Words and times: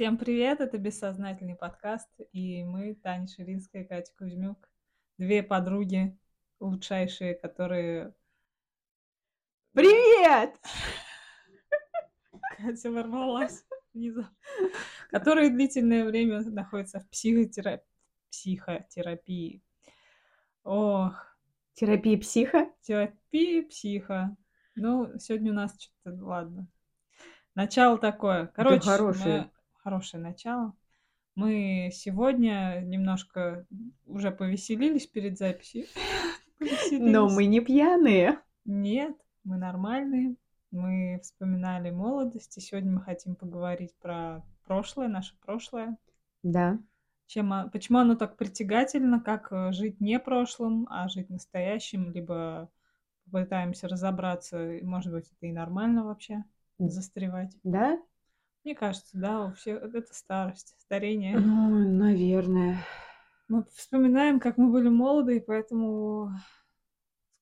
Всем 0.00 0.16
привет, 0.16 0.60
это 0.60 0.78
«Бессознательный 0.78 1.56
подкаст», 1.56 2.08
и 2.32 2.64
мы, 2.64 2.94
Таня 2.94 3.26
Ширинская 3.26 3.82
и 3.82 3.86
Катя 3.86 4.10
Кузьмюк, 4.16 4.66
две 5.18 5.42
подруги 5.42 6.18
лучшайшие, 6.58 7.34
которые... 7.34 8.14
Привет! 9.74 10.58
Катя 12.56 12.90
ворвалась 12.90 13.66
внезапно. 13.92 14.34
Которые 15.10 15.50
длительное 15.50 16.06
время 16.06 16.40
находятся 16.44 17.00
в 17.00 17.10
психотера- 17.10 17.82
психотерапии. 18.30 19.62
Ох, 20.64 21.36
Терапия 21.74 22.16
психа? 22.16 22.72
терапия 22.80 23.68
психа. 23.68 24.34
Ну, 24.76 25.18
сегодня 25.18 25.52
у 25.52 25.56
нас 25.56 25.78
что-то, 25.78 26.24
ладно. 26.24 26.68
Начало 27.54 27.98
такое. 27.98 28.46
Короче, 28.46 28.80
хорошее. 28.80 29.42
мы- 29.42 29.59
хорошее 29.82 30.22
начало. 30.22 30.74
Мы 31.34 31.90
сегодня 31.92 32.80
немножко 32.84 33.66
уже 34.06 34.30
повеселились 34.30 35.06
перед 35.06 35.38
записью. 35.38 35.86
Но 36.90 37.28
мы 37.28 37.46
не 37.46 37.60
пьяные. 37.60 38.40
Нет, 38.64 39.16
мы 39.44 39.56
нормальные. 39.56 40.36
Мы 40.70 41.18
вспоминали 41.22 41.90
молодость, 41.90 42.56
и 42.56 42.60
сегодня 42.60 42.92
мы 42.92 43.00
хотим 43.00 43.34
поговорить 43.34 43.94
про 44.00 44.44
прошлое, 44.64 45.08
наше 45.08 45.36
прошлое. 45.40 45.96
Да. 46.42 46.78
Чем, 47.26 47.70
почему 47.72 47.98
оно 47.98 48.14
так 48.14 48.36
притягательно, 48.36 49.20
как 49.20 49.52
э, 49.52 49.72
жить 49.72 50.00
не 50.00 50.18
прошлым, 50.18 50.86
а 50.90 51.08
жить 51.08 51.30
настоящим, 51.30 52.10
либо 52.10 52.70
попытаемся 53.24 53.88
разобраться, 53.88 54.78
может 54.82 55.12
быть, 55.12 55.30
это 55.30 55.46
и 55.46 55.52
нормально 55.52 56.04
вообще, 56.04 56.44
застревать. 56.78 57.56
Да? 57.62 58.00
Мне 58.64 58.74
кажется, 58.74 59.10
да, 59.14 59.46
у 59.46 59.52
всех 59.54 59.82
это 59.82 60.12
старость, 60.14 60.74
старение. 60.80 61.36
Ну, 61.38 61.88
наверное. 61.88 62.84
Мы 63.48 63.64
вспоминаем, 63.74 64.38
как 64.40 64.58
мы 64.58 64.70
были 64.70 64.88
молоды, 64.88 65.36
и 65.36 65.40
поэтому 65.40 66.30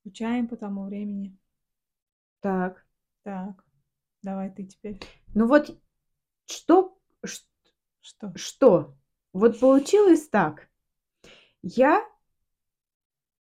скучаем 0.01 0.49
по 0.49 0.57
тому 0.57 0.87
времени. 0.87 1.37
Так. 2.41 2.85
Так, 3.23 3.65
давай 4.23 4.51
ты 4.51 4.65
теперь. 4.65 5.01
Ну 5.35 5.47
вот 5.47 5.71
что, 6.47 6.99
Что? 8.01 8.33
что? 8.35 8.95
Вот 9.33 9.61
получилось 9.61 10.29
так. 10.29 10.69
Я, 11.63 12.05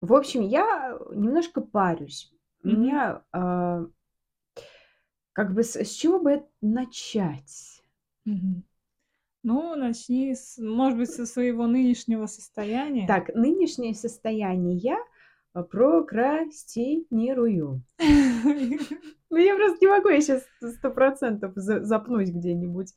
в 0.01 0.13
общем, 0.13 0.41
я 0.41 0.97
немножко 1.11 1.61
парюсь. 1.61 2.33
У 2.63 2.67
Мгм. 2.67 2.81
меня 2.81 3.23
а, 3.31 3.85
как 5.39 5.53
бы 5.53 5.63
с, 5.63 5.77
с 5.77 5.91
чего 5.91 6.19
бы 6.19 6.43
начать? 6.59 7.81
Ну, 8.25 9.75
начни, 9.77 10.35
с, 10.35 10.57
может 10.57 10.99
быть, 10.99 11.09
со 11.11 11.25
своего 11.25 11.65
нынешнего 11.65 12.25
состояния. 12.25 13.07
Так, 13.07 13.33
нынешнее 13.33 13.95
состояние 13.95 14.75
я 14.75 14.97
прокрастинирую. 15.53 17.81
Ну, 19.31 19.37
я 19.37 19.55
просто 19.55 19.77
не 19.79 19.87
могу, 19.87 20.09
я 20.09 20.19
сейчас 20.19 20.43
сто 20.59 20.91
процентов 20.91 21.53
за- 21.55 21.85
запнусь 21.85 22.31
где-нибудь. 22.31 22.93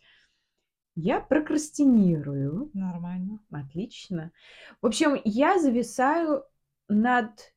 Я 0.96 1.20
прокрастинирую. 1.20 2.72
Нормально. 2.74 3.38
Отлично. 3.52 4.32
В 4.80 4.86
общем, 4.86 5.20
я 5.24 5.60
зависаю 5.60 6.42
над 6.88 7.54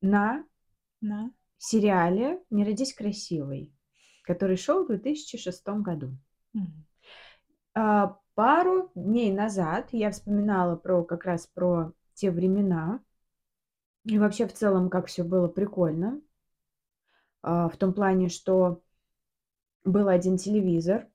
на 0.00 0.44
На. 1.00 1.32
сериале 1.56 2.40
«Не 2.50 2.64
родись 2.64 2.94
красивой», 2.94 3.72
который 4.28 4.58
шел 4.58 4.84
в 4.84 4.88
2006 4.88 5.80
году. 5.80 6.10
А, 7.74 8.18
пару 8.34 8.90
дней 8.94 9.32
назад 9.32 9.88
я 9.92 10.10
вспоминала 10.10 10.76
про 10.76 11.02
как 11.02 11.24
раз 11.24 11.46
про 11.46 11.92
те 12.12 12.30
времена 12.30 13.00
и 14.04 14.18
вообще 14.18 14.46
в 14.46 14.52
целом 14.52 14.90
как 14.90 15.06
все 15.06 15.22
было 15.24 15.48
прикольно. 15.48 16.20
А, 17.42 17.70
в 17.70 17.76
том 17.78 17.94
плане, 17.94 18.28
что 18.28 18.82
был 19.84 20.08
один 20.08 20.36
телевизор. 20.36 21.06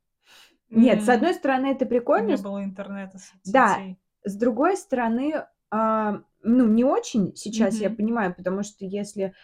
Нет, 0.71 1.03
с 1.03 1.09
одной 1.09 1.35
стороны 1.35 1.67
это 1.67 1.85
прикольно, 1.85 2.35
Не 2.35 2.41
было 2.41 2.63
интернета, 2.63 3.19
Да. 3.45 3.79
с 4.25 4.35
другой 4.35 4.75
стороны, 4.75 5.45
а, 5.69 6.21
ну 6.41 6.67
не 6.67 6.83
очень 6.83 7.35
сейчас 7.35 7.79
я 7.79 7.89
Мгм. 7.89 7.97
понимаю, 7.97 8.33
потому 8.35 8.63
что 8.63 8.85
если 8.85 9.35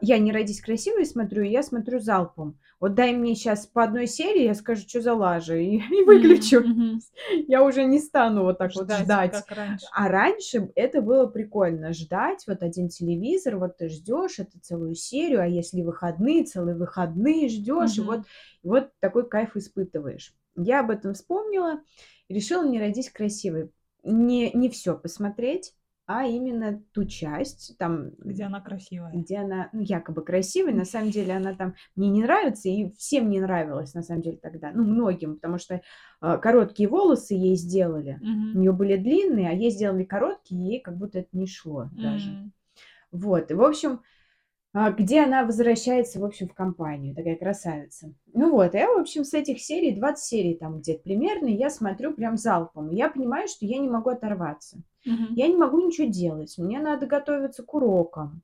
я 0.00 0.18
не 0.18 0.32
родись 0.32 0.60
красивой 0.60 1.06
смотрю, 1.06 1.42
я 1.42 1.62
смотрю 1.62 1.98
залпом. 1.98 2.58
Вот 2.80 2.94
дай 2.94 3.12
мне 3.12 3.34
сейчас 3.34 3.66
по 3.66 3.82
одной 3.84 4.06
серии, 4.06 4.44
я 4.44 4.54
скажу, 4.54 4.82
что 4.86 5.00
за 5.00 5.14
лажа, 5.14 5.56
и, 5.56 5.76
и 5.90 6.04
выключу. 6.04 6.60
Мгм. 6.60 7.00
Я 7.48 7.64
уже 7.64 7.84
не 7.84 7.98
стану 7.98 8.42
вот 8.44 8.58
так 8.58 8.74
вот 8.74 8.84
Ждать, 8.84 9.04
ждать. 9.04 9.32
как 9.32 9.50
раньше. 9.56 9.86
А 9.92 10.08
раньше 10.08 10.70
это 10.74 11.00
было 11.00 11.26
прикольно 11.26 11.92
ждать 11.92 12.44
вот 12.46 12.62
один 12.62 12.88
телевизор, 12.88 13.56
вот 13.56 13.78
ты 13.78 13.88
ждешь 13.88 14.38
это 14.38 14.60
целую 14.60 14.94
серию, 14.94 15.40
а 15.42 15.46
если 15.46 15.82
выходные, 15.82 16.44
целые 16.44 16.76
выходные 16.76 17.48
ждешь, 17.48 17.96
и 17.98 18.00
Мгм. 18.00 18.06
вот, 18.06 18.20
и 18.62 18.68
вот 18.68 18.90
такой 19.00 19.28
кайф 19.28 19.56
испытываешь. 19.56 20.34
Я 20.56 20.80
об 20.80 20.90
этом 20.90 21.14
вспомнила 21.14 21.80
и 22.28 22.34
решила 22.34 22.66
не 22.66 22.78
родись 22.78 23.10
красивой. 23.10 23.70
Не, 24.04 24.50
не 24.52 24.68
все 24.70 24.96
посмотреть, 24.96 25.74
а 26.08 26.24
именно 26.24 26.82
ту 26.94 27.04
часть, 27.04 27.76
там, 27.78 28.12
Где 28.18 28.44
она 28.44 28.62
красивая. 28.62 29.12
где 29.12 29.36
она 29.36 29.68
ну, 29.74 29.80
якобы 29.82 30.22
красивая, 30.24 30.72
на 30.72 30.86
самом 30.86 31.10
деле 31.10 31.34
она 31.34 31.54
там 31.54 31.74
мне 31.96 32.08
не 32.08 32.22
нравится, 32.22 32.70
и 32.70 32.90
всем 32.96 33.28
не 33.28 33.40
нравилась 33.40 33.92
на 33.92 34.02
самом 34.02 34.22
деле 34.22 34.38
тогда, 34.38 34.72
ну, 34.74 34.84
многим, 34.84 35.34
потому 35.34 35.58
что 35.58 35.82
а, 36.20 36.38
короткие 36.38 36.88
волосы 36.88 37.34
ей 37.34 37.56
сделали, 37.56 38.18
у 38.22 38.24
Мгм. 38.26 38.60
нее 38.60 38.72
были 38.72 38.96
длинные, 38.96 39.50
а 39.50 39.52
ей 39.52 39.70
сделали 39.70 40.04
короткие, 40.04 40.60
и 40.62 40.64
ей 40.72 40.80
как 40.80 40.96
будто 40.96 41.18
это 41.18 41.28
не 41.32 41.46
шло 41.46 41.90
даже. 41.92 42.30
М. 42.30 42.52
Вот, 43.12 43.50
и, 43.50 43.54
в 43.54 43.62
общем, 43.62 44.00
а, 44.74 44.90
где 44.92 45.24
она 45.24 45.44
возвращается, 45.44 46.20
в 46.20 46.24
общем, 46.24 46.48
в 46.48 46.54
компанию, 46.54 47.14
такая 47.14 47.36
красавица. 47.36 48.14
Ну 48.34 48.50
вот, 48.52 48.74
я, 48.74 48.88
в 48.92 48.98
общем, 49.00 49.24
с 49.24 49.34
этих 49.34 49.60
серий, 49.60 49.94
20 49.96 50.26
серий 50.26 50.54
там 50.56 50.80
где-то 50.80 51.02
примерно, 51.02 51.48
я 51.48 51.70
смотрю 51.70 52.14
прям 52.14 52.36
залпом, 52.36 52.90
и 52.90 52.96
я 52.96 53.10
понимаю, 53.10 53.48
что 53.48 53.66
я 53.66 53.78
не 53.78 53.88
могу 53.88 54.10
оторваться. 54.10 54.82
Мгм. 55.04 55.34
Я 55.34 55.48
не 55.48 55.56
могу 55.56 55.80
ничего 55.86 56.08
делать, 56.08 56.56
мне 56.58 56.80
надо 56.80 57.06
готовиться 57.06 57.62
к 57.62 57.74
урокам. 57.74 58.42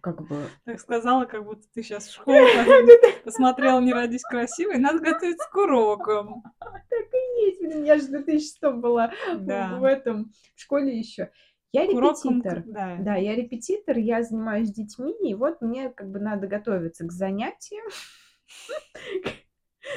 Как 0.00 0.26
бы... 0.26 0.48
Так 0.64 0.80
сказала, 0.80 1.26
как 1.26 1.44
будто 1.44 1.62
ты 1.72 1.82
сейчас 1.82 2.08
в 2.08 2.14
школу 2.14 2.36
посмотрела 3.24 3.80
«Не 3.80 3.92
родись 3.92 4.22
красивой», 4.22 4.78
надо 4.78 4.98
готовиться 4.98 5.48
к 5.50 5.56
урокам. 5.56 6.42
Так 6.60 7.08
и 7.14 7.44
есть, 7.46 7.60
я 7.86 7.96
же 7.98 8.04
в 8.04 8.10
2006 8.10 8.60
была 8.74 9.12
в- 9.34 9.84
этом, 9.84 10.32
в 10.54 10.60
школе 10.60 10.98
еще. 10.98 11.30
Я 11.72 11.86
репетитор. 11.86 12.64
да. 12.66 12.96
Да, 13.00 13.14
я 13.16 13.34
репетитор, 13.34 13.96
я 13.96 14.22
занимаюсь 14.22 14.68
с 14.68 14.72
детьми, 14.72 15.14
и 15.22 15.34
вот 15.34 15.62
мне 15.62 15.88
как 15.90 16.10
бы 16.10 16.18
надо 16.20 16.46
готовиться 16.46 17.06
к 17.06 17.12
занятиям. 17.12 17.86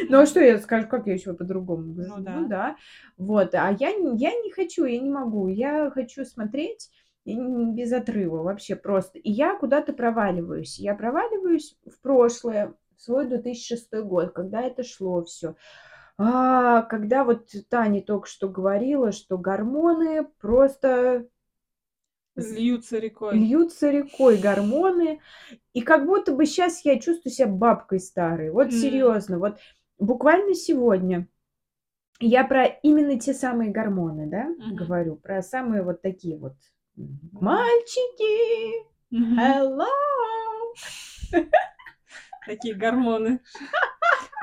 Ну 0.09 0.19
а 0.19 0.25
что 0.25 0.39
я 0.39 0.57
скажу, 0.59 0.87
как 0.87 1.07
я 1.07 1.13
еще 1.13 1.33
по-другому? 1.33 1.93
Ну 1.93 2.03
Ну 2.17 2.23
да. 2.23 2.47
да. 2.47 2.75
Вот, 3.17 3.53
а 3.55 3.75
я, 3.79 3.93
не- 3.93 4.17
я 4.17 4.31
не 4.41 4.51
хочу, 4.51 4.85
я 4.85 4.99
не 4.99 5.09
могу. 5.09 5.47
Я 5.47 5.89
хочу 5.91 6.25
смотреть 6.25 6.89
без 7.25 7.91
отрыва 7.91 8.43
вообще 8.43 8.75
просто. 8.75 9.19
И 9.19 9.31
я 9.31 9.55
куда-то 9.57 9.93
проваливаюсь. 9.93 10.79
Я 10.79 10.95
проваливаюсь 10.95 11.75
в 11.85 11.99
прошлое, 12.01 12.73
в 12.97 13.01
свой 13.01 13.27
2006 13.27 14.03
год, 14.03 14.31
когда 14.33 14.61
это 14.61 14.83
шло 14.83 15.23
все. 15.23 15.55
А, 16.17 16.83
когда 16.83 17.23
вот 17.23 17.49
Таня 17.69 18.01
только 18.01 18.27
что 18.27 18.47
говорила, 18.49 19.11
что 19.11 19.37
гормоны 19.37 20.25
просто 20.39 21.27
Льются 22.37 22.97
рекой. 22.99 23.37
льются 23.37 23.89
рекой 23.89 24.37
гормоны, 24.37 25.19
и 25.73 25.81
как 25.81 26.05
будто 26.05 26.33
бы 26.33 26.45
сейчас 26.45 26.85
я 26.85 26.99
чувствую 26.99 27.33
себя 27.33 27.47
бабкой 27.47 27.99
старой. 27.99 28.51
Вот 28.51 28.67
М. 28.67 28.73
серьезно, 28.73 29.39
вот 29.39 29.57
буквально 29.99 30.53
сегодня 30.53 31.27
я 32.19 32.43
про 32.45 32.65
именно 32.65 33.19
те 33.19 33.33
самые 33.33 33.71
гормоны, 33.71 34.27
да, 34.27 34.45
Мгм. 34.45 34.75
говорю, 34.75 35.15
про 35.17 35.41
самые 35.41 35.83
вот 35.83 36.01
такие 36.01 36.37
вот 36.37 36.55
мальчики, 37.31 38.85
hello. 39.11 39.85
Такие 42.45 42.75
гормоны. 42.75 43.39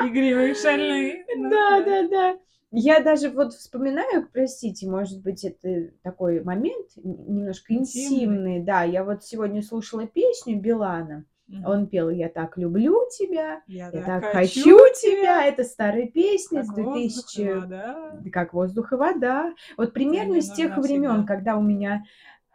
Игривые, 0.00 0.54
шальные. 0.54 1.24
Ну 1.36 1.50
Да, 1.50 1.80
да, 1.84 2.08
да. 2.08 2.38
Я 2.74 3.00
даже 3.00 3.28
вот 3.30 3.52
вспоминаю, 3.52 4.28
простите, 4.32 4.88
может 4.88 5.22
быть, 5.22 5.44
это 5.44 5.90
такой 6.02 6.42
момент 6.42 6.88
немножко 6.96 7.74
Интимный. 7.74 8.08
интимный, 8.08 8.60
да. 8.60 8.82
Я 8.82 9.04
вот 9.04 9.22
сегодня 9.24 9.62
слушала 9.62 10.06
песню 10.06 10.58
Билана. 10.58 11.24
Он 11.64 11.86
пел 11.86 12.10
«Я 12.10 12.28
так 12.28 12.56
люблю 12.56 13.02
тебя», 13.16 13.62
Я 13.66 13.90
«Я 13.90 14.02
так 14.02 14.24
хочу 14.24 14.78
тебя». 15.00 15.44
Это 15.44 15.64
старая 15.64 16.06
песня 16.06 16.64
с 16.64 16.68
Как 16.68 16.76
воздух 16.76 16.96
и 16.96 17.08
2000... 17.08 17.60
вода. 17.60 18.10
Да, 18.12 18.30
Как 18.30 18.54
воздух 18.54 18.92
и 18.92 18.96
вода. 18.96 19.54
Вот 19.76 19.92
примерно 19.92 20.40
с 20.40 20.50
тех 20.52 20.76
времен, 20.78 21.26
когда 21.26 21.56
у 21.56 21.62
меня 21.62 22.04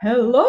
«Hello», 0.04 0.46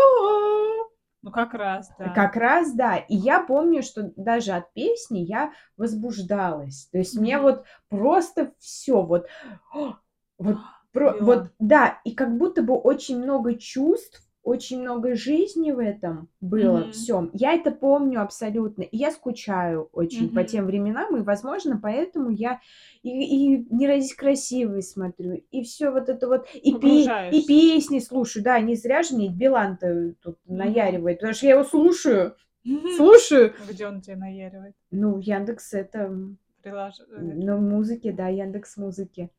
Ну, 1.22 1.30
как 1.32 1.52
раз, 1.54 1.90
да. 1.98 2.10
Как 2.10 2.36
раз, 2.36 2.72
да. 2.72 2.96
И 2.96 3.16
я 3.16 3.40
помню, 3.40 3.82
что 3.82 4.12
даже 4.16 4.52
от 4.52 4.72
песни 4.72 5.18
я 5.18 5.52
возбуждалась. 5.76 6.88
То 6.92 6.98
есть 6.98 7.18
мне 7.18 7.38
вот 7.38 7.64
просто 7.88 8.52
все 8.58 9.02
вот, 9.02 9.26
вот, 10.38 10.58
про, 10.92 11.16
вот, 11.20 11.50
да, 11.58 12.00
и 12.04 12.12
как 12.12 12.36
будто 12.36 12.62
бы 12.62 12.74
очень 12.74 13.18
много 13.22 13.54
чувств, 13.54 14.27
очень 14.42 14.80
много 14.80 15.14
жизни 15.14 15.72
в 15.72 15.78
этом 15.78 16.28
было 16.40 16.80
Мгм. 16.80 16.90
всем. 16.90 17.30
Я 17.34 17.52
это 17.54 17.70
помню 17.70 18.22
абсолютно. 18.22 18.82
И 18.82 18.96
я 18.96 19.10
скучаю 19.10 19.88
очень 19.92 20.28
по 20.32 20.40
Мгм. 20.40 20.46
тем 20.48 20.66
временам, 20.66 21.16
и, 21.16 21.22
возможно, 21.22 21.78
поэтому 21.82 22.30
я 22.30 22.60
и, 23.02 23.10
и 23.10 23.66
«Не 23.70 23.86
родись 23.86 24.14
красивой» 24.14 24.82
смотрю, 24.82 25.42
и 25.50 25.62
все 25.62 25.90
вот 25.90 26.08
это 26.08 26.28
вот, 26.28 26.46
и, 26.54 26.72
пе- 26.74 27.04
и 27.32 27.46
песни 27.46 27.98
слушаю. 27.98 28.42
Да, 28.42 28.58
не 28.60 28.74
зря 28.74 29.02
же 29.02 29.14
мне 29.16 29.28
Билан-то 29.28 30.14
тут 30.22 30.38
Мгм. 30.46 30.56
наяривает, 30.58 31.18
потому 31.18 31.34
что 31.34 31.46
я 31.46 31.52
его 31.52 31.64
слушаю, 31.64 32.34
слушаю. 32.96 33.52
Где 33.68 33.86
он 33.86 34.00
тебе 34.00 34.16
наяривает? 34.16 34.74
Ну, 34.90 35.18
Яндекс 35.18 35.74
это, 35.74 36.16
Прилаж... 36.62 36.94
э, 37.00 37.04
ну, 37.20 37.58
музыки, 37.58 38.10
да, 38.12 38.28
Яндекс 38.28 38.76
музыки. 38.76 39.30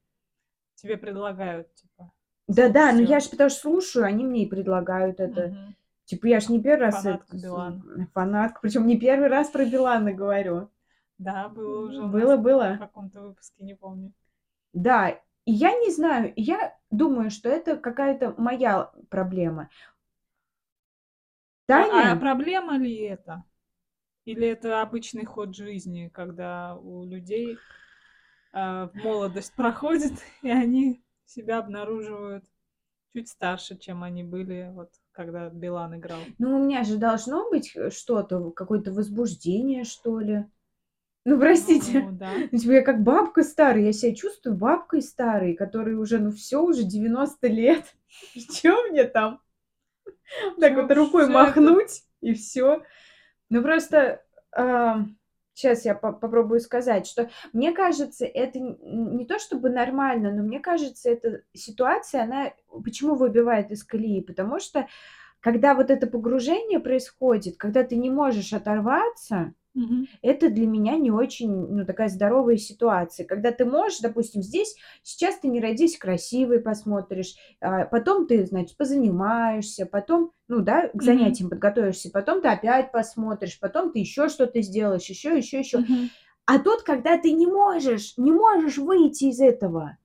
Тебе 0.75 0.97
предлагают, 0.97 1.73
типа. 1.73 2.11
Да-да, 2.49 2.91
ну 2.91 3.03
всё. 3.03 3.09
я 3.09 3.19
же 3.19 3.29
потому 3.29 3.49
что 3.49 3.59
слушаю, 3.59 4.05
они 4.05 4.25
мне 4.25 4.43
и 4.43 4.49
предлагают 4.49 5.19
это. 5.19 5.49
Мгм. 5.49 5.75
Типа 6.05 6.25
я 6.25 6.39
ж 6.39 6.49
не 6.49 6.61
первый 6.61 6.85
раз... 6.85 7.03
Фанатка 7.03 7.27
это 7.27 7.43
Билана. 7.45 8.07
Фанатка, 8.13 8.59
причем 8.61 8.87
не 8.87 8.99
первый 8.99 9.27
раз 9.27 9.49
про 9.49 9.65
Билана 9.65 10.11
говорю. 10.11 10.69
Да, 11.19 11.47
было 11.49 11.87
уже 11.87 12.01
нас 12.01 12.11
Было, 12.11 12.37
в 12.37 12.41
было. 12.41 12.77
каком-то 12.79 13.21
выпуске, 13.21 13.63
не 13.63 13.75
помню. 13.75 14.11
Да, 14.73 15.09
и 15.09 15.51
я 15.51 15.77
не 15.77 15.91
знаю, 15.91 16.33
я 16.35 16.75
думаю, 16.89 17.29
что 17.29 17.49
это 17.49 17.77
какая-то 17.77 18.33
моя 18.37 18.91
проблема. 19.09 19.69
А, 21.67 21.73
а 21.73 21.87
Таня, 21.87 22.19
проблема 22.19 22.77
ли 22.77 22.95
это? 22.95 23.43
Или 24.25 24.47
это 24.47 24.81
обычный 24.81 25.25
ход 25.25 25.55
жизни, 25.55 26.09
когда 26.11 26.75
у 26.75 27.03
людей 27.03 27.57
а, 28.51 28.89
молодость 28.95 29.53
проходит, 29.53 30.13
и 30.41 30.49
они 30.49 31.03
себя 31.29 31.59
обнаруживают 31.59 32.45
чуть 33.13 33.29
старше, 33.29 33.77
чем 33.77 34.03
они 34.03 34.23
были, 34.23 34.71
вот 34.73 34.91
когда 35.11 35.49
Билан 35.49 35.97
играл. 35.97 36.19
ну 36.37 36.55
у 36.55 36.63
меня 36.63 36.83
же 36.83 36.97
должно 36.97 37.49
быть 37.49 37.75
э, 37.75 37.89
что-то, 37.89 38.51
какое-то 38.51 38.91
возбуждение, 38.91 39.83
что 39.83 40.19
ли. 40.19 40.45
Ну, 41.25 41.39
простите. 41.39 42.01
Ну, 42.01 42.11
да. 42.11 42.31
Типа 42.57 42.71
я 42.71 42.81
как 42.81 43.03
бабка 43.03 43.43
старая, 43.43 43.83
я 43.83 43.93
себя 43.93 44.15
чувствую 44.15 44.55
бабкой 44.55 45.01
старой, 45.01 45.53
которой 45.53 45.95
уже, 45.95 46.19
ну 46.19 46.31
все, 46.31 46.63
уже 46.63 46.83
90 46.83 47.47
лет. 47.47 47.95
И 48.33 48.41
чё 48.41 48.89
мне 48.89 49.03
там? 49.03 49.41
Так 50.59 50.75
вот 50.75 50.91
рукой 50.91 51.27
махнуть, 51.27 52.03
и 52.21 52.33
все. 52.33 52.83
Ну, 53.49 53.63
просто 53.63 54.23
сейчас 55.59 55.85
я 55.85 55.95
по- 55.95 56.13
попробую 56.13 56.59
сказать, 56.61 57.05
что 57.07 57.29
мне 57.53 57.71
кажется, 57.73 58.25
это 58.25 58.59
не 58.59 59.25
то 59.25 59.39
чтобы 59.39 59.69
нормально, 59.69 60.31
но 60.31 60.43
мне 60.43 60.59
кажется, 60.59 61.09
эта 61.09 61.41
ситуация, 61.53 62.23
она 62.23 62.53
почему 62.83 63.15
выбивает 63.15 63.71
из 63.71 63.83
колеи? 63.83 64.21
Потому 64.21 64.59
что 64.59 64.87
когда 65.41 65.73
вот 65.73 65.89
это 65.91 66.07
погружение 66.07 66.79
происходит, 66.79 67.57
когда 67.57 67.83
ты 67.83 67.95
не 67.95 68.09
можешь 68.09 68.53
оторваться, 68.53 69.53
Это 70.21 70.49
для 70.49 70.65
меня 70.67 70.97
не 70.97 71.11
очень, 71.11 71.49
ну, 71.51 71.85
такая 71.85 72.09
здоровая 72.09 72.57
ситуация. 72.57 73.25
Когда 73.25 73.51
ты 73.51 73.65
можешь, 73.65 73.99
допустим, 73.99 74.41
здесь, 74.41 74.75
сейчас 75.03 75.37
ты 75.39 75.47
не 75.47 75.61
родись 75.61 75.97
красивой 75.97 76.59
посмотришь, 76.59 77.35
а, 77.61 77.85
потом 77.85 78.27
ты, 78.27 78.45
значит, 78.45 78.75
позанимаешься, 78.77 79.85
потом, 79.85 80.31
ну, 80.47 80.59
да, 80.61 80.89
к 80.89 81.01
занятиям 81.01 81.49
подготовишься, 81.49 82.09
потом 82.11 82.41
ты 82.41 82.47
опять 82.47 82.91
посмотришь, 82.91 83.59
потом 83.59 83.91
ты 83.91 83.99
еще 83.99 84.27
что-то 84.29 84.61
сделаешь, 84.61 85.05
еще, 85.05 85.37
еще, 85.37 85.59
еще. 85.59 85.79
Мгм. 85.79 86.09
А 86.45 86.57
тут, 86.59 86.81
когда 86.81 87.17
ты 87.17 87.31
не 87.31 87.45
можешь, 87.45 88.17
не 88.17 88.31
можешь 88.31 88.77
выйти 88.79 89.25
из 89.25 89.39
этого. 89.39 89.97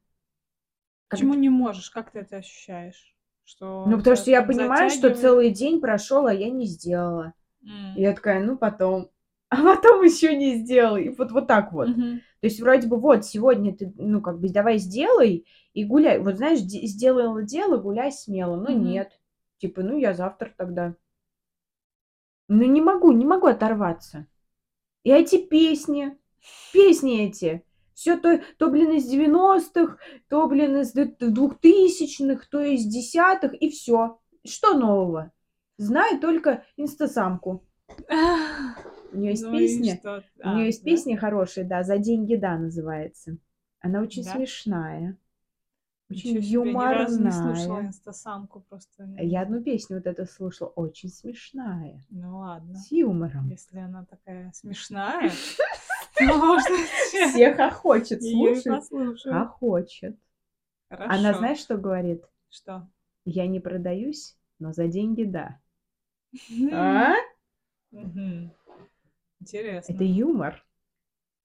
Как- 1.09 1.21
Почему 1.21 1.35
не 1.35 1.49
можешь? 1.49 1.91
Как 1.91 2.11
ты 2.11 2.21
это 2.21 2.37
ощущаешь? 2.37 3.15
Что 3.45 3.85
Ну, 3.87 3.99
потому 3.99 4.17
что 4.17 4.31
я 4.31 4.43
понимаю, 4.43 4.91
что 4.91 5.15
целый 5.15 5.51
день 5.51 5.81
прошел, 5.81 6.27
а 6.27 6.35
я 6.35 6.51
не 6.51 6.67
сделала. 6.67 7.35
И 7.97 8.03
я 8.03 8.13
такая, 8.13 8.43
ну, 8.45 8.57
потом. 8.59 9.11
А 9.59 9.62
потом 9.77 10.03
еще 10.03 10.37
не 10.37 10.56
сделала. 10.56 10.97
И 10.97 11.09
вот, 11.11 11.33
вот 11.33 11.47
так 11.47 11.73
вот. 11.73 11.89
Мгм. 11.89 12.21
То 12.41 12.47
есть 12.47 12.61
вроде 12.61 12.87
бы 12.89 12.99
вот 12.99 13.25
сегодня 13.25 13.75
ты, 13.75 13.93
ну 13.97 14.21
как 14.21 14.41
бы 14.41 14.49
давай 14.49 14.79
сделай 14.79 15.47
и 15.73 15.85
гуляй. 15.85 16.19
Вот 16.19 16.37
знаешь, 16.37 16.61
де- 16.61 16.87
сделала 16.87 17.43
дело, 17.43 17.79
гуляй 17.79 18.12
смело. 18.12 18.56
Но 18.56 18.71
Мгм. 18.71 18.85
нет. 18.85 19.19
Типа, 19.59 19.83
ну 19.83 19.97
я 19.97 20.15
завтра 20.15 20.53
тогда. 20.56 20.95
Ну 22.49 22.65
не 22.65 22.81
могу, 22.81 23.12
не 23.12 23.25
могу 23.25 23.47
оторваться. 23.47 24.27
И 25.03 25.11
эти 25.11 25.39
песни, 25.47 26.19
песни 26.73 27.27
эти, 27.27 27.65
все 27.95 28.17
то, 28.17 28.41
то, 28.59 28.69
блин, 28.71 28.93
из 28.93 29.11
90-х, 29.11 29.97
то, 30.29 30.47
блин, 30.49 30.79
из 30.79 30.93
д- 30.93 31.15
2000-х, 31.21 32.47
то 32.51 32.61
из 32.61 32.85
десятых, 32.85 33.55
и 33.55 33.71
все. 33.71 34.19
Что 34.45 34.75
нового? 34.75 35.33
Знаю 35.79 36.21
только 36.21 36.65
инстасамку. 36.77 37.65
У 39.15 39.19
нее 39.19 39.31
есть 39.31 39.45
Ну 39.45 39.53
песня. 39.53 39.97
что? 39.97 40.25
У 40.43 40.49
нее 40.49 40.65
А, 40.65 40.67
есть 40.67 40.83
да? 40.83 40.91
песня 40.91 41.17
хорошая, 41.17 41.65
да, 41.65 41.83
«За 41.83 41.99
деньги, 41.99 42.37
да» 42.37 42.59
называется. 42.59 43.39
Она 43.81 44.01
очень 44.03 44.25
Да? 44.25 44.33
смешная, 44.35 45.17
очень 46.11 46.37
Ничего 46.39 46.65
ни 46.65 46.73
разу 46.75 47.23
не 47.23 47.31
слушала 47.31 47.63
юморная. 47.65 47.89
инстасамку 47.89 48.61
просто. 48.69 49.05
Я 49.21 49.43
одну 49.43 49.63
песню 49.63 49.97
вот 49.97 50.07
эту 50.07 50.27
слушала, 50.27 50.69
очень 50.69 51.09
смешная, 51.11 52.03
Ну 52.11 52.39
ладно. 52.39 52.75
с 52.75 52.91
юмором. 52.91 53.49
Если 53.51 53.79
она 53.79 54.05
такая 54.05 54.51
смешная, 54.53 55.31
можно 56.21 56.77
Все 57.31 57.55
хохочет, 57.55 58.21
ее 58.23 58.53
и 58.53 58.55
слушает, 58.55 58.81
послушаю. 58.81 59.35
хохочет. 59.35 60.19
Она 60.89 61.33
знаешь, 61.35 61.59
что 61.59 61.77
говорит? 61.77 62.23
Что? 62.51 62.89
Я 63.25 63.47
не 63.47 63.61
продаюсь, 63.61 64.37
но 64.59 64.73
за 64.73 64.87
деньги 64.89 65.25
да. 65.25 65.59
А? 66.73 67.15
Интересно. 69.44 69.93
Это 69.93 70.05
юмор, 70.05 70.64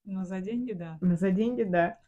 Но 0.04 0.24
за 0.24 0.40
деньги, 0.40 0.72
да. 0.72 0.98
но 1.02 1.16
за 1.16 1.30
деньги 1.30 1.62
да. 1.62 1.98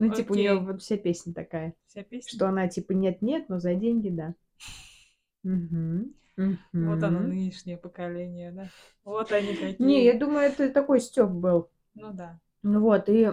Ну, 0.00 0.12
типа, 0.12 0.32
у 0.32 0.34
нее 0.34 0.52
Окей. 0.52 0.64
вот 0.66 0.82
вся 0.82 0.96
песня 0.96 1.32
такая, 1.32 1.74
Вся 1.86 2.02
песня. 2.02 2.28
что 2.30 2.48
она 2.48 2.68
типа 2.68 2.92
нет-нет, 2.92 3.48
но 3.48 3.58
за 3.60 3.74
деньги 3.74 4.10
да. 4.10 4.34
Мгм. 5.44 6.14
Вот 6.72 7.02
оно, 7.02 7.20
нынешнее 7.20 7.76
поколение, 7.76 8.52
да. 8.52 8.68
Вот 9.04 9.32
они 9.32 9.54
какие. 9.54 9.86
Не, 9.86 10.04
я 10.04 10.14
думаю, 10.18 10.46
это 10.48 10.68
такой 10.70 11.00
стёб 11.00 11.30
был. 11.30 11.68
Ну 11.94 12.12
да. 12.12 12.38
Ну 12.62 12.80
вот, 12.80 13.08
и... 13.08 13.30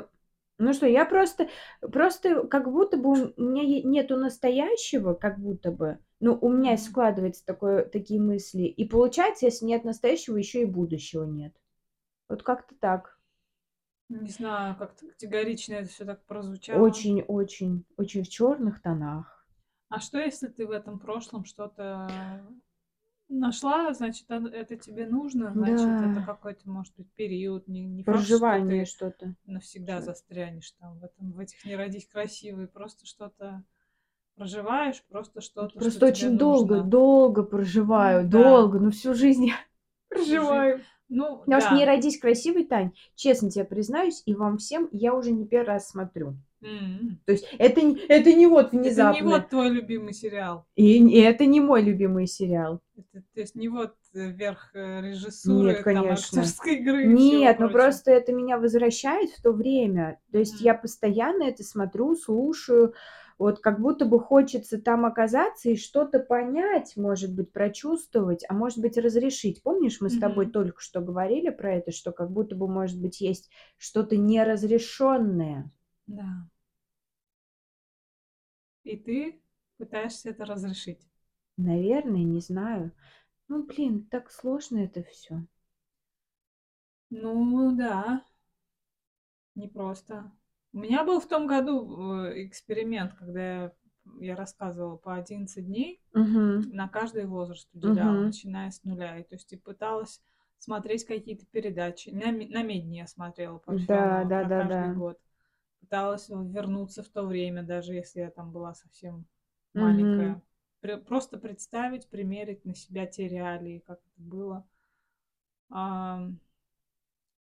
Ну 0.57 0.73
что, 0.73 0.87
я 0.87 1.05
просто... 1.05 1.49
Просто 1.81 2.47
как 2.47 2.71
будто 2.71 2.97
бы 2.97 3.33
у 3.35 3.41
меня 3.41 3.83
нету 3.83 4.17
настоящего, 4.17 5.13
как 5.13 5.39
будто 5.39 5.71
бы. 5.71 5.99
Ну, 6.21 6.37
у 6.41 6.49
меня 6.49 6.71
Мгм. 6.73 6.77
складывается 6.77 7.45
такое, 7.45 7.83
такие 7.85 8.21
мысли. 8.21 8.63
И 8.63 8.87
получается, 8.87 9.45
если 9.45 9.65
нет 9.65 9.83
настоящего, 9.83 10.37
еще 10.37 10.61
и 10.61 10.65
будущего 10.65 11.25
нет. 11.25 11.53
Вот 12.29 12.43
как-то 12.43 12.75
так. 12.75 13.17
Не 14.09 14.29
знаю, 14.29 14.75
как-то 14.75 15.07
категорично 15.07 15.73
это 15.75 15.89
все 15.89 16.05
так 16.05 16.23
прозвучало. 16.25 16.81
Очень-очень, 16.81 17.85
очень 17.97 18.23
в 18.23 18.29
черных 18.29 18.81
тонах. 18.81 19.45
А 19.89 19.99
что, 19.99 20.19
если 20.19 20.47
ты 20.47 20.67
в 20.67 20.71
этом 20.71 20.99
прошлом 20.99 21.45
что-то 21.45 22.45
нашла, 23.29 23.93
значит, 23.93 24.29
это 24.29 24.75
тебе 24.77 25.07
нужно, 25.07 25.51
значит, 25.53 25.87
это 25.87 26.15
Да. 26.15 26.25
какой-то, 26.25 26.69
может 26.69 26.93
быть, 26.95 27.11
период, 27.13 27.67
не, 27.67 27.85
не 27.85 28.03
что 28.03 28.11
Проживание 28.11 28.85
что-то. 28.85 29.33
навсегда 29.45 29.97
Что- 29.97 30.07
застрянешь 30.07 30.71
там 30.71 30.99
в 30.99 31.03
этом, 31.03 31.31
в 31.31 31.39
этих 31.39 31.63
не 31.65 31.75
родись 31.75 32.07
красивой, 32.07 32.67
просто 32.67 33.05
что-то 33.05 33.63
проживаешь, 34.35 35.01
просто 35.09 35.41
что-то, 35.41 35.69
что 35.69 35.79
Просто 35.79 35.99
тебе 35.99 36.27
очень 36.27 36.37
долго, 36.37 36.75
нужно. 36.75 36.89
долго 36.89 37.43
проживаю, 37.43 38.21
М, 38.21 38.29
да. 38.29 38.41
долго, 38.41 38.79
ну 38.79 38.91
всю 38.91 39.13
жизнь 39.13 39.45
я 39.45 39.55
проживаю. 40.09 40.81
Ну, 41.07 41.37
Потому 41.39 41.61
что 41.61 41.75
«Не 41.75 41.85
да. 41.85 41.91
родись 41.91 42.19
красивой», 42.19 42.63
Тань, 42.65 42.91
честно 43.15 43.51
тебе 43.51 43.63
признаюсь, 43.65 44.23
и 44.25 44.33
вам 44.33 44.57
всем 44.57 44.89
я 44.91 45.13
уже 45.13 45.31
не 45.31 45.45
первый 45.45 45.67
раз 45.67 45.89
смотрю. 45.89 46.35
М. 46.63 47.19
То 47.25 47.33
есть 47.33 47.45
это, 47.59 47.81
не- 47.81 47.99
это 48.07 48.33
не 48.33 48.47
вот 48.47 48.67
Это 48.67 48.77
внезапно. 48.77 49.15
не 49.15 49.21
вот 49.21 49.49
твой 49.49 49.69
любимый 49.69 50.13
сериал. 50.13 50.65
И, 50.75 50.97
и 50.97 51.19
это 51.19 51.45
не 51.45 51.61
мой 51.61 51.83
любимый 51.83 52.25
сериал. 52.25 52.81
Это, 52.97 53.23
то 53.35 53.39
есть 53.39 53.53
не 53.55 53.67
вот 53.69 53.93
э, 54.15 54.31
верх 54.31 54.71
э, 54.73 55.01
режиссуры, 55.01 55.67
Нет, 55.73 55.83
там, 55.83 55.83
конечно. 55.83 56.41
актерской 56.41 56.77
игры 56.77 57.05
Нет, 57.05 57.59
ну 57.59 57.69
просто 57.69 58.11
это 58.11 58.33
меня 58.33 58.57
возвращает 58.57 59.29
в 59.29 59.43
то 59.43 59.51
время. 59.51 60.19
То 60.31 60.39
есть 60.39 60.55
Мгм. 60.55 60.63
я 60.63 60.73
постоянно 60.73 61.43
это 61.43 61.63
смотрю, 61.63 62.15
слушаю. 62.15 62.93
Вот 63.37 63.59
как 63.59 63.81
будто 63.81 64.05
бы 64.05 64.19
хочется 64.19 64.81
там 64.81 65.05
оказаться 65.05 65.69
и 65.69 65.75
что-то 65.75 66.19
понять, 66.19 66.95
может 66.95 67.35
быть, 67.35 67.51
прочувствовать, 67.51 68.45
а 68.47 68.53
может 68.53 68.79
быть, 68.79 68.97
разрешить. 68.97 69.61
Помнишь, 69.61 69.99
мы 69.99 70.09
с 70.09 70.17
тобой 70.17 70.49
только 70.49 70.79
что 70.79 71.01
говорили 71.01 71.49
про 71.49 71.73
это, 71.73 71.91
что 71.91 72.13
как 72.13 72.31
будто 72.31 72.55
бы, 72.55 72.69
может 72.69 72.99
быть, 73.01 73.19
есть 73.19 73.49
что-то 73.77 74.15
неразрешенное. 74.15 75.69
Да. 76.07 76.49
И 78.83 78.95
ты 78.95 79.41
пытаешься 79.77 80.29
это 80.29 80.45
разрешить. 80.45 81.05
Наверное, 81.57 82.23
не 82.23 82.39
знаю. 82.39 82.91
Ну, 83.49 83.63
блин, 83.63 84.05
так 84.05 84.31
сложно 84.31 84.79
это 84.79 85.03
все. 85.03 85.45
Ну 87.09 87.75
да, 87.75 88.23
непросто. 89.55 90.31
У 90.75 90.79
меня 90.79 91.05
был 91.05 91.21
в 91.21 91.27
том 91.27 91.47
году 91.47 92.25
э, 92.25 92.45
эксперимент, 92.45 93.13
когда 93.15 93.41
я, 93.63 93.71
я 94.19 94.35
рассказывала 94.35 94.97
по 94.97 95.15
11 95.15 95.65
дней, 95.65 96.01
Угу. 96.13 96.63
на 96.73 96.89
каждый 96.89 97.25
возраст 97.25 97.69
уделяла, 97.73 98.17
Мгм. 98.17 98.25
начиная 98.27 98.71
с 98.71 98.83
нуля. 98.83 99.17
И 99.17 99.23
то 99.23 99.35
есть 99.35 99.53
и 99.53 99.57
пыталась 99.57 100.21
смотреть 100.59 101.05
какие-то 101.05 101.45
передачи. 101.47 102.09
На, 102.09 102.31
на 102.31 102.63
Медне 102.63 102.99
я 102.99 103.07
смотрела 103.07 103.57
Да, 103.57 103.65
Парфенова 103.65 104.25
да, 104.29 104.41
про 104.41 104.49
да, 104.49 104.63
каждый 104.63 104.89
да. 104.89 104.95
год. 104.95 105.17
Пыталась 105.79 106.29
вернуться 106.29 107.03
в 107.03 107.09
то 107.09 107.23
время, 107.23 107.63
даже 107.63 107.93
если 107.93 108.21
я 108.21 108.31
там 108.31 108.51
была 108.51 108.73
совсем 108.75 109.25
маленькая. 109.73 110.41
Пре- 110.81 110.97
Просто 110.97 111.37
представить, 111.37 112.09
примерить 112.09 112.65
на 112.65 112.75
себя 112.75 113.05
те 113.05 113.27
реалии, 113.29 113.83
как 113.87 113.99
это 113.99 114.21
было. 114.21 114.67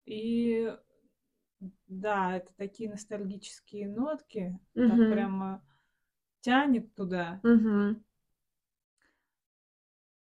И 0.06 0.76
да, 1.88 2.36
это 2.36 2.52
такие 2.56 2.90
ностальгические 2.90 3.88
нотки, 3.88 4.58
так 4.74 4.86
Мгм. 4.86 5.14
прямо 5.14 5.62
тянет 6.40 6.94
туда. 6.94 7.40
Мгм. 7.42 8.02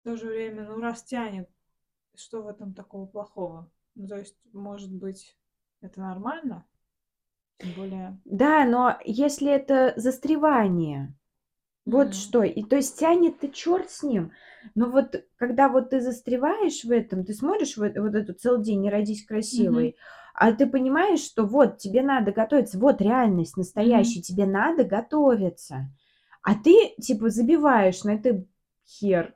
В 0.01 0.05
то 0.05 0.17
же 0.17 0.27
время, 0.27 0.65
ну 0.65 0.81
раз 0.81 1.03
тянет, 1.03 1.49
что 2.15 2.43
в 2.43 2.49
этом 2.49 2.75
такого 2.75 3.07
плохого? 3.07 3.71
Ну, 3.95 4.07
то 4.07 4.19
есть, 4.19 4.37
может 4.53 4.93
быть, 4.93 5.37
это 5.81 6.01
нормально? 6.01 6.65
Тем 7.59 7.73
более... 7.73 8.19
Да, 8.25 8.65
но 8.65 8.99
если 9.05 9.51
это 9.51 9.95
застревание, 9.97 11.15
вот 11.85 12.09
Мгм. 12.09 12.13
что, 12.13 12.43
и 12.43 12.63
то 12.63 12.77
есть 12.77 12.99
тянет-то 12.99 13.49
черт 13.49 13.91
с 13.91 14.03
ним. 14.03 14.33
Но 14.75 14.91
вот 14.91 15.25
когда 15.37 15.69
вот 15.69 15.91
ты 15.91 16.01
застреваешь 16.01 16.85
в 16.85 16.91
этом, 16.91 17.25
ты 17.25 17.35
смотришь 17.35 17.77
вот, 17.77 17.97
вот 17.97 18.15
эту 18.15 18.33
целый 18.35 18.63
день 18.65 18.81
«Не 18.81 18.91
родись 18.91 19.27
красивой», 19.27 19.97
а 20.35 20.53
ты 20.53 20.67
понимаешь, 20.67 21.21
что 21.21 21.47
вот 21.47 21.79
тебе 21.79 22.03
надо 22.03 22.33
готовиться, 22.33 22.79
вот 22.79 23.01
реальность 23.01 23.57
настоящая, 23.57 24.21
тебе 24.21 24.47
надо 24.47 24.85
готовиться. 24.85 25.91
А 26.43 26.55
ты 26.55 26.95
типа 27.01 27.31
забиваешь 27.31 28.05
на 28.05 28.15
это 28.15 28.45
хер. 28.87 29.35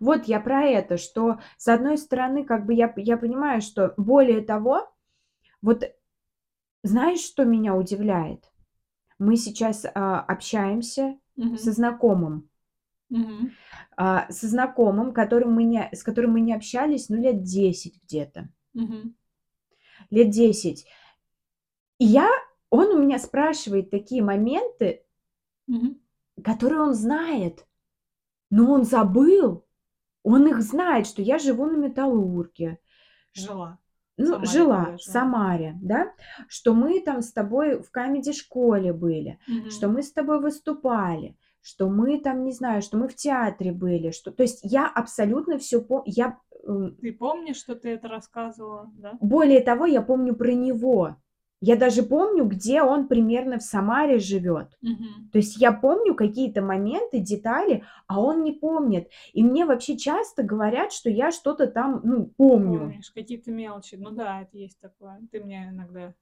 Вот 0.00 0.24
я 0.24 0.40
про 0.40 0.62
это, 0.64 0.96
что 0.96 1.38
с 1.56 1.68
одной 1.68 1.98
стороны, 1.98 2.44
как 2.44 2.66
бы 2.66 2.74
я, 2.74 2.92
я 2.96 3.16
понимаю, 3.16 3.60
что 3.60 3.94
более 3.96 4.42
того, 4.42 4.88
вот 5.62 5.84
знаешь, 6.82 7.20
что 7.20 7.44
меня 7.44 7.74
удивляет? 7.76 8.50
Мы 9.18 9.36
сейчас 9.36 9.86
а, 9.94 10.20
общаемся 10.20 11.18
Мгм. 11.36 11.56
со 11.56 11.72
знакомым, 11.72 12.48
Мгм. 13.10 13.50
а, 13.96 14.30
со 14.30 14.48
знакомым, 14.48 15.12
которым 15.12 15.52
мы 15.54 15.64
не, 15.64 15.88
с 15.92 16.02
которым 16.02 16.32
мы 16.32 16.40
не 16.40 16.54
общались, 16.54 17.08
ну, 17.08 17.16
лет 17.16 17.42
10 17.42 18.02
где-то. 18.04 18.48
Мгм. 18.74 19.14
Лет 20.10 20.30
10. 20.30 20.86
И 21.98 22.04
я, 22.04 22.28
он 22.70 22.88
у 22.88 22.98
меня 23.02 23.18
спрашивает 23.18 23.90
такие 23.90 24.22
моменты, 24.22 25.04
Мгм. 25.66 26.00
которые 26.42 26.80
он 26.80 26.94
знает, 26.94 27.66
но 28.50 28.72
он 28.72 28.84
забыл. 28.84 29.64
Он 30.24 30.46
их 30.46 30.62
знает, 30.62 31.06
что 31.06 31.20
я 31.22 31.38
живу 31.38 31.66
на 31.66 31.76
Металлурге, 31.76 32.78
Жила. 33.34 33.78
ну, 34.16 34.26
Самаре, 34.26 34.46
жила 34.46 34.84
когда 34.84 34.96
в 34.96 35.00
жила. 35.02 35.12
Самаре, 35.12 35.78
да, 35.82 36.12
что 36.48 36.74
мы 36.74 37.00
там 37.00 37.22
с 37.22 37.32
тобой 37.32 37.82
в 37.82 37.90
камеди-школе 37.90 38.92
были, 38.92 39.38
Мгм. 39.48 39.70
что 39.70 39.88
мы 39.88 40.02
с 40.02 40.12
тобой 40.12 40.40
выступали, 40.40 41.36
что 41.60 41.88
мы 41.88 42.20
там, 42.20 42.44
не 42.44 42.52
знаю, 42.52 42.82
что 42.82 42.98
мы 42.98 43.08
в 43.08 43.16
театре 43.16 43.72
были, 43.72 44.12
что, 44.12 44.30
то 44.30 44.42
есть 44.44 44.60
я 44.62 44.86
абсолютно 44.88 45.58
все 45.58 45.80
помню, 45.82 46.04
я, 46.14 46.38
Ты 47.00 47.12
помнишь, 47.12 47.56
что 47.56 47.74
ты 47.74 47.90
это 47.90 48.08
рассказывала, 48.08 48.90
да? 48.98 49.18
более 49.20 49.60
того, 49.60 49.86
я 49.86 50.02
помню 50.02 50.34
про 50.34 50.52
него, 50.52 51.16
я 51.60 51.76
даже 51.76 52.02
помню, 52.02 52.44
где 52.44 52.82
он 52.82 53.08
примерно 53.08 53.58
в 53.58 53.62
Самаре 53.62 54.18
живет. 54.18 54.76
Мгм. 54.82 55.30
То 55.32 55.38
есть 55.38 55.56
я 55.56 55.72
помню 55.72 56.14
какие-то 56.14 56.60
моменты, 56.60 57.20
детали, 57.20 57.84
а 58.06 58.20
он 58.20 58.42
не 58.42 58.52
помнит. 58.52 59.08
И 59.32 59.42
мне 59.42 59.64
вообще 59.64 59.96
часто 59.96 60.42
говорят, 60.42 60.92
что 60.92 61.08
я 61.08 61.30
что-то 61.30 61.68
там, 61.68 62.00
ну, 62.04 62.26
помню. 62.36 62.80
Помнишь, 62.80 63.10
какие-то 63.10 63.50
мелочи. 63.50 63.94
Ну 63.94 64.10
да, 64.10 64.42
это 64.42 64.58
есть 64.58 64.78
такое. 64.80 65.20
Ты 65.30 65.42
мне 65.42 65.68
иногда 65.70 66.14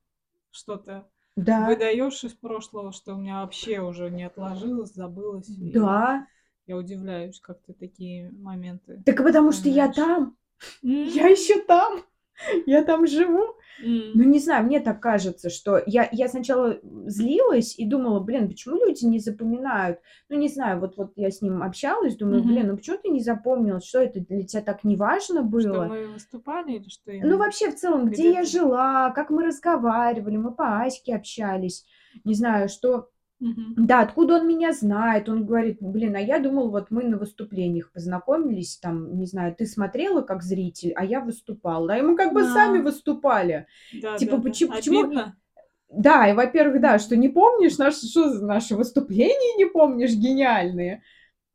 что-то 0.52 1.09
Да, 1.37 1.66
выдаешь 1.66 2.23
из 2.23 2.35
прошлого, 2.35 2.92
что 2.92 3.14
у 3.14 3.18
меня 3.18 3.42
вообще 3.42 3.80
уже 3.80 4.11
не 4.11 4.25
отложилось, 4.25 4.92
забылось. 4.92 5.49
и 5.49 5.73
да. 5.73 6.26
Я 6.66 6.76
удивляюсь, 6.76 7.40
как 7.40 7.60
ты 7.62 7.72
такие 7.72 8.30
моменты 8.30 9.02
Так 9.04 9.16
потому 9.16 9.52
что 9.52 9.68
я 9.68 9.90
там, 9.90 10.36
я 10.82 11.26
еще 11.26 11.60
там, 11.62 12.02
я 12.66 12.82
там 12.82 13.06
живу. 13.06 13.56
Ну, 13.82 14.24
не 14.24 14.38
знаю, 14.38 14.66
мне 14.66 14.80
так 14.80 15.00
кажется, 15.00 15.48
что 15.48 15.82
я, 15.86 16.08
я 16.12 16.28
сначала 16.28 16.78
злилась 17.06 17.78
и 17.78 17.86
думала, 17.86 18.20
блин, 18.20 18.48
почему 18.48 18.76
люди 18.76 19.04
не 19.04 19.18
запоминают? 19.20 20.00
Ну, 20.28 20.36
не 20.36 20.48
знаю, 20.48 20.80
вот, 20.80 20.96
вот 20.96 21.12
я 21.16 21.30
с 21.30 21.40
ним 21.40 21.62
общалась, 21.62 22.16
думаю, 22.16 22.42
блин, 22.44 22.68
ну 22.68 22.76
почему 22.76 22.98
ты 23.02 23.08
не 23.08 23.20
запомнила? 23.20 23.80
Что 23.80 24.00
это 24.00 24.20
для 24.20 24.42
тебя 24.42 24.62
так 24.62 24.84
не 24.84 24.96
важно 24.96 25.40
Что 25.40 25.44
было? 25.44 25.84
мы 25.84 26.08
выступали 26.08 26.72
или 26.72 26.88
что 26.88 27.10
Ну, 27.12 27.38
вообще, 27.38 27.70
в 27.70 27.76
целом, 27.76 28.06
где 28.06 28.22
Где 28.22 28.32
я 28.32 28.44
жила, 28.44 29.10
как 29.10 29.30
мы 29.30 29.44
разговаривали, 29.46 30.36
мы 30.36 30.52
по 30.52 30.82
Аське 30.82 31.16
общались, 31.16 31.86
не 32.24 32.34
знаю, 32.34 32.68
что... 32.68 33.08
Мгм. 33.40 33.75
Да, 33.76 34.00
откуда 34.02 34.35
он 34.37 34.47
меня 34.47 34.73
знает? 34.73 35.28
Он 35.30 35.47
говорит, 35.47 35.78
блин, 35.80 36.14
а 36.14 36.20
я 36.20 36.38
думал, 36.38 36.70
вот 36.70 36.90
мы 36.90 37.04
на 37.04 37.16
выступлениях 37.16 37.90
познакомились, 37.90 38.76
там, 38.76 39.16
не 39.18 39.25
знаю, 39.26 39.54
ты 39.56 39.64
смотрела 39.66 40.20
как 40.20 40.42
зритель, 40.42 40.92
а 40.94 41.04
я 41.04 41.20
выступала. 41.20 41.88
Да, 41.88 41.97
и 41.99 42.02
мы 42.02 42.16
как 42.16 42.35
бы 42.35 42.44
сами 42.44 42.80
А. 42.80 42.82
выступали. 42.82 43.66
Да, 44.02 44.18
Типа, 44.18 44.32
да, 44.32 44.37
да. 44.37 44.42
почему- 44.42 44.73
почему- 44.73 45.00
Обидно? 45.04 45.37
Да, 45.88 46.28
и, 46.30 46.35
во-первых, 46.35 46.80
да, 46.80 46.99
что 46.99 47.16
не 47.16 47.28
помнишь 47.30 47.78
наши, 47.78 48.06
что 48.06 48.32
наши 48.40 48.76
выступления 48.76 49.56
не 49.56 49.64
помнишь, 49.64 50.12
гениальные. 50.12 51.02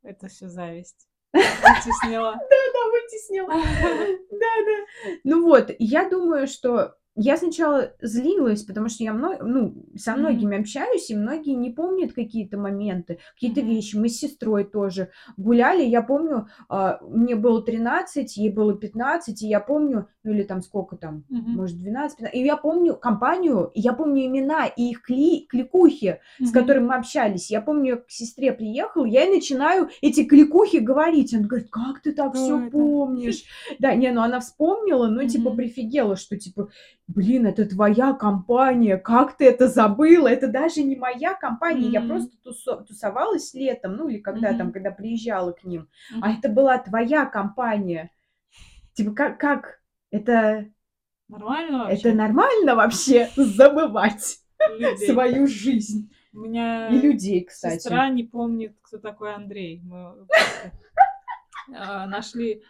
Это 0.02 0.28
все 0.28 0.48
зависть. 0.48 1.08
Вытеснила. 1.32 2.34
Да, 2.50 2.90
вытеснила. 2.90 3.48
Да-да. 4.30 5.12
Ну 5.24 5.42
вот, 5.44 5.70
я 5.78 6.08
думаю, 6.08 6.46
что 6.48 6.94
я 7.16 7.36
сначала 7.36 7.92
злилась, 8.00 8.62
потому 8.62 8.88
что 8.88 9.02
я 9.02 9.12
мно- 9.14 9.38
ну, 9.42 9.74
со 9.96 10.14
многими 10.16 10.58
общаюсь, 10.60 11.10
и 11.10 11.16
многие 11.16 11.54
не 11.54 11.70
помнят 11.70 12.12
какие-то 12.12 12.58
моменты, 12.58 13.18
какие-то 13.34 13.62
Мгм. 13.62 13.70
вещи. 13.70 13.96
Мы 13.96 14.08
с 14.08 14.18
сестрой 14.18 14.64
тоже 14.64 15.08
гуляли. 15.38 15.82
Я 15.82 16.02
помню, 16.02 16.48
а, 16.68 16.98
мне 17.02 17.34
было 17.34 17.62
13, 17.62 18.36
ей 18.36 18.50
было 18.50 18.74
15, 18.74 19.42
и 19.42 19.48
я 19.48 19.60
помню, 19.60 20.08
ну 20.24 20.32
или 20.32 20.42
там 20.42 20.60
сколько 20.62 20.96
там, 20.96 21.24
Мгм. 21.30 21.52
может 21.56 21.78
12, 21.78 22.18
15, 22.18 22.38
и 22.38 22.44
я 22.44 22.56
помню 22.56 22.94
компанию, 22.96 23.70
и 23.74 23.80
я 23.80 23.92
помню 23.94 24.26
имена 24.26 24.66
и 24.66 24.90
их 24.90 25.00
кли- 25.08 25.46
кликухи, 25.48 26.20
с 26.38 26.50
Мгм. 26.50 26.52
которыми 26.52 26.86
мы 26.86 26.94
общались. 26.96 27.50
Я 27.50 27.60
помню, 27.62 27.86
я 27.86 27.96
к 27.96 28.10
сестре 28.10 28.52
приехала, 28.52 29.06
я 29.06 29.24
ей 29.24 29.34
начинаю 29.36 29.88
эти 30.02 30.24
кликухи 30.24 30.76
говорить. 30.78 31.32
Она 31.34 31.46
говорит, 31.46 31.68
как 31.70 32.02
ты 32.02 32.12
так 32.12 32.32
Кто 32.32 32.42
все 32.42 32.70
помнишь? 32.70 33.44
Да, 33.78 33.94
не, 33.94 34.10
ну 34.12 34.20
она 34.20 34.40
вспомнила, 34.40 35.06
но 35.06 35.24
типа 35.26 35.48
Мгм. 35.50 35.56
прифигела, 35.56 36.16
что 36.16 36.36
типа, 36.36 36.68
блин, 37.08 37.46
это 37.46 37.66
твоя 37.66 38.12
компания, 38.12 38.96
как 38.96 39.36
ты 39.36 39.46
это 39.46 39.68
забыла? 39.68 40.28
Это 40.28 40.48
даже 40.48 40.82
не 40.82 40.96
моя 40.96 41.34
компания, 41.34 41.88
я 41.88 42.00
Мгм. 42.00 42.08
просто 42.08 42.36
тусо- 42.44 42.84
тусовалась 42.84 43.54
летом, 43.54 43.96
ну 43.96 44.08
или 44.08 44.18
когда 44.18 44.48
там, 44.54 44.66
Мгм. 44.68 44.72
когда 44.72 44.90
приезжала 44.90 45.52
к 45.52 45.64
ним. 45.64 45.88
А 46.20 46.28
Мгм. 46.30 46.38
это 46.38 46.48
была 46.48 46.78
твоя 46.78 47.24
компания. 47.26 48.10
Типа, 48.94 49.12
как, 49.12 49.38
как? 49.38 49.80
Это, 50.10 50.66
Нормально 51.28 51.78
вообще? 51.84 51.96
это 51.98 52.12
нормально 52.14 52.74
вообще 52.74 53.30
забывать 53.36 54.38
Людей. 54.68 54.96
свою 55.12 55.46
жизнь? 55.46 56.10
У 56.32 56.40
меня 56.40 56.88
И 56.90 56.98
людей, 56.98 57.44
кстати. 57.44 57.76
сестра 57.76 58.08
не 58.10 58.24
помнит, 58.24 58.76
кто 58.82 58.98
такой 58.98 59.34
Андрей. 59.34 59.80
Мы 59.84 60.26
просто, 60.26 60.72
а, 61.74 62.06
нашли 62.06 62.62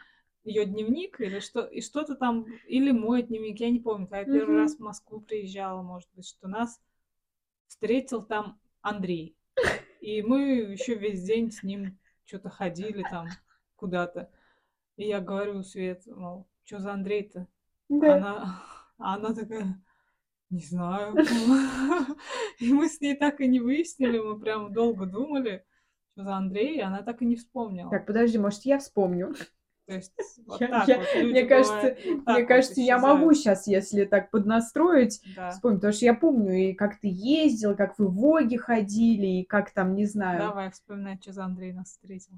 ее 0.46 0.64
дневник 0.64 1.20
или 1.20 1.40
что, 1.40 1.66
и 1.66 1.80
что-то 1.80 2.14
там, 2.14 2.46
или 2.66 2.92
мой 2.92 3.22
дневник, 3.22 3.60
я 3.60 3.70
не 3.70 3.80
помню. 3.80 4.06
Когда 4.06 4.20
я 4.20 4.24
первый 4.24 4.54
Мгм. 4.54 4.62
раз 4.62 4.76
в 4.76 4.80
Москву 4.80 5.20
приезжала, 5.20 5.82
может 5.82 6.08
быть, 6.14 6.26
что 6.26 6.48
нас 6.48 6.80
встретил 7.66 8.22
там 8.22 8.58
Андрей. 8.80 9.36
И 10.00 10.22
мы 10.22 10.40
еще 10.72 10.94
весь 10.94 11.22
день 11.22 11.50
с 11.50 11.62
ним 11.62 11.98
что-то 12.24 12.48
ходили 12.48 13.02
там 13.10 13.26
куда-то. 13.74 14.30
И 14.96 15.08
я 15.08 15.20
говорю 15.20 15.62
Свет, 15.62 16.06
мол, 16.06 16.46
что 16.64 16.78
за 16.78 16.92
Андрей-то? 16.92 17.48
Да. 17.88 18.14
Она, 18.14 18.62
а 18.98 19.14
она 19.16 19.34
такая, 19.34 19.82
не 20.50 20.60
знаю. 20.60 21.16
И 22.60 22.72
мы 22.72 22.88
с 22.88 23.00
ней 23.00 23.16
так 23.16 23.40
и 23.40 23.46
не 23.46 23.60
выяснили, 23.60 24.18
мы 24.18 24.38
прям 24.38 24.72
долго 24.72 25.06
думали, 25.06 25.64
что 26.12 26.24
за 26.24 26.36
Андрей, 26.36 26.76
и 26.76 26.80
она 26.80 27.02
так 27.02 27.20
и 27.20 27.26
не 27.26 27.36
вспомнила. 27.36 27.90
Так, 27.90 28.06
подожди, 28.06 28.38
может, 28.38 28.62
я 28.62 28.78
вспомню. 28.78 29.34
То 29.86 29.94
есть 29.94 30.12
вот 30.46 30.60
Я- 30.60 30.68
так 30.68 30.88
я- 30.88 30.98
вот 30.98 31.06
люди, 31.14 31.30
мне 31.30 31.44
кажется, 31.46 31.96
вот 32.04 32.26
Мне 32.26 32.40
вот 32.40 32.48
кажется, 32.48 32.80
я 32.80 32.98
могу 32.98 33.32
сейчас, 33.34 33.66
если 33.66 34.04
так 34.04 34.30
поднастроить, 34.30 35.20
Да. 35.36 35.50
вспомнить, 35.50 35.78
потому 35.78 35.92
что 35.92 36.04
я 36.04 36.14
помню, 36.14 36.52
и 36.54 36.72
как 36.74 36.98
ты 37.00 37.08
ездил, 37.10 37.76
как 37.76 37.98
вы 37.98 38.08
в 38.08 38.14
Воге 38.14 38.58
ходили, 38.58 39.26
и 39.40 39.44
как 39.44 39.70
там, 39.70 39.94
не 39.94 40.04
знаю. 40.06 40.40
Давай 40.40 40.70
вспоминать, 40.70 41.22
что 41.22 41.32
за 41.32 41.44
Андрей 41.44 41.72
нас 41.72 41.88
встретил. 41.90 42.34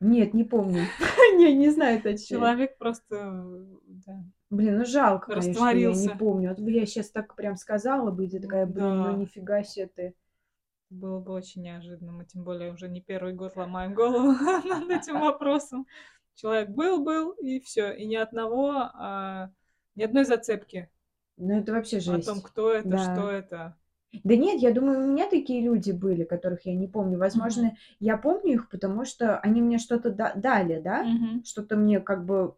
Нет, 0.00 0.34
не 0.34 0.44
помню. 0.44 0.82
Не, 1.36 1.54
не 1.54 1.70
знаю 1.70 2.02
точно. 2.02 2.26
Человек 2.26 2.76
просто, 2.78 3.44
да, 3.86 4.22
Блин, 4.50 4.76
ну 4.78 4.84
жалко, 4.84 5.32
конечно, 5.32 5.70
я 5.70 5.92
не 5.92 6.08
помню. 6.10 6.50
Вот 6.50 6.58
бы 6.60 6.70
я 6.72 6.84
сейчас 6.84 7.08
так 7.10 7.34
прям 7.36 7.56
сказала 7.56 8.10
бы, 8.10 8.26
и 8.26 8.28
ты 8.28 8.38
такая, 8.38 8.66
блин, 8.66 8.98
ну 8.98 9.04
Да. 9.04 9.12
нифига 9.14 9.62
себе 9.62 9.86
ты. 9.86 10.14
Было 10.90 11.20
бы 11.20 11.32
очень 11.32 11.62
неожиданно. 11.62 12.12
Мы 12.12 12.26
тем 12.26 12.44
более 12.44 12.70
уже 12.70 12.86
не 12.90 13.00
первый 13.00 13.32
год 13.32 13.56
ломаем 13.56 13.94
голову 13.94 14.32
над 14.68 14.90
этим 14.90 15.20
вопросом. 15.20 15.86
Человек 16.34 16.70
был-был, 16.70 17.32
и 17.32 17.60
все. 17.60 17.92
И 17.92 18.06
ни 18.06 18.16
одного, 18.16 18.72
а, 18.94 19.50
ни 19.94 20.02
одной 20.02 20.24
зацепки 20.24 20.90
Ну 21.36 21.58
это 21.58 21.72
вообще 21.72 21.98
о 21.98 22.02
том, 22.02 22.16
жесть. 22.36 22.42
кто 22.42 22.72
это, 22.72 22.88
Да. 22.88 22.98
что 22.98 23.30
это. 23.30 23.76
Да 24.24 24.36
нет, 24.36 24.60
я 24.60 24.72
думаю, 24.72 25.04
у 25.04 25.10
меня 25.12 25.28
такие 25.28 25.62
люди 25.62 25.90
были, 25.90 26.24
которых 26.24 26.66
я 26.66 26.74
не 26.74 26.86
помню. 26.86 27.18
Возможно, 27.18 27.76
я 27.98 28.18
помню 28.18 28.54
их, 28.54 28.68
потому 28.68 29.04
что 29.06 29.38
они 29.38 29.62
мне 29.62 29.78
что-то 29.78 30.10
да- 30.10 30.34
дали, 30.34 30.80
да? 30.80 31.02
Мгм. 31.04 31.44
Что-то 31.44 31.76
мне 31.76 31.98
как 32.00 32.24
бы... 32.26 32.54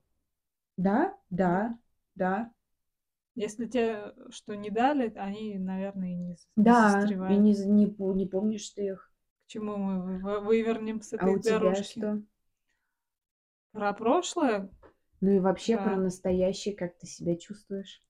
Да, 0.77 1.17
да, 1.31 1.79
да. 2.17 2.51
Если 3.37 3.67
те, 3.67 4.13
что 4.31 4.55
не 4.57 4.71
дали, 4.71 5.13
они, 5.17 5.59
наверное, 5.59 6.11
и 6.13 6.17
не, 6.17 6.37
Да, 6.57 7.05
и 7.09 7.37
не, 7.37 7.53
не, 7.67 7.87
не 7.87 8.27
помнишь 8.27 8.69
ты 8.71 8.87
их. 8.87 9.13
К 9.47 9.51
чему 9.51 9.77
мы 9.77 10.03
вы- 10.03 10.19
вы- 10.19 10.41
вывернем 10.41 11.03
с 11.03 11.13
А 11.13 11.17
этой 11.17 11.37
у 11.37 11.39
тебя 11.39 11.59
дорожки? 11.59 11.99
что? 11.99 12.23
Про 13.75 13.93
прошлое 13.93 14.71
Ну 15.21 15.31
и 15.33 15.41
вообще 15.41 15.77
про 15.77 15.97
Да. 15.97 15.97
настоящее, 15.97 16.77
как 16.77 16.97
ты 16.99 17.09
себя 17.09 17.35
чувствуешь? 17.37 18.01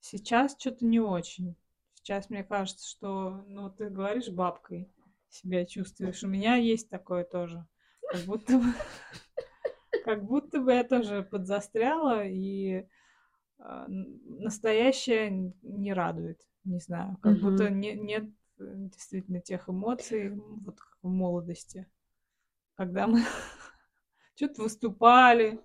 сейчас 0.00 0.56
что-то 0.58 0.84
не 0.84 1.00
очень. 1.00 1.56
Сейчас 1.94 2.30
мне 2.30 2.42
кажется, 2.44 2.88
что, 2.88 3.42
ну, 3.46 3.70
ты 3.70 3.88
говоришь 3.88 4.28
бабкой 4.28 4.90
себя 5.30 5.64
чувствуешь. 5.64 6.22
У 6.22 6.28
меня 6.28 6.56
есть 6.56 6.88
такое 6.90 7.24
тоже. 7.24 7.66
Как 8.06 8.24
будто 8.24 8.58
бы, 8.58 8.64
как 10.02 10.24
будто 10.24 10.60
бы 10.60 10.72
я 10.72 10.84
тоже 10.84 11.22
подзастряла, 11.22 12.24
и 12.26 12.86
н- 13.60 14.20
настоящее 14.42 15.54
не 15.62 15.92
радует. 15.92 16.40
Не 16.64 16.80
знаю, 16.80 17.18
как 17.22 17.38
будто 17.40 17.70
Мгм. 17.70 17.70
не- 17.70 17.94
нет 17.94 18.24
э, 18.60 18.64
действительно 18.76 19.40
тех 19.40 19.68
эмоций, 19.68 20.30
вот 20.30 20.80
как 20.80 20.98
в 21.02 21.08
молодости, 21.08 21.88
когда 22.76 23.06
мы 23.08 23.22
что-то 24.42 24.62
выступали, 24.62 25.60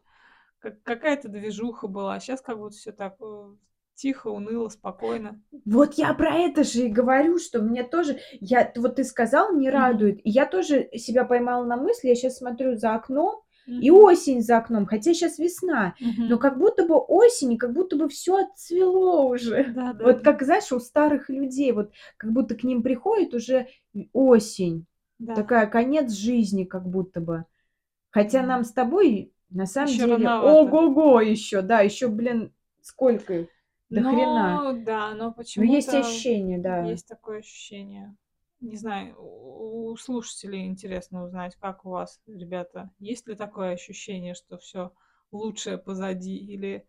как, 0.60 0.82
какая-то 0.84 1.30
движуха 1.30 1.88
была. 1.88 2.20
Сейчас 2.20 2.42
как 2.42 2.58
будто 2.58 2.76
все 2.76 2.92
так 2.92 3.16
э, 3.22 3.56
тихо, 3.96 4.28
уныло, 4.28 4.70
спокойно. 4.70 5.42
Вот 5.66 5.96
я 5.96 6.14
про 6.14 6.36
это 6.36 6.64
же 6.64 6.86
и 6.86 6.90
говорю, 6.90 7.40
что 7.40 7.62
мне 7.62 7.84
тоже, 7.84 8.20
я, 8.40 8.72
вот 8.76 8.98
ты 8.98 9.04
сказал, 9.04 9.56
не 9.56 9.70
Мгм. 9.70 9.78
радует, 9.80 10.20
и 10.24 10.30
я 10.30 10.46
тоже 10.46 10.90
себя 10.94 11.26
поймала 11.26 11.66
на 11.66 11.78
мысли, 11.78 12.10
я 12.10 12.16
сейчас 12.16 12.38
смотрю 12.38 12.76
за 12.76 12.94
окном, 12.94 13.42
и 13.66 13.92
осень 13.92 14.42
за 14.42 14.58
окном, 14.58 14.86
хотя 14.86 15.14
сейчас 15.14 15.40
весна, 15.40 15.96
но 16.00 16.08
Мгм. 16.08 16.40
как 16.40 16.58
будто 16.58 16.86
бы 16.86 16.96
осень, 16.98 17.54
и 17.54 17.58
как 17.58 17.74
будто 17.74 17.96
бы 17.96 18.08
все 18.10 18.38
отцвело 18.38 19.28
уже. 19.28 19.64
Да, 19.74 19.94
да, 19.94 20.06
Вот 20.06 20.18
да, 20.18 20.24
как, 20.24 20.44
знаешь, 20.44 20.72
у 20.72 20.80
старых 20.80 21.30
людей, 21.30 21.72
вот 21.74 21.92
как 22.18 22.32
будто 22.32 22.56
к 22.56 22.64
ним 22.64 22.82
приходит 22.82 23.34
уже 23.34 23.68
осень, 24.14 24.86
да. 25.20 25.36
такая 25.36 25.68
конец 25.68 26.12
жизни 26.12 26.64
как 26.64 26.88
будто 26.88 27.20
бы. 27.20 27.46
Хотя 28.18 28.44
нам 28.44 28.64
с 28.64 28.72
тобой 28.72 29.34
на 29.50 29.66
самом 29.66 29.92
Ещё 29.94 30.18
деле 30.18 30.30
ого-го 30.30 31.22
еще, 31.22 31.62
да, 31.62 31.82
еще, 31.82 32.08
блин, 32.08 32.54
сколько 32.82 33.48
до 33.90 34.02
хрена. 34.04 34.62
Но, 34.64 34.74
да, 34.74 35.14
но 35.16 35.36
Но 35.56 35.64
есть 35.64 35.94
ощущение, 35.94 36.60
да. 36.60 36.84
есть 36.84 37.08
такое 37.08 37.40
ощущение. 37.40 38.16
Не 38.60 38.76
знаю, 38.76 39.16
у 39.20 39.96
слушателей 39.98 40.66
интересно 40.66 41.24
узнать, 41.24 41.56
как 41.56 41.86
у 41.86 41.92
вас, 41.92 42.20
ребята, 42.28 42.90
есть 43.00 43.28
ли 43.28 43.36
такое 43.36 43.74
ощущение, 43.74 44.34
что 44.34 44.58
все 44.58 44.92
лучшее 45.32 45.78
позади, 45.78 46.36
или 46.36 46.88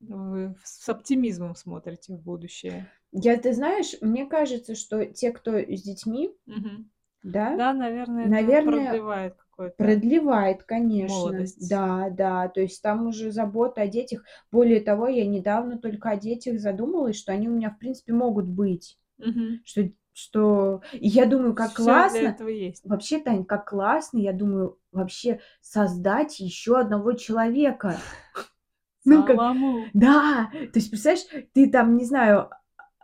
вы 0.00 0.54
с 0.64 0.88
оптимизмом 0.88 1.54
смотрите 1.54 2.14
в 2.14 2.20
будущее? 2.20 2.90
Я, 3.12 3.36
ты 3.36 3.52
знаешь, 3.52 3.94
мне 4.00 4.26
кажется, 4.26 4.74
что 4.74 5.04
те, 5.06 5.32
кто 5.32 5.58
с 5.58 5.82
детьми, 5.82 6.30
Мгм. 6.46 6.90
да, 7.22 7.56
Да, 7.58 7.72
наверное, 7.72 8.26
это 8.26 8.38
наверное, 8.38 8.62
продлевает 8.64 9.36
какое-то 9.58 9.76
продлевает, 9.76 10.62
конечно. 10.62 11.16
молодость. 11.16 11.68
Да, 11.68 12.10
да, 12.10 12.48
то 12.48 12.60
есть 12.60 12.80
там 12.80 13.08
уже 13.08 13.32
забота 13.32 13.82
о 13.82 13.88
детях. 13.88 14.22
Более 14.52 14.80
того, 14.80 15.08
я 15.08 15.26
недавно 15.26 15.78
только 15.78 16.10
о 16.10 16.16
детях 16.16 16.60
задумалась, 16.60 17.16
что 17.16 17.32
они 17.32 17.48
у 17.48 17.52
меня, 17.52 17.70
в 17.70 17.78
принципе, 17.78 18.12
могут 18.12 18.46
быть. 18.46 18.98
Мгм. 19.18 19.60
Что, 19.64 19.90
что... 20.12 20.82
И 20.92 21.08
я 21.08 21.26
думаю, 21.26 21.54
как 21.54 21.72
Всё 21.72 21.84
классно. 21.84 22.36
есть. 22.48 22.84
Вообще, 22.84 23.18
Тань, 23.18 23.44
как 23.44 23.68
классно, 23.68 24.18
я 24.18 24.32
думаю, 24.32 24.78
вообще 24.92 25.40
создать 25.60 26.38
еще 26.38 26.78
одного 26.78 27.12
человека. 27.12 27.96
Ну, 29.04 29.24
как, 29.24 29.38
да, 29.94 30.50
то 30.52 30.72
есть, 30.74 30.90
представляешь, 30.90 31.48
ты 31.54 31.70
там, 31.70 31.96
не 31.96 32.04
знаю, 32.04 32.50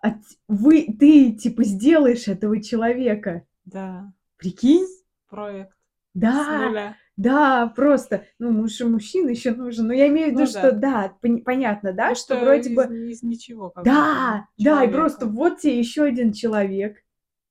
от, 0.02 0.16
вы, 0.48 0.86
ты, 1.00 1.32
типа, 1.32 1.64
сделаешь 1.64 2.28
этого 2.28 2.60
человека. 2.60 3.46
Да. 3.64 4.12
Прикинь? 4.36 4.86
Проект 5.30 5.74
Да, 6.14 6.94
да, 7.16 7.66
просто, 7.68 8.24
ну, 8.38 8.50
муж 8.50 8.80
и 8.80 8.84
мужчина 8.84 9.28
еще 9.30 9.52
нужен. 9.52 9.86
Но 9.88 9.92
я 9.92 10.08
имею 10.08 10.28
в 10.28 10.30
виду, 10.32 10.40
Ну 10.40 10.46
что, 10.46 10.72
да. 10.72 10.78
да, 10.78 11.16
пон- 11.22 11.42
понятно, 11.42 11.92
да, 11.92 12.10
Ну, 12.10 12.14
что 12.14 12.34
что 12.34 12.44
вроде 12.44 12.70
из, 12.70 12.76
бы, 12.76 13.10
из 13.10 13.22
ничего 13.22 13.72
да, 13.76 14.46
будто 14.56 14.64
да, 14.64 14.84
и 14.84 14.90
просто 14.90 15.20
человека. 15.20 15.36
вот 15.36 15.58
тебе 15.58 15.78
еще 15.78 16.02
один 16.04 16.32
человек. 16.32 16.98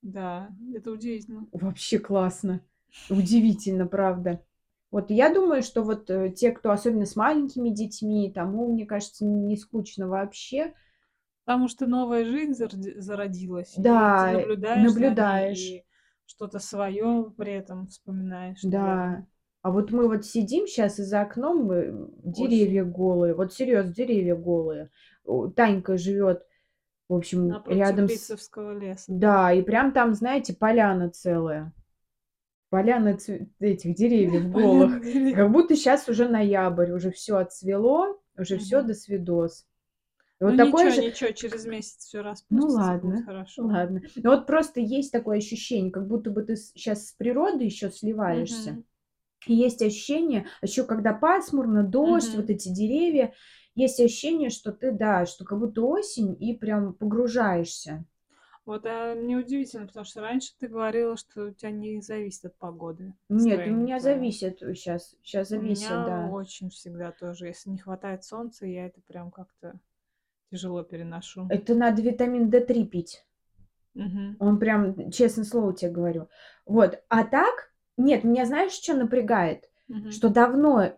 Да, 0.01 0.49
это 0.75 0.91
удивительно. 0.91 1.47
Вообще 1.51 1.99
классно. 1.99 2.61
Удивительно, 3.09 3.87
правда. 3.87 4.41
Вот 4.91 5.09
я 5.09 5.33
думаю, 5.33 5.63
что 5.63 5.81
вот 5.81 6.09
э, 6.09 6.29
те, 6.29 6.51
кто 6.51 6.71
особенно 6.71 7.05
с 7.05 7.15
маленькими 7.15 7.69
детьми, 7.69 8.31
тому, 8.33 8.71
мне 8.71 8.85
кажется, 8.85 9.25
не 9.25 9.57
скучно 9.57 10.07
вообще. 10.07 10.73
Потому 11.45 11.67
что 11.67 11.87
новая 11.87 12.25
жизнь 12.25 12.53
зароди- 12.53 12.99
зародилась, 12.99 13.77
и 13.77 13.81
Да, 13.81 14.27
ты 14.27 14.39
наблюдаешь 14.39 14.91
за 14.91 14.99
ней, 14.99 15.09
наблюдаешь. 15.09 15.59
и 15.59 15.83
что-то 16.25 16.59
свое 16.59 17.31
при 17.37 17.53
этом 17.53 17.87
вспоминаешь. 17.87 18.59
Да. 18.63 19.25
А 19.61 19.71
вот 19.71 19.91
мы 19.91 20.09
вот 20.09 20.25
сидим 20.25 20.67
сейчас 20.67 20.99
и 20.99 21.03
за 21.03 21.21
окном 21.21 21.71
э, 21.71 21.93
деревья 22.23 22.83
голые. 22.83 23.33
Вот 23.33 23.53
серьезно, 23.53 23.93
деревья 23.93 24.35
голые. 24.35 24.89
Танька 25.55 25.97
живет, 25.97 26.45
в 27.07 27.13
общем, 27.13 27.47
Напротив 27.47 27.79
рядом 27.79 28.09
с... 28.09 28.29
Леса. 28.57 29.05
Да, 29.07 29.53
и 29.53 29.61
прям 29.61 29.93
там, 29.93 30.13
знаете, 30.15 30.53
поляна 30.53 31.09
целая. 31.09 31.71
Поляна 32.69 33.15
цве- 33.15 33.47
этих 33.59 33.95
деревьев 33.95 34.51
голых. 34.51 35.01
Как 35.33 35.49
будто 35.49 35.75
сейчас 35.77 36.09
уже 36.09 36.27
ноябрь, 36.27 36.91
уже 36.91 37.11
все 37.11 37.37
отцвело, 37.37 38.19
уже 38.37 38.57
все 38.57 38.81
до 38.81 38.93
свидос. 38.93 39.65
И 40.43 40.47
Ну 40.47 40.55
вот 40.55 40.57
такое 40.57 40.89
ничего, 40.89 40.91
же, 40.91 41.03
ничего, 41.03 41.31
через 41.31 41.65
месяц 41.65 42.05
все 42.05 42.21
ну 42.49 42.71
распустится, 42.71 42.73
ладно, 42.73 43.17
будет 43.17 43.19
хорошо. 43.19 43.73
ладно. 43.73 44.01
Но 44.23 44.31
вот 44.31 44.47
просто 44.47 44.79
есть 44.79 45.11
такое 45.11 45.37
ощущение, 45.39 45.91
как 45.91 46.07
будто 46.07 46.29
бы 46.31 46.43
ты 46.43 46.55
сейчас 46.55 47.07
с 47.07 47.11
природой 47.13 47.65
еще 47.65 47.89
сливаешься. 47.89 48.71
Мгм. 48.71 48.83
И 49.47 49.55
есть 49.55 49.81
ощущение, 49.81 50.47
еще 50.61 50.85
когда 50.85 51.13
пасмурно, 51.13 51.83
дождь, 51.83 52.35
Мгм. 52.35 52.35
вот 52.35 52.49
эти 52.49 52.69
деревья, 52.69 53.33
есть 53.75 53.99
ощущение, 53.99 54.49
что 54.49 54.71
ты, 54.73 54.91
да, 54.91 55.25
что 55.25 55.45
как 55.45 55.59
будто 55.59 55.83
осень, 55.83 56.37
и 56.41 56.55
прям 56.55 56.93
погружаешься. 56.93 58.05
Вот 58.65 58.85
а, 58.85 59.15
мне 59.15 59.37
удивительно, 59.37 59.87
потому 59.87 60.05
что 60.05 60.19
раньше 60.21 60.53
ты 60.57 60.67
говорила, 60.67 61.15
что 61.17 61.45
у 61.47 61.51
тебя 61.51 61.71
не 61.71 62.01
зависит 62.01 62.45
от 62.45 62.57
погоды 62.57 63.13
Нет, 63.27 63.67
у 63.67 63.69
меня 63.71 63.99
твое. 63.99 63.99
зависит 63.99 64.59
сейчас, 64.59 65.17
сейчас 65.21 65.49
У 65.51 65.61
зависит, 65.61 66.03
меня 66.03 66.05
да. 66.05 66.31
очень 66.31 66.69
всегда 66.69 67.13
тоже. 67.13 67.47
Если 67.47 67.69
не 67.69 67.77
хватает 67.77 68.25
солнца, 68.25 68.65
я 68.65 68.87
это 68.87 68.99
прям 69.01 69.31
как-то 69.31 69.79
тяжело 70.53 70.83
переношу. 70.83 71.47
Это 71.49 71.73
надо 71.73 72.01
витамин 72.03 72.49
D3 72.49 72.85
пить. 72.85 73.25
Мгм. 73.95 74.37
Он 74.39 74.59
прям, 74.59 75.11
честное 75.11 75.45
слово 75.45 75.73
тебе 75.73 75.91
говорю. 75.91 76.29
Вот. 76.65 76.99
А 77.09 77.23
так, 77.23 77.71
нет, 77.97 78.23
меня 78.23 78.45
знаешь, 78.45 78.71
что 78.73 78.93
напрягает? 78.93 79.69
Мгм. 79.87 80.11
Что 80.11 80.29
давно 80.29 80.93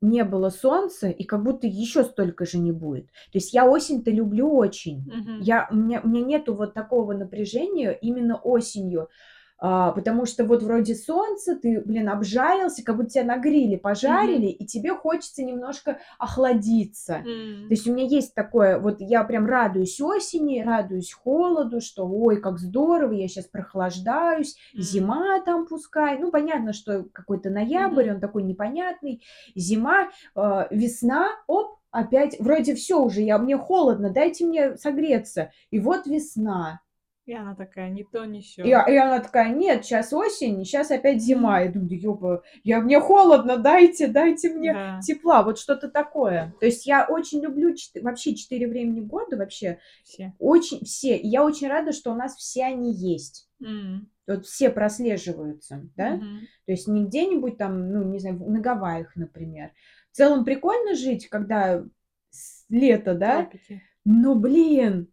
не 0.00 0.24
было 0.24 0.50
солнца, 0.50 1.08
и 1.08 1.24
как 1.24 1.42
будто 1.42 1.66
еще 1.66 2.04
столько 2.04 2.46
же 2.46 2.58
не 2.58 2.72
будет. 2.72 3.06
То 3.06 3.38
есть 3.38 3.52
я 3.52 3.68
осень-то 3.68 4.10
люблю 4.10 4.54
очень. 4.54 5.02
Мгм. 5.12 5.40
Я, 5.40 5.68
у, 5.70 5.74
меня, 5.74 6.00
у 6.02 6.08
меня 6.08 6.24
нету 6.24 6.54
вот 6.54 6.72
такого 6.72 7.12
напряжения 7.12 7.90
именно 7.90 8.36
осенью. 8.36 9.08
А, 9.62 9.92
потому 9.92 10.24
что 10.24 10.44
вот 10.44 10.62
вроде 10.62 10.94
солнце, 10.94 11.54
ты, 11.54 11.82
блин, 11.84 12.08
обжарился, 12.08 12.82
как 12.82 12.96
будто 12.96 13.10
тебя 13.10 13.24
на 13.24 13.36
гриле 13.36 13.76
пожарили, 13.76 14.46
и 14.46 14.64
тебе 14.64 14.94
хочется 14.94 15.42
немножко 15.42 15.98
охладиться. 16.18 17.16
М. 17.26 17.68
То 17.68 17.74
есть 17.74 17.86
у 17.86 17.92
меня 17.92 18.06
есть 18.06 18.34
такое, 18.34 18.78
вот 18.78 18.96
я 19.00 19.22
прям 19.24 19.46
радуюсь 19.46 20.00
осени, 20.00 20.62
радуюсь 20.62 21.12
холоду, 21.12 21.80
что 21.82 22.06
ой, 22.08 22.40
как 22.40 22.58
здорово, 22.58 23.12
я 23.12 23.28
сейчас 23.28 23.46
прохлаждаюсь, 23.46 24.56
М. 24.74 24.80
зима 24.80 25.40
там 25.44 25.66
пускай. 25.66 26.18
Ну, 26.18 26.30
понятно, 26.30 26.72
что 26.72 27.04
какой-то 27.12 27.50
ноябрь, 27.50 28.04
Мгм. 28.06 28.14
он 28.14 28.20
такой 28.20 28.42
непонятный. 28.44 29.22
Зима, 29.54 30.08
э, 30.36 30.66
весна, 30.70 31.28
оп, 31.46 31.76
опять, 31.90 32.36
вроде 32.40 32.74
все 32.74 32.98
уже, 33.00 33.20
я, 33.20 33.36
мне 33.38 33.58
холодно, 33.58 34.10
дайте 34.10 34.46
мне 34.46 34.76
согреться. 34.76 35.50
И 35.70 35.80
вот 35.80 36.06
весна. 36.06 36.80
И 37.30 37.32
она 37.32 37.54
такая, 37.54 37.90
не 37.90 38.02
то, 38.02 38.24
не 38.24 38.42
сё. 38.42 38.64
И, 38.64 38.70
и 38.70 38.96
она 38.96 39.20
такая, 39.20 39.54
нет, 39.54 39.84
сейчас 39.84 40.12
осень, 40.12 40.64
сейчас 40.64 40.90
опять 40.90 41.22
зима. 41.22 41.60
Я 41.60 41.70
думаю, 41.70 42.00
ёба, 42.00 42.42
я, 42.64 42.80
мне 42.80 42.98
холодно, 42.98 43.56
дайте, 43.56 44.08
дайте 44.08 44.50
мне 44.52 44.72
Да. 44.72 45.00
тепла. 45.00 45.44
Вот 45.44 45.56
что-то 45.56 45.88
такое. 45.88 46.52
То 46.58 46.66
есть 46.66 46.86
я 46.86 47.06
очень 47.08 47.40
люблю 47.40 47.72
чет- 47.76 48.02
вообще 48.02 48.34
четыре 48.34 48.66
времени 48.66 48.98
года, 49.00 49.36
вообще 49.36 49.78
Все. 50.02 50.34
очень 50.40 50.84
все. 50.84 51.16
И 51.16 51.28
я 51.28 51.44
очень 51.44 51.68
рада, 51.68 51.92
что 51.92 52.10
у 52.10 52.16
нас 52.16 52.34
все 52.34 52.64
они 52.64 52.92
есть. 52.92 53.48
М. 53.64 54.10
Вот 54.26 54.44
все 54.46 54.68
прослеживаются, 54.68 55.88
да? 55.96 56.16
Мгм. 56.16 56.40
То 56.66 56.72
есть 56.72 56.88
не 56.88 57.04
где-нибудь 57.04 57.58
там, 57.58 57.92
ну, 57.92 58.02
не 58.02 58.18
знаю, 58.18 58.40
на 58.44 58.58
Гавайях, 58.58 59.14
например. 59.14 59.70
В 60.10 60.16
целом 60.16 60.44
прикольно 60.44 60.96
жить, 60.96 61.28
когда 61.28 61.84
лето, 62.68 63.14
да? 63.14 63.42
Тропики. 63.44 63.82
Но, 64.04 64.34
блин, 64.34 65.12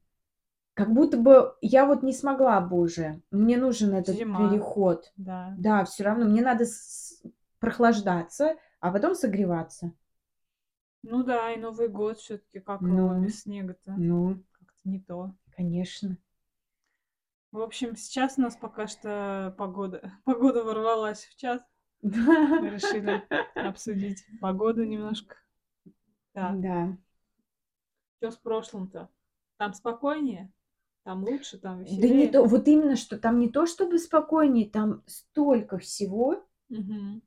как 0.77 0.93
будто 0.93 1.17
бы 1.17 1.55
я 1.61 1.87
вот 1.87 2.03
не 2.03 2.13
смогла 2.13 2.61
бы 2.61 2.77
уже. 2.79 3.19
Мне 3.31 3.57
нужен 3.57 3.95
этот 3.95 4.15
Зима. 4.15 4.47
переход. 4.47 5.11
Да. 5.17 5.55
Да, 5.57 5.83
все 5.85 6.03
равно 6.03 6.25
мне 6.25 6.43
надо 6.43 6.65
с- 6.65 7.23
прохлаждаться, 7.57 8.55
а 8.79 8.91
потом 8.91 9.15
согреваться. 9.15 9.91
Ну 11.01 11.23
да, 11.23 11.51
и 11.51 11.57
Новый 11.59 11.87
год 11.87 12.19
все 12.19 12.37
таки 12.37 12.59
как 12.59 12.81
его 12.83 13.15
Ну. 13.15 13.23
без 13.23 13.41
снега-то? 13.41 13.95
Ну, 13.97 14.43
Как-то 14.51 14.75
не 14.83 14.99
то. 14.99 15.33
конечно. 15.55 16.15
В 17.51 17.59
общем, 17.61 17.95
сейчас 17.95 18.37
у 18.37 18.41
нас 18.41 18.55
пока 18.55 18.85
что 18.85 19.55
погода 19.57 20.13
погода 20.25 20.63
ворвалась 20.63 21.25
в 21.25 21.35
чат. 21.37 21.65
Мы 22.03 22.69
решили 22.69 23.23
обсудить 23.55 24.23
погоду 24.39 24.83
немножко. 24.83 25.37
Так, 26.33 26.61
Да. 26.61 26.95
что 28.19 28.29
с 28.29 28.37
прошлым-то? 28.37 29.09
Там 29.57 29.73
спокойнее? 29.73 30.51
Там 31.07 31.23
лучше, 31.23 31.57
там 31.57 31.79
Да 31.79 31.85
веселее? 31.85 32.17
не 32.17 32.27
то, 32.27 32.43
вот 32.43 32.67
именно, 32.67 32.97
что 32.97 33.17
там 33.17 33.39
не 33.39 33.49
то, 33.49 33.65
чтобы 33.65 33.97
спокойнее, 33.97 34.69
там 34.69 35.03
столько 35.07 35.77
всего, 35.77 36.43
Мгм. 36.69 37.21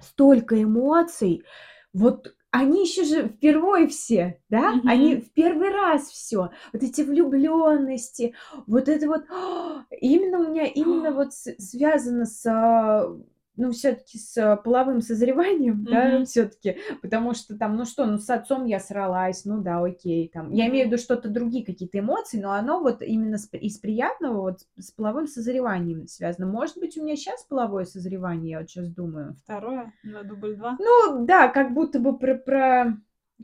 столько 0.00 0.62
эмоций. 0.62 1.44
Вот 1.92 2.34
они 2.50 2.82
еще 2.82 3.04
же 3.04 3.28
впервые 3.28 3.88
все, 3.88 4.40
да? 4.48 4.80
Они 4.84 5.16
Мгм. 5.16 5.20
в 5.20 5.32
первый 5.32 5.70
раз 5.70 6.08
все. 6.08 6.50
Вот 6.72 6.82
эти 6.82 7.02
влюбленности, 7.02 8.34
вот 8.66 8.88
это 8.88 9.06
вот 9.08 9.24
именно 9.90 10.38
у 10.40 10.50
меня 10.50 10.66
именно 10.66 11.12
вот 11.14 11.32
связано 11.32 12.26
с 12.26 12.44
а, 12.46 13.08
ну, 13.56 13.70
все-таки 13.72 14.18
с 14.18 14.36
а, 14.36 14.56
половым 14.56 15.00
созреванием, 15.00 15.84
да, 15.90 16.16
Мгм. 16.16 16.24
все-таки, 16.24 16.78
потому 17.02 17.34
что 17.34 17.56
там, 17.56 17.76
ну 17.76 17.84
что, 17.84 18.04
ну 18.06 18.18
с 18.18 18.28
отцом 18.30 18.64
я 18.66 18.80
сралась, 18.80 19.44
ну 19.44 19.60
да, 19.62 19.82
окей, 19.82 20.28
там, 20.32 20.52
я 20.52 20.66
имею 20.68 20.86
в 20.88 20.92
виду 20.92 20.98
что-то 21.00 21.28
другие 21.28 21.64
какие-то 21.64 21.98
эмоции, 21.98 22.40
но 22.40 22.52
оно 22.52 22.80
вот 22.80 23.02
именно 23.02 23.38
с- 23.38 23.48
из 23.52 23.78
приятного 23.78 24.40
вот 24.40 24.60
с 24.78 24.90
половым 24.90 25.26
созреванием 25.26 26.06
связано. 26.06 26.46
Может 26.46 26.78
быть, 26.78 26.96
у 26.98 27.02
меня 27.04 27.16
сейчас 27.16 27.44
половое 27.44 27.84
созревание, 27.84 28.50
я 28.52 28.58
вот 28.60 28.68
сейчас 28.70 28.88
думаю. 28.88 29.36
Второе 29.44 29.92
на 30.02 30.22
дубль 30.22 30.56
2? 30.56 30.76
Ну 30.80 31.24
да, 31.26 31.48
как 31.48 31.72
будто 31.74 31.98
бы 32.00 32.18
про, 32.18 32.34
про 32.34 32.96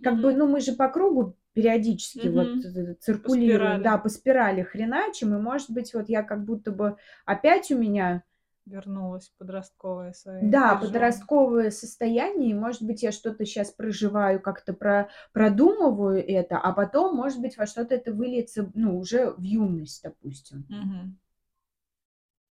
как 0.03 0.15
бы, 0.21 0.31
Мгм. 0.31 0.39
ну 0.39 0.47
мы 0.49 0.61
же 0.61 0.73
по 0.73 0.89
кругу 0.89 1.37
периодически 1.53 2.29
вот 2.29 2.47
Мгм. 2.47 2.61
э, 2.65 2.95
циркулируем, 3.01 3.59
спирали. 3.59 3.83
да, 3.83 3.99
по 3.99 4.09
спирали 4.09 4.63
хреначим, 4.63 5.35
и 5.35 5.41
может 5.41 5.71
быть 5.71 5.93
вот 5.95 6.09
я 6.09 6.23
как 6.23 6.45
будто 6.45 6.71
бы 6.71 6.97
опять 7.27 7.71
у 7.71 7.79
меня, 7.79 8.23
Вернулась 8.67 9.33
подростковая 9.39 10.13
своя 10.13 10.51
да, 10.51 10.77
переживания. 10.77 10.81
подростковое 10.81 11.71
состояние, 11.71 12.51
и 12.51 12.55
может 12.55 12.83
быть 12.83 13.03
я 13.03 13.11
что-то 13.11 13.45
сейчас 13.45 13.71
проживаю, 13.71 14.41
как-то 14.41 14.75
про, 14.75 15.09
продумываю 15.33 16.25
это, 16.25 16.59
а 16.59 16.73
потом, 16.73 17.17
может 17.17 17.41
быть, 17.41 17.57
во 17.57 17.67
что-то 17.67 17.95
это 17.95 18.13
выльется, 18.13 18.71
ну, 18.75 18.99
уже 18.99 19.31
в 19.33 19.43
юность, 19.43 20.03
допустим. 20.03 20.67
Мгм. 20.69 21.19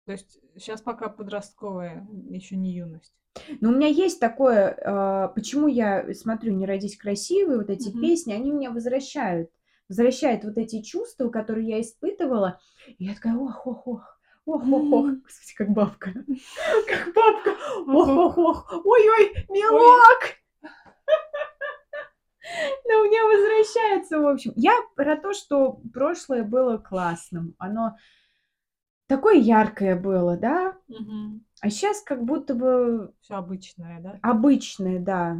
То 0.05 0.13
есть 0.13 0.39
сейчас 0.57 0.81
пока 0.81 1.07
подростковая, 1.09 2.07
еще 2.29 2.55
не 2.55 2.71
юность. 2.73 3.13
Но 3.61 3.69
у 3.69 3.73
меня 3.73 3.87
есть 3.87 4.19
такое, 4.19 4.75
а, 4.83 5.27
почему 5.29 5.67
я 5.67 6.13
смотрю 6.13 6.53
«Не 6.53 6.65
родись 6.65 6.97
красивой», 6.97 7.57
вот 7.57 7.69
эти 7.69 7.89
Мгм. 7.89 8.01
песни, 8.01 8.33
они 8.33 8.51
меня 8.51 8.71
возвращают. 8.71 9.51
Возвращают 9.87 10.43
вот 10.43 10.57
эти 10.57 10.81
чувства, 10.81 11.29
которые 11.29 11.67
я 11.67 11.81
испытывала. 11.81 12.59
И 12.97 13.05
я 13.05 13.13
такая, 13.13 13.35
ох, 13.35 13.65
ох, 13.67 13.87
ох, 13.87 14.18
ох, 14.49 14.63
ох, 14.63 14.91
ох. 14.93 15.05
М. 15.05 15.21
Господи, 15.23 15.55
как 15.57 15.69
бабка. 15.69 16.13
Как 16.87 17.13
бабка. 17.13 17.51
Ох, 17.87 18.09
ох, 18.09 18.37
ох. 18.37 18.73
Ой-ой, 18.85 19.45
милок. 19.49 20.35
Но 22.85 23.03
мне 23.03 23.23
возвращается, 23.23 24.19
в 24.19 24.27
общем. 24.27 24.53
Я 24.55 24.73
про 24.95 25.15
то, 25.15 25.33
что 25.33 25.81
прошлое 25.93 26.43
было 26.43 26.77
классным. 26.77 27.53
Оно 27.59 27.95
такое 29.07 29.35
яркое 29.35 29.95
было, 29.95 30.37
да? 30.37 30.75
А 31.61 31.69
сейчас 31.69 32.01
как 32.01 32.23
будто 32.23 32.55
бы 32.55 33.13
Всё 33.21 33.35
обычное, 33.35 34.01
да? 34.01 34.19
обычное, 34.21 34.99
да. 34.99 35.37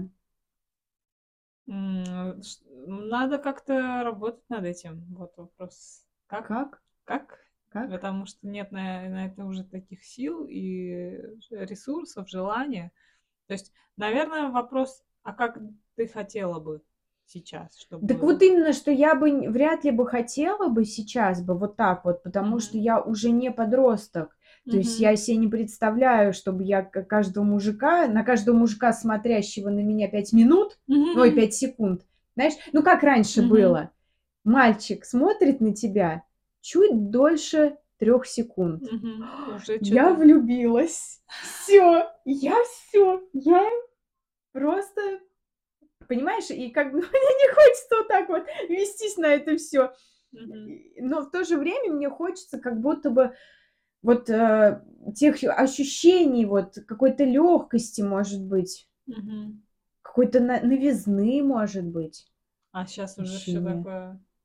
Ш 1.67 2.59
надо 2.87 3.37
как-то 3.37 4.01
работать 4.03 4.43
над 4.49 4.65
этим. 4.65 5.05
Вот 5.15 5.33
вопрос. 5.37 6.03
Как? 6.27 6.47
Как? 6.47 6.81
Как? 7.05 7.39
Как? 7.69 7.89
Потому 7.91 8.25
что 8.25 8.47
нет 8.47 8.71
на 8.71 9.07
на 9.09 9.25
это 9.27 9.45
уже 9.45 9.63
таких 9.63 10.03
сил 10.03 10.45
и 10.49 11.19
ресурсов, 11.51 12.29
желания. 12.29 12.91
То 13.47 13.53
есть, 13.53 13.71
наверное, 13.97 14.49
вопрос: 14.49 15.03
а 15.23 15.33
как 15.33 15.59
ты 15.95 16.07
хотела 16.07 16.59
бы 16.59 16.81
сейчас, 17.25 17.77
чтобы 17.77 18.07
Так 18.07 18.21
вот 18.21 18.41
именно, 18.41 18.73
что 18.73 18.91
я 18.91 19.13
бы 19.15 19.49
вряд 19.49 19.83
ли 19.83 19.91
бы 19.91 20.07
хотела 20.07 20.69
бы 20.69 20.85
сейчас 20.85 21.41
бы 21.41 21.57
вот 21.57 21.75
так 21.75 22.05
вот, 22.05 22.23
потому 22.23 22.51
Мгм. 22.51 22.59
что 22.59 22.77
я 22.77 22.99
уже 23.01 23.29
не 23.31 23.51
подросток. 23.51 24.35
То 24.69 24.77
есть 24.77 24.99
Мгм. 24.99 25.03
я 25.03 25.15
се 25.15 25.35
не 25.35 25.47
представляю, 25.47 26.33
чтобы 26.33 26.63
я 26.63 26.81
каждого 26.83 27.43
мужика 27.43 28.07
на 28.07 28.23
каждого 28.23 28.55
мужика, 28.55 28.93
смотрящего 28.93 29.69
на 29.69 29.79
меня 29.79 30.07
5 30.07 30.31
минут, 30.33 30.79
ой, 31.15 31.31
Мгм. 31.31 31.35
5 31.35 31.53
секунд, 31.53 32.01
знаешь, 32.35 32.53
ну, 32.71 32.83
как 32.83 33.03
раньше 33.03 33.41
Мгм. 33.41 33.49
было. 33.49 33.91
Мальчик 34.43 35.05
смотрит 35.05 35.59
на 35.61 35.73
тебя 35.73 36.23
чуть 36.61 37.09
дольше 37.09 37.77
3 37.97 38.25
секунд. 38.27 38.83
Уже 39.47 39.77
Я 39.81 40.13
влюбилась. 40.13 41.21
Всё, 41.41 42.09
я 42.25 42.55
всё, 42.65 43.21
я 43.33 43.69
просто 44.53 45.01
понимаешь, 46.07 46.49
и 46.51 46.69
как 46.71 46.91
бы 46.91 46.99
мне 46.99 47.07
не 47.09 47.53
хочется 47.53 47.95
вот 47.97 48.07
так 48.09 48.29
вот 48.29 48.43
вестись 48.69 49.17
на 49.17 49.27
это. 49.27 49.53
И 49.53 51.01
но 51.01 51.21
в 51.21 51.31
то 51.31 51.43
же 51.45 51.57
время 51.57 51.93
мне 51.93 52.09
хочется 52.09 52.59
как 52.59 52.81
будто 52.81 53.09
бы 53.11 53.33
вот, 54.01 54.29
э, 54.29 54.81
тех 55.15 55.37
ощущений, 55.43 56.45
вот 56.45 56.75
какой-то 56.87 57.25
лёгкости, 57.25 58.01
может 58.01 58.43
быть, 58.45 58.87
Мгм. 59.07 59.63
какой-то 60.01 60.39
на 60.39 60.61
новизны, 60.61 61.43
может 61.43 61.85
быть. 61.85 62.27
А 62.73 62.85
щас 62.85 63.17
уже 63.17 63.39
всё 63.39 63.61
Ощущение. 63.61 63.83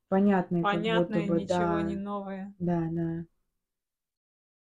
Такое 0.09 0.63
Понятное 0.63 0.63
как 0.63 0.81
будто 0.81 1.19
бы, 1.29 1.39
ничего 1.41 1.79
не 1.81 1.95
да. 1.95 2.01
новое. 2.01 2.53
Да, 2.59 2.79
да. 2.91 3.25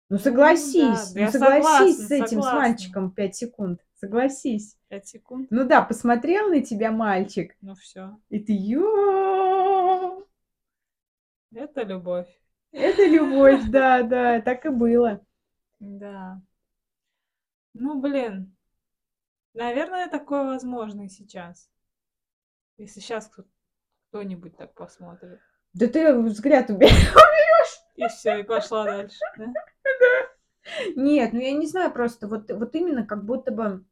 Ну, 0.08 0.16
Ну 0.16 0.18
да, 0.18 0.22
согласись, 0.24 1.14
ну, 1.14 1.26
согласись 1.30 1.96
с 1.98 2.10
согласна, 2.10 2.16
этим, 2.16 2.26
с 2.26 2.30
согласна. 2.30 2.58
мальчиком 2.58 3.10
5 3.12 3.36
секунд. 3.36 3.80
Согласись. 4.00 4.76
5 4.88 5.06
секунд? 5.06 5.48
Ну 5.50 5.64
да, 5.64 5.82
посмотрел 5.82 6.48
на 6.48 6.62
тебя 6.62 6.90
мальчик, 6.90 7.54
Ну 7.62 7.74
всё. 7.74 8.18
и 8.28 8.40
ты: 8.40 8.52
"Ё". 8.52 10.24
Это 11.52 11.82
любовь. 11.82 12.28
Это 12.72 13.04
любовь, 13.06 13.62
да, 13.70 14.02
да, 14.02 14.40
так 14.40 14.66
и 14.66 14.68
было. 14.70 15.20
Да. 15.80 16.40
Ну, 17.74 18.00
блин, 18.00 18.54
наверное, 19.54 20.08
такое 20.08 20.44
возможно 20.44 21.02
и 21.06 21.08
сейчас. 21.08 21.68
Если 22.78 23.00
щас 23.00 23.28
кто 23.28 23.44
кто-нибудь 24.10 24.56
так 24.56 24.74
посмотрит. 24.74 25.38
Да 25.74 25.86
ты 25.86 26.12
взгляд 26.18 26.68
убе 26.70 26.88
И 27.96 28.06
всё, 28.08 28.38
и 28.38 28.42
пошла 28.42 28.84
дальше, 28.84 29.20
да? 29.36 29.46
Нет, 30.96 31.32
ну 31.32 31.40
я 31.40 31.52
не 31.52 31.66
знаю, 31.66 31.92
просто 31.92 32.26
вот 32.28 32.50
вот 32.50 32.74
именно 32.74 33.06
как 33.06 33.24
будто 33.24 33.52
бы 33.52 33.84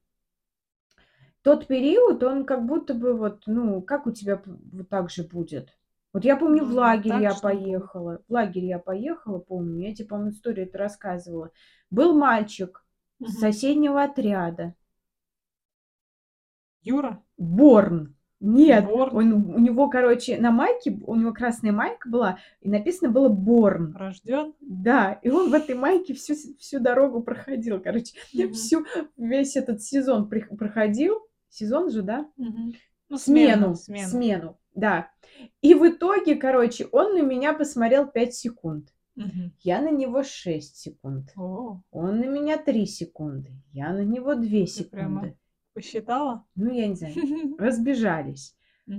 тот 1.44 1.66
период, 1.66 2.22
он 2.22 2.44
как 2.44 2.66
будто 2.66 2.94
бы 2.94 3.14
вот, 3.14 3.44
ну, 3.46 3.80
как 3.80 4.06
у 4.06 4.10
тебя 4.10 4.42
вот 4.44 4.88
так 4.88 5.10
же 5.10 5.22
будет? 5.22 5.70
Вот 6.12 6.24
я 6.24 6.36
помню, 6.36 6.64
в 6.64 6.70
Ну, 6.70 6.76
лагерь 6.76 7.08
так 7.08 7.22
я 7.22 7.34
поехала. 7.34 8.22
В 8.28 8.32
лагерь 8.32 8.64
я 8.64 8.78
поехала, 8.78 9.38
помню. 9.38 9.86
Я 9.88 9.94
тебе, 9.94 10.08
по-моему, 10.08 10.30
историю 10.30 10.66
эту 10.66 10.78
рассказывала. 10.78 11.50
Был 11.90 12.14
мальчик 12.14 12.84
с 13.22 13.30
Мгм. 13.34 13.40
соседнего 13.40 14.02
отряда. 14.02 14.74
Юра? 16.82 17.22
Борн. 17.38 18.14
Нет, 18.40 18.84
Борн? 18.86 19.16
он 19.16 19.32
у 19.54 19.58
него, 19.58 19.88
короче, 19.88 20.38
на 20.38 20.50
майке, 20.52 20.96
у 21.06 21.16
него 21.16 21.32
красная 21.32 21.72
майка 21.72 22.08
была, 22.08 22.38
и 22.60 22.68
написано 22.68 23.10
было 23.10 23.28
"Борн". 23.28 23.94
Рождён? 23.96 24.54
Да, 24.60 25.18
и 25.22 25.28
он 25.30 25.50
в 25.50 25.54
этой 25.54 25.74
майке 25.74 26.14
всю 26.14 26.34
всю 26.58 26.78
дорогу 26.78 27.20
проходил, 27.22 27.80
короче, 27.80 28.14
Мгм. 28.32 28.52
всю 28.52 28.84
весь 29.16 29.56
этот 29.56 29.82
сезон 29.82 30.28
проходил. 30.28 31.18
Сезон 31.50 31.90
же, 31.90 32.02
да? 32.02 32.28
Мгм. 32.36 32.74
Ну, 33.08 33.16
смену, 33.16 33.74
Смену, 33.74 33.74
смену. 33.74 34.08
смену, 34.08 34.58
да. 34.74 35.10
И 35.62 35.74
в 35.74 35.88
итоге, 35.88 36.36
короче, 36.36 36.86
он 36.92 37.14
на 37.14 37.22
меня 37.22 37.54
посмотрел 37.54 38.06
5 38.06 38.34
секунд. 38.34 38.94
Мгм. 39.16 39.52
Я 39.60 39.80
на 39.80 39.90
него 39.90 40.22
6 40.22 40.76
секунд. 40.76 41.32
О, 41.36 41.80
Он 41.90 42.20
на 42.20 42.26
меня 42.26 42.56
3 42.58 42.86
секунды. 42.86 43.50
Я 43.72 43.92
на 43.92 44.04
него 44.04 44.34
2 44.34 44.66
ты 44.66 44.84
прямо 44.84 45.22
секунды. 45.22 45.36
Посчитала? 45.78 46.44
Ну, 46.56 46.72
я 46.72 46.88
не 46.88 46.96
знаю. 46.96 47.14
Разбежались. 47.58 48.56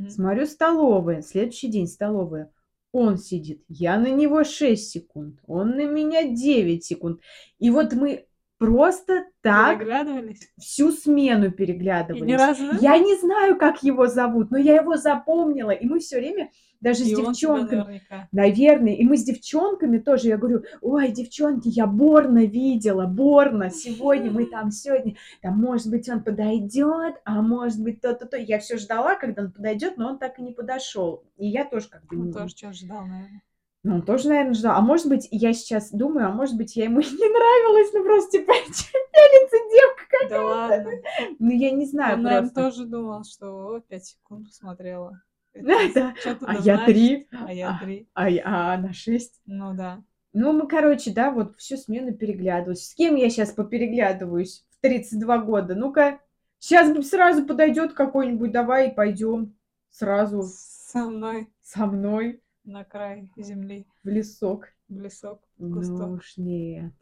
Смотрю 0.07 0.45
столовая. 0.45 1.21
Следующий 1.21 1.67
день 1.67 1.87
столовая. 1.87 2.53
Он 2.91 3.17
сидит. 3.17 3.63
Я 3.67 3.99
на 3.99 4.11
него 4.11 4.43
6 4.43 4.89
секунд. 4.89 5.39
Он 5.45 5.71
на 5.71 5.85
меня 5.85 6.23
9 6.23 6.83
секунд. 6.83 7.19
И 7.57 7.69
вот 7.69 7.93
мы 7.93 8.27
просто 8.59 9.25
так 9.41 9.79
Переглядывались? 9.79 10.51
всю 10.59 10.91
смену 10.91 11.45
И 11.45 11.47
ни 11.47 11.51
переглядывались. 11.51 12.37
разу? 12.37 12.63
Я 12.79 12.99
не 12.99 13.15
знаю, 13.15 13.57
как 13.57 13.81
его 13.81 14.05
зовут, 14.05 14.51
но 14.51 14.57
я 14.57 14.75
его 14.75 14.97
запомнила. 14.97 15.71
И 15.71 15.87
мы 15.87 15.99
все 15.99 16.17
время, 16.17 16.51
даже 16.81 17.03
с 17.03 17.07
И 17.07 17.15
тебя 17.15 17.27
девчонками, 17.29 18.01
наверное, 18.31 18.93
и 18.93 19.03
мы 19.05 19.17
с 19.17 19.23
девчонками 19.23 19.97
тоже, 19.97 20.27
я 20.27 20.37
говорю, 20.37 20.63
ой, 20.81 21.09
девчонки, 21.11 21.69
я 21.69 21.87
Борна 21.87 22.45
видела, 22.45 23.05
Борна, 23.05 23.69
сегодня 23.69 24.29
мы 24.29 24.45
там 24.45 24.71
сегодня, 24.71 25.15
там, 25.41 25.57
может 25.57 25.89
быть, 25.89 26.07
он 26.09 26.23
подойдет, 26.23 27.15
а 27.25 27.41
может 27.41 27.81
быть, 27.81 28.01
то-то, 28.01 28.25
то. 28.27 28.37
Я 28.37 28.59
все 28.59 28.77
ждала, 28.77 29.15
когда 29.15 29.43
он 29.43 29.51
подойдет, 29.51 29.97
но 29.97 30.09
он 30.09 30.19
так 30.19 30.37
и 30.37 30.41
не 30.41 30.51
подошел. 30.51 31.23
И 31.37 31.47
я 31.47 31.65
тоже 31.65 31.89
как 31.89 32.05
бы... 32.05 32.17
Он 32.17 32.27
не- 32.27 32.33
тоже 32.33 32.49
что 32.49 32.73
ждал, 32.73 33.05
наверное. 33.05 33.41
Ну, 33.83 33.95
он 33.95 34.01
тоже, 34.01 34.27
наверное, 34.27 34.53
ждал. 34.53 34.75
А 34.77 34.81
может 34.81 35.07
быть, 35.07 35.27
я 35.31 35.53
сейчас 35.53 35.91
думаю, 35.91 36.27
а 36.27 36.31
может 36.31 36.57
быть, 36.57 36.75
я 36.75 36.85
ему 36.85 36.99
не 36.99 37.05
нравилась, 37.05 37.93
ну, 37.93 38.03
просто, 38.03 38.31
типа, 38.31 38.51
пялится 39.13 39.57
девка. 39.71 40.29
Да 40.29 40.43
ладно. 40.43 40.91
Ну, 41.39 41.49
я 41.51 41.71
не 41.71 41.85
знаю 41.85 42.17
Он, 42.17 42.23
наверное, 42.23 42.49
тоже 42.49 42.85
думал, 42.85 43.23
что 43.23 43.79
5 43.87 44.05
секунд 44.05 44.47
посмотрела. 44.47 45.21
Да. 45.63 46.13
А 46.41 46.55
я 46.57 46.85
три, 46.85 47.27
А 47.31 47.51
я 47.51 47.79
три. 47.81 48.07
а, 48.13 48.29
я- 48.29 48.43
а 48.45 48.73
она 48.75 48.93
шесть. 48.93 49.41
Ну 49.45 49.73
да. 49.73 50.03
Ну, 50.31 50.53
мы, 50.53 50.67
короче, 50.67 51.11
да, 51.11 51.31
вот 51.31 51.57
всю 51.57 51.75
смену 51.75 52.13
переглядывались. 52.13 52.89
С 52.91 52.93
кем 52.93 53.15
я 53.15 53.29
сейчас 53.31 53.51
попереглядываюсь 53.51 54.63
в 54.69 54.81
32 54.81 55.37
года? 55.39 55.73
Ну-ка, 55.73 56.19
сейчас 56.59 56.95
сразу 57.09 57.45
подойдет 57.45 57.93
какой-нибудь, 57.93 58.51
давай 58.51 58.91
пойдем 58.91 59.55
сразу 59.89 60.43
Со 60.43 61.05
мной 61.05 61.47
со 61.63 61.87
мной 61.87 62.41
на 62.63 62.83
край 62.83 63.31
земли, 63.37 63.85
в 64.03 64.07
лесок. 64.07 64.67
в 64.87 64.99
лесок, 64.99 65.41
в 65.57 65.67
Ну 65.67 65.75
кусток. 65.77 66.09
уж 66.17 66.37
нет. 66.37 66.93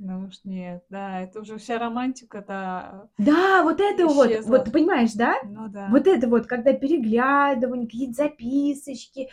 Ну 0.00 0.26
уж 0.26 0.44
нет, 0.44 0.84
да, 0.90 1.22
это 1.22 1.40
уже 1.40 1.58
вся 1.58 1.76
романтика, 1.76 2.44
да. 2.46 3.08
Вот 3.64 3.80
это 3.80 4.06
вот, 4.06 4.30
Исчезла. 4.30 4.50
вот 4.50 4.64
ты 4.66 4.70
понимаешь, 4.70 5.12
да? 5.14 5.34
Ну 5.42 5.68
да. 5.68 5.88
Вот 5.90 6.06
это 6.06 6.28
вот, 6.28 6.46
когда 6.46 6.72
переглядывание, 6.72 7.86
какие-то 7.86 8.12
записочки, 8.14 9.28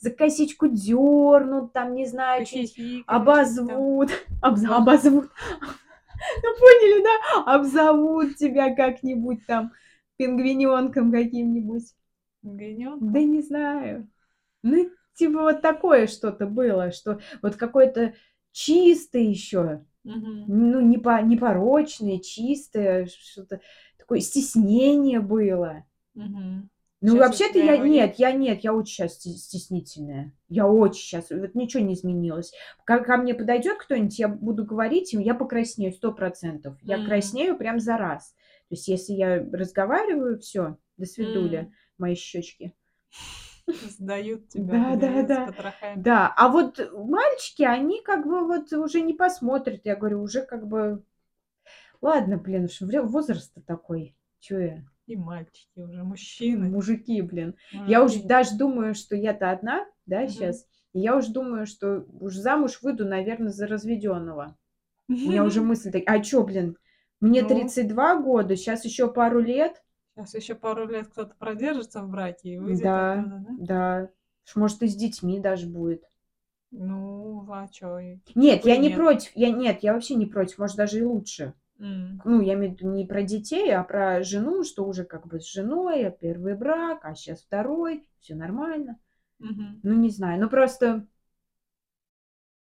за 0.00 0.10
косичку 0.10 0.68
дернут, 0.68 1.74
там, 1.74 1.94
не 1.94 2.06
знаю, 2.06 2.46
там. 2.46 3.04
обозвут, 3.06 4.10
обз- 4.42 4.64
обозвут, 4.66 5.30
ну 6.42 6.48
поняли, 6.58 7.04
да? 7.04 7.54
Обзовут 7.54 8.36
тебя 8.36 8.74
как-нибудь 8.74 9.44
там 9.46 9.72
пингвиненком 10.16 11.12
каким-нибудь. 11.12 11.84
Гринёнка? 12.42 13.04
Да 13.04 13.20
не 13.20 13.42
знаю. 13.42 14.08
Ну, 14.62 14.90
типа 15.14 15.42
вот 15.42 15.62
такое 15.62 16.06
что-то 16.06 16.46
было, 16.46 16.90
что 16.92 17.20
вот 17.42 17.56
какое-то 17.56 18.14
чистое 18.52 19.22
еще, 19.22 19.84
ну, 20.04 20.80
не 20.80 20.98
по, 20.98 21.20
непорочное, 21.22 22.18
чистое, 22.18 23.06
что-то 23.06 23.60
такое 23.98 24.20
стеснение 24.20 25.20
было. 25.20 25.84
Ну, 27.04 27.16
вообще-то 27.18 27.58
я 27.58 27.76
нет, 27.78 27.88
нет? 27.88 28.14
я 28.18 28.30
нет, 28.30 28.60
я 28.62 28.72
очень 28.72 28.94
сейчас 28.94 29.14
стеснительная. 29.14 30.32
Я 30.48 30.68
очень 30.68 31.02
сейчас, 31.02 31.30
вот 31.30 31.54
ничего 31.56 31.82
не 31.82 31.94
изменилось. 31.94 32.52
Как 32.84 33.06
ко 33.06 33.16
мне 33.16 33.34
подойдет 33.34 33.78
кто-нибудь, 33.78 34.18
я 34.20 34.28
буду 34.28 34.64
говорить 34.64 35.12
им, 35.12 35.18
я 35.20 35.34
покраснею 35.34 35.92
сто 35.92 36.12
процентов. 36.12 36.76
Я 36.82 36.98
М. 36.98 37.04
краснею 37.04 37.56
прям 37.58 37.80
за 37.80 37.96
раз. 37.96 38.34
То 38.68 38.74
есть, 38.76 38.86
если 38.86 39.14
я 39.14 39.38
разговариваю, 39.52 40.38
все, 40.38 40.76
до 40.96 41.06
свидули, 41.06 41.56
М. 41.58 41.72
мои 41.98 42.14
щечки. 42.14 42.72
Сдают 43.98 44.48
тебя 44.48 44.72
Да, 44.72 44.96
да, 44.96 45.22
да. 45.22 45.46
с 45.46 45.50
потрохами. 45.50 46.02
Да, 46.02 46.34
а 46.36 46.48
вот 46.48 46.78
мальчики, 46.94 47.62
они 47.62 48.02
как 48.02 48.26
бы 48.26 48.46
вот 48.46 48.72
уже 48.72 49.00
не 49.00 49.14
посмотрят. 49.14 49.82
Я 49.84 49.96
говорю, 49.96 50.22
уже 50.22 50.42
как 50.42 50.66
бы, 50.66 51.04
ладно, 52.00 52.38
блин, 52.38 52.64
уж 52.64 52.80
вре- 52.80 53.02
возраст 53.02 53.52
такой. 53.66 54.16
Чё 54.40 54.58
я? 54.60 54.84
И 55.06 55.16
мальчики 55.16 55.78
уже, 55.78 56.02
мужчины. 56.04 56.68
Мужики, 56.68 57.22
блин. 57.22 57.56
Я 57.72 58.02
уже 58.02 58.14
мужики. 58.14 58.28
даже 58.28 58.56
думаю, 58.56 58.94
что 58.94 59.16
я-то 59.16 59.50
одна, 59.50 59.86
да, 60.06 60.20
Мгм. 60.22 60.28
сейчас. 60.28 60.66
И 60.92 61.00
я 61.00 61.16
уже 61.16 61.32
думаю, 61.32 61.66
что 61.66 62.04
уж 62.20 62.34
замуж 62.34 62.80
выйду, 62.82 63.04
наверное, 63.06 63.50
за 63.52 63.66
разведенного. 63.66 64.56
У 65.08 65.12
меня 65.12 65.44
уже 65.44 65.60
мысль 65.62 65.90
такая, 65.90 66.18
а 66.18 66.22
чё, 66.22 66.42
блин, 66.44 66.76
мне 67.20 67.42
Ну. 67.42 67.48
32 67.48 68.16
года, 68.16 68.56
сейчас 68.56 68.84
еще 68.84 69.12
пару 69.12 69.40
лет, 69.40 69.82
Сейчас 70.14 70.34
еще 70.34 70.54
пару 70.54 70.86
лет 70.86 71.08
кто-то 71.08 71.34
продержится 71.34 72.02
в 72.02 72.10
браке 72.10 72.50
и 72.50 72.58
выйдет 72.58 72.84
Да. 72.84 73.14
оттуда, 73.14 73.38
да? 73.38 73.54
да, 73.58 74.08
может, 74.54 74.82
и 74.82 74.88
с 74.88 74.94
детьми 74.94 75.40
даже 75.40 75.66
будет. 75.66 76.04
Ну, 76.70 77.46
а 77.50 77.68
чё? 77.68 77.98
и- 77.98 78.18
Нет, 78.34 78.64
я 78.64 78.76
не 78.76 78.88
нет. 78.88 78.96
против, 78.98 79.30
я 79.34 79.50
нет, 79.50 79.82
я 79.82 79.92
вообще 79.94 80.14
не 80.14 80.26
против, 80.26 80.58
может, 80.58 80.76
даже 80.76 80.98
и 80.98 81.02
лучше. 81.02 81.54
М. 81.78 82.20
Ну, 82.24 82.40
я 82.40 82.54
имею 82.54 82.72
в 82.72 82.76
виду 82.76 82.90
не 82.90 83.04
про 83.06 83.22
детей, 83.22 83.74
а 83.74 83.82
про 83.84 84.22
жену, 84.22 84.64
что 84.64 84.84
уже 84.84 85.04
как 85.04 85.26
бы 85.26 85.40
с 85.40 85.50
женой, 85.50 86.06
а 86.06 86.10
первый 86.10 86.54
брак, 86.54 87.04
а 87.04 87.14
сейчас 87.14 87.42
второй, 87.42 88.06
все 88.20 88.34
нормально. 88.34 88.98
Мгм. 89.38 89.80
Ну, 89.82 89.94
не 89.94 90.10
знаю, 90.10 90.40
ну 90.40 90.48
просто, 90.48 91.06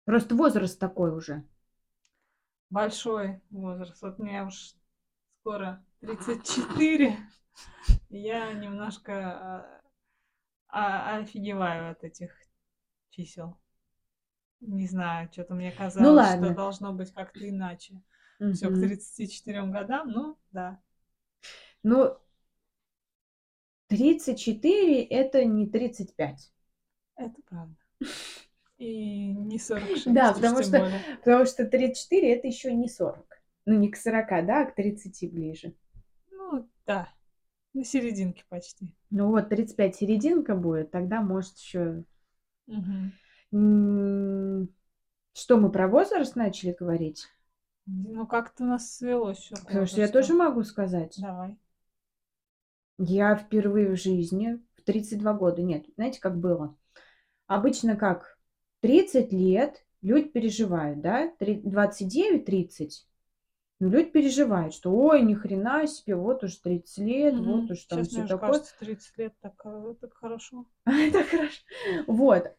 просто 0.04 0.34
возраст 0.34 0.78
такой 0.78 1.16
уже. 1.16 1.44
Большой 2.70 3.40
возраст. 3.50 4.02
Вот 4.02 4.18
мне 4.18 4.44
уж 4.44 4.74
скоро 5.40 5.84
34. 6.00 7.16
и 8.08 8.18
Я 8.18 8.52
немножко 8.52 9.12
а, 9.12 9.80
а, 10.68 11.18
офигеваю 11.18 11.90
от 11.92 12.04
этих 12.04 12.36
чисел. 13.10 13.58
Не 14.60 14.86
знаю, 14.86 15.28
что-то 15.32 15.54
мне 15.54 15.72
казалось, 15.72 16.08
ладно. 16.08 16.46
что 16.46 16.54
должно 16.54 16.92
быть 16.92 17.12
как-то 17.12 17.48
иначе. 17.48 18.00
Все 18.52 18.68
к 18.68 18.72
Мгм. 18.72 18.82
34 18.82 19.62
годам, 19.66 20.10
ну 20.10 20.38
да. 20.52 20.80
Ну, 21.82 22.16
34 23.88 25.04
это 25.04 25.44
не 25.44 25.66
35. 25.66 26.52
Это 27.16 27.42
правда. 27.46 27.76
И 28.78 29.32
не 29.32 29.58
46, 29.58 30.12
Да, 30.12 30.32
потому 30.32 30.62
что-. 30.62 30.88
Потому 31.18 31.46
что 31.46 31.64
34 31.66 32.32
это 32.32 32.46
еще 32.46 32.72
не 32.72 32.88
40. 32.88 33.42
Ну, 33.66 33.74
не 33.74 33.90
к 33.90 33.96
40, 33.96 34.46
да, 34.46 34.62
а 34.62 34.66
к 34.66 34.76
30 34.76 35.32
ближе. 35.32 35.74
Да. 36.88 37.08
На 37.74 37.84
серединке 37.84 38.44
почти. 38.48 38.96
Ну 39.10 39.28
вот, 39.28 39.50
35 39.50 39.94
серединка 39.94 40.56
будет, 40.56 40.90
тогда 40.90 41.20
может 41.20 41.56
еще... 41.58 42.02
Мгм. 42.66 43.12
Что, 45.34 45.56
мы 45.58 45.70
про 45.70 45.86
возраст 45.86 46.34
начали 46.34 46.74
говорить? 46.78 47.26
Ну, 47.86 48.26
как-то 48.26 48.64
у 48.64 48.66
нас 48.66 48.96
свелось 48.96 49.38
все. 49.38 49.56
Потому 49.56 49.86
что 49.86 50.00
я 50.00 50.08
тоже 50.08 50.34
могу 50.34 50.62
сказать. 50.64 51.14
Давай. 51.18 51.56
Я 52.98 53.36
впервые 53.36 53.90
в 53.90 53.96
жизни 53.96 54.60
в 54.76 54.82
32 54.82 55.32
года, 55.34 55.62
нет, 55.62 55.86
знаете, 55.96 56.20
как 56.20 56.38
было? 56.38 56.76
Обычно 57.46 57.96
как? 57.96 58.38
30 58.80 59.32
лет 59.32 59.84
люди 60.02 60.28
переживают, 60.28 61.00
да? 61.00 61.30
Три- 61.38 61.62
29-30. 61.62 63.06
Ну, 63.80 63.90
люди 63.90 64.10
переживают, 64.10 64.74
что 64.74 64.92
ой, 64.92 65.22
ни 65.22 65.34
хрена 65.34 65.86
себе, 65.86 66.16
вот 66.16 66.42
уж 66.42 66.56
30 66.56 66.98
лет, 66.98 67.34
вот 67.38 67.62
Мгм. 67.62 67.72
уж 67.72 67.84
там 67.84 67.98
Сейчас 68.04 68.08
все 68.08 68.26
такое. 68.26 68.50
кажется, 68.50 68.74
30 68.80 69.18
лет 69.18 69.34
так, 69.40 69.54
э, 69.64 69.94
так 70.00 70.14
хорошо. 70.14 70.66
Это 70.86 71.22
хорошо. 71.24 71.60
Вот. 72.08 72.52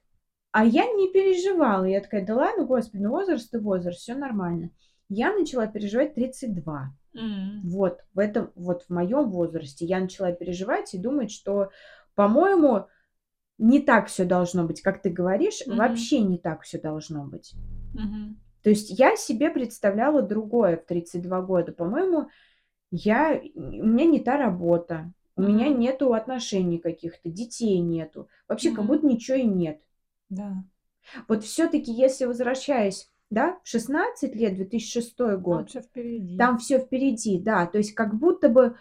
А 0.51 0.65
я 0.65 0.85
не 0.85 1.11
переживала. 1.11 1.83
Я 1.83 2.01
такая, 2.01 2.25
да 2.25 2.35
ладно, 2.35 2.65
господи, 2.65 3.03
ну 3.03 3.09
возраст 3.11 3.53
и 3.53 3.57
возраст, 3.57 3.99
все 3.99 4.15
нормально. 4.15 4.71
Я 5.09 5.35
начала 5.35 5.67
переживать 5.67 6.15
32. 6.15 6.93
М. 7.13 7.61
Вот, 7.63 7.99
в 8.13 8.19
этом, 8.19 8.51
вот 8.55 8.83
в 8.83 8.89
моем 8.89 9.29
возрасте 9.29 9.85
я 9.85 9.99
начала 9.99 10.31
переживать 10.31 10.93
и 10.93 10.97
думать, 10.99 11.31
что, 11.31 11.69
по-моему, 12.15 12.87
не 13.57 13.81
так 13.81 14.07
все 14.07 14.23
должно 14.23 14.65
быть, 14.65 14.81
как 14.81 15.01
ты 15.01 15.09
говоришь, 15.09 15.61
Мгм. 15.67 15.77
вообще 15.77 16.21
не 16.21 16.37
так 16.37 16.61
все 16.61 16.79
должно 16.79 17.25
быть. 17.25 17.53
Мгм. 17.93 18.39
То 18.63 18.69
есть 18.69 18.89
я 18.89 19.15
себе 19.15 19.49
представляла 19.49 20.21
другое 20.21 20.77
в 20.77 20.85
32 20.85 21.41
года. 21.41 21.71
По-моему, 21.71 22.29
я, 22.91 23.39
у 23.55 23.59
меня 23.85 24.05
не 24.05 24.19
та 24.19 24.37
работа, 24.37 25.11
у 25.35 25.41
меня 25.41 25.67
Мгм. 25.67 25.79
нету 25.79 26.13
отношений 26.13 26.79
каких-то, 26.79 27.29
детей 27.29 27.79
нету. 27.79 28.27
Вообще 28.47 28.69
как 28.71 28.85
Мгм. 28.85 28.87
будто 28.87 29.07
ничего 29.07 29.37
и 29.37 29.43
нет. 29.43 29.81
Да. 30.29 30.63
Вот 31.27 31.43
все-таки, 31.43 31.91
если 31.91 32.25
возвращаясь, 32.25 33.09
да, 33.29 33.59
в 33.63 33.67
16 33.67 34.35
лет, 34.35 34.55
2006 34.55 35.35
Там 35.35 35.41
год, 35.41 35.69
все 35.69 35.81
впереди. 35.81 36.37
там 36.37 36.57
все 36.57 36.79
впереди, 36.79 37.39
да, 37.39 37.65
то 37.65 37.77
есть 37.77 37.93
как 37.93 38.15
будто 38.15 38.49
бы 38.49 38.75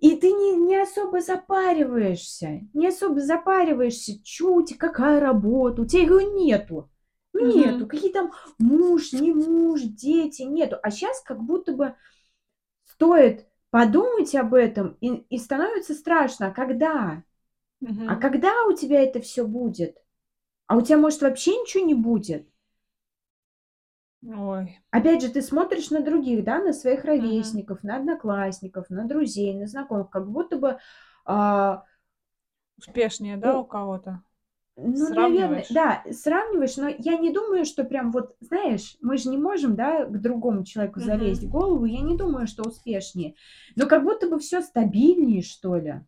и 0.00 0.16
ты 0.16 0.32
не, 0.32 0.56
не 0.56 0.76
особо 0.80 1.20
запариваешься, 1.20 2.60
не 2.72 2.88
особо 2.88 3.20
запариваешься, 3.20 4.22
чё 4.22 4.54
у 4.54 4.62
тебя, 4.62 4.78
какая 4.78 5.20
работа, 5.20 5.82
у 5.82 5.86
тебя 5.86 6.02
ее 6.02 6.24
нету. 6.24 6.88
Ну, 7.40 7.54
нету. 7.54 7.86
Мгм. 7.86 7.88
Какие 7.88 8.12
там 8.12 8.32
муж, 8.58 9.12
не 9.12 9.32
муж, 9.32 9.82
дети, 9.82 10.42
нету. 10.42 10.76
А 10.82 10.90
сейчас 10.90 11.20
как 11.22 11.42
будто 11.42 11.72
бы 11.72 11.94
стоит 12.84 13.46
подумать 13.70 14.34
об 14.34 14.54
этом, 14.54 14.96
и, 15.00 15.08
и 15.30 15.38
становится 15.38 15.94
страшно. 15.94 16.48
А 16.48 16.50
когда? 16.52 17.24
А 18.06 18.16
Мгм. 18.16 18.20
когда 18.20 18.64
у 18.66 18.74
тебя 18.74 19.02
это 19.02 19.20
все 19.20 19.46
будет? 19.46 19.98
А 20.66 20.76
у 20.76 20.82
тебя, 20.82 20.98
может, 20.98 21.22
вообще 21.22 21.52
ничего 21.52 21.84
не 21.84 21.94
будет? 21.94 22.48
Ой. 24.26 24.78
Опять 24.90 25.22
же, 25.22 25.28
ты 25.28 25.42
смотришь 25.42 25.90
на 25.90 26.00
других, 26.00 26.44
да, 26.44 26.58
на 26.60 26.72
своих 26.72 27.04
ровесников, 27.04 27.82
на 27.84 27.96
одноклассников, 27.96 28.90
на 28.90 29.06
друзей, 29.06 29.54
на 29.54 29.66
знакомых, 29.66 30.10
как 30.10 30.28
будто 30.28 30.56
бы, 30.58 30.78
а, 31.24 31.84
Успешнее, 32.78 33.36
да, 33.36 33.56
у- 33.56 33.60
у 33.60 33.64
кого-то? 33.64 34.22
Ну, 34.78 35.08
наверное, 35.14 35.66
да, 35.70 36.02
сравниваешь, 36.10 36.76
но 36.76 36.88
я 36.88 37.16
не 37.18 37.32
думаю, 37.32 37.64
что 37.64 37.84
прям 37.84 38.12
вот, 38.12 38.36
знаешь, 38.40 38.96
мы 39.00 39.16
же 39.18 39.28
не 39.30 39.38
можем, 39.38 39.76
да, 39.76 40.04
к 40.06 40.20
другому 40.20 40.64
человеку 40.64 41.00
залезть 41.00 41.44
в 41.44 41.48
Мгм. 41.48 41.50
голову, 41.50 41.84
я 41.84 42.00
не 42.00 42.16
думаю, 42.16 42.46
что 42.46 42.62
успешнее, 42.64 43.34
но 43.76 43.86
как 43.86 44.04
будто 44.04 44.28
бы 44.28 44.38
все 44.38 44.62
стабильнее, 44.62 45.42
что 45.42 45.76
ли. 45.76 46.02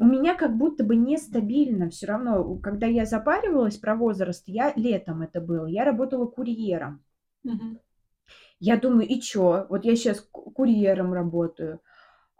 У 0.00 0.04
Мгм. 0.04 0.06
меня 0.06 0.34
как 0.34 0.56
будто 0.56 0.82
бы 0.82 0.96
нестабильно 0.96 1.88
все 1.88 2.06
равно. 2.06 2.42
У- 2.42 2.58
Когда 2.58 2.86
я 2.88 3.06
запаривалась 3.06 3.78
про 3.78 3.94
возраст, 3.94 4.42
я 4.48 4.72
летом 4.74 5.22
это 5.22 5.40
было, 5.40 5.66
я 5.66 5.84
работала 5.84 6.26
курьером. 6.26 7.04
Мгм. 7.44 7.78
Я 8.60 8.76
думаю, 8.76 9.06
и 9.08 9.20
чё? 9.20 9.66
Вот 9.68 9.84
я 9.84 9.94
сейчас 9.96 10.20
курьером 10.32 11.12
работаю. 11.12 11.80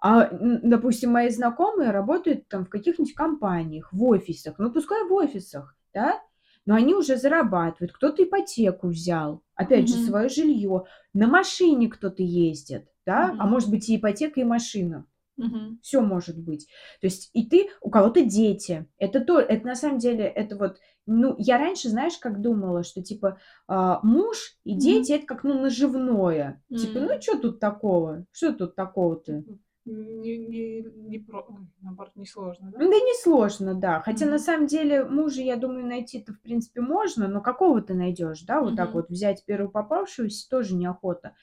А, 0.00 0.28
допустим, 0.32 1.10
мои 1.12 1.28
знакомые 1.30 1.90
работают 1.90 2.48
там 2.48 2.64
в 2.64 2.68
каких-нибудь 2.70 3.14
компаниях, 3.14 3.92
в 3.92 4.04
офисах. 4.04 4.54
Ну, 4.58 4.70
пускай 4.70 5.04
в 5.08 5.12
офисах, 5.12 5.76
да, 5.92 6.20
но 6.66 6.74
они 6.74 6.94
уже 6.94 7.16
зарабатывают. 7.16 7.92
Кто-то 7.92 8.22
ипотеку 8.22 8.88
взял, 8.88 9.42
опять 9.54 9.88
же, 9.88 9.94
Мгм. 9.96 10.04
свое 10.04 10.28
жилье. 10.28 10.84
На 11.14 11.26
машине 11.26 11.88
кто-то 11.88 12.22
ездит, 12.22 12.88
да, 13.06 13.34
а 13.38 13.44
Мгм. 13.44 13.50
может 13.50 13.70
быть 13.70 13.88
и 13.88 13.96
ипотека, 13.96 14.40
и 14.40 14.44
машина. 14.44 15.06
Мгм. 15.36 15.78
Все 15.82 16.00
может 16.00 16.38
быть. 16.38 16.66
То 17.00 17.06
есть 17.06 17.30
и 17.32 17.46
ты, 17.48 17.70
у 17.80 17.90
кого-то 17.90 18.24
дети. 18.24 18.86
Это 18.98 19.20
то, 19.20 19.38
это 19.40 19.66
на 19.66 19.74
самом 19.76 19.98
деле, 19.98 20.24
это 20.24 20.56
вот, 20.56 20.78
ну, 21.06 21.34
я 21.38 21.58
раньше, 21.58 21.88
знаешь, 21.88 22.18
как 22.18 22.40
думала, 22.40 22.82
что 22.82 23.02
типа 23.02 23.38
а, 23.66 24.00
муж 24.02 24.56
и 24.64 24.74
дети 24.74 25.12
это 25.12 25.26
как, 25.26 25.44
ну, 25.44 25.60
наживное. 25.60 26.62
Типа, 26.70 27.00
ну, 27.00 27.20
что 27.22 27.38
тут 27.38 27.60
такого? 27.60 28.26
Что 28.32 28.52
тут 28.52 28.74
такого-то? 28.74 29.44
Не 29.90 30.36
не 30.38 30.82
не 31.10 31.18
про 31.18 31.46
наоборот, 31.80 32.16
несложно, 32.16 32.70
да? 32.70 32.78
Ну, 32.78 32.90
да 32.90 32.96
несложно, 32.96 33.74
да. 33.74 34.00
Хотя 34.00 34.26
на 34.26 34.32
Мгм. 34.32 34.44
самом 34.44 34.66
деле 34.66 35.04
мужа, 35.04 35.40
я 35.42 35.56
думаю, 35.56 35.86
найти-то 35.86 36.32
в 36.32 36.40
принципе 36.40 36.80
можно, 36.80 37.28
но 37.28 37.40
какого 37.40 37.80
ты 37.80 37.94
найдешь, 37.94 38.42
да? 38.42 38.60
Вот 38.60 38.76
так 38.76 38.88
Мгм. 38.88 38.94
вот 38.94 39.08
взять 39.08 39.44
первую 39.46 39.70
попавшуюся 39.70 40.48
тоже 40.48 40.74
неохота. 40.74 41.34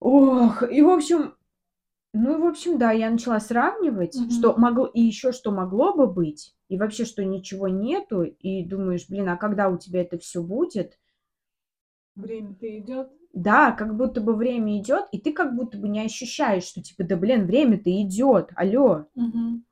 Ох, 0.00 0.62
и 0.70 0.82
в 0.82 0.90
общем, 0.90 1.34
ну, 2.14 2.40
в 2.42 2.46
общем, 2.46 2.78
да, 2.78 2.92
я 2.92 3.10
начала 3.10 3.40
сравнивать, 3.40 4.24
что 4.30 4.54
Мгм. 4.54 4.58
могло 4.58 4.86
и 4.86 5.00
еще 5.02 5.32
что 5.32 5.50
могло 5.52 5.94
бы 5.94 6.06
быть, 6.08 6.56
и 6.68 6.78
вообще, 6.78 7.04
что 7.06 7.24
ничего 7.24 7.68
нету, 7.68 8.22
и 8.24 8.64
думаешь: 8.64 9.08
"Блин, 9.08 9.28
а 9.30 9.36
когда 9.38 9.68
у 9.68 9.78
тебя 9.78 10.02
это 10.02 10.18
все 10.18 10.42
будет?" 10.42 10.98
Время-то 12.16 12.78
идет. 12.78 13.10
Да, 13.34 13.72
как 13.72 13.96
будто 13.96 14.20
бы 14.20 14.34
время 14.34 14.78
идет, 14.78 15.06
и 15.12 15.18
ты 15.18 15.32
как 15.32 15.54
будто 15.54 15.78
бы 15.78 15.88
не 15.88 16.00
ощущаешь, 16.00 16.64
что 16.64 16.82
типа: 16.82 17.04
"Да, 17.04 17.16
блин, 17.16 17.46
время-то 17.46 17.90
идет, 18.02 18.50
алло, 18.56 19.06
Мгм. 19.14 19.62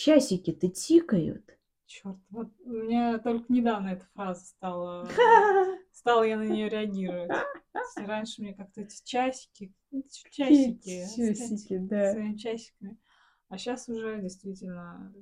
часики-то 0.00 0.68
тикают". 0.70 1.46
Чёрт, 1.86 2.18
вот 2.30 2.48
у 2.64 2.70
меня 2.70 3.18
только 3.18 3.52
недавно 3.52 3.88
эта 3.88 4.04
фраза 4.14 4.44
стала 4.44 5.08
стала 5.92 6.22
я 6.22 6.36
на 6.36 6.44
нее 6.48 6.68
реагировать. 6.68 7.32
Раньше 7.96 8.42
мне 8.42 8.54
как-то 8.54 8.82
эти 8.82 9.02
часики, 9.04 9.72
ну, 9.90 10.04
часики, 10.30 11.02
отстань 11.16 11.56
Часики, 11.56 11.78
да. 11.78 12.12
своими 12.12 12.36
часиками. 12.36 12.96
А 13.48 13.58
сейчас 13.58 13.88
уже 13.88 14.20
действительно 14.20 15.12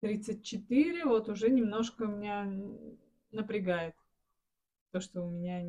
34, 0.00 1.04
вот 1.06 1.28
уже 1.30 1.48
немножко 1.48 2.04
меня 2.04 2.52
напрягает. 3.32 3.94
То, 4.90 5.00
что 5.00 5.22
у 5.22 5.30
меня 5.30 5.62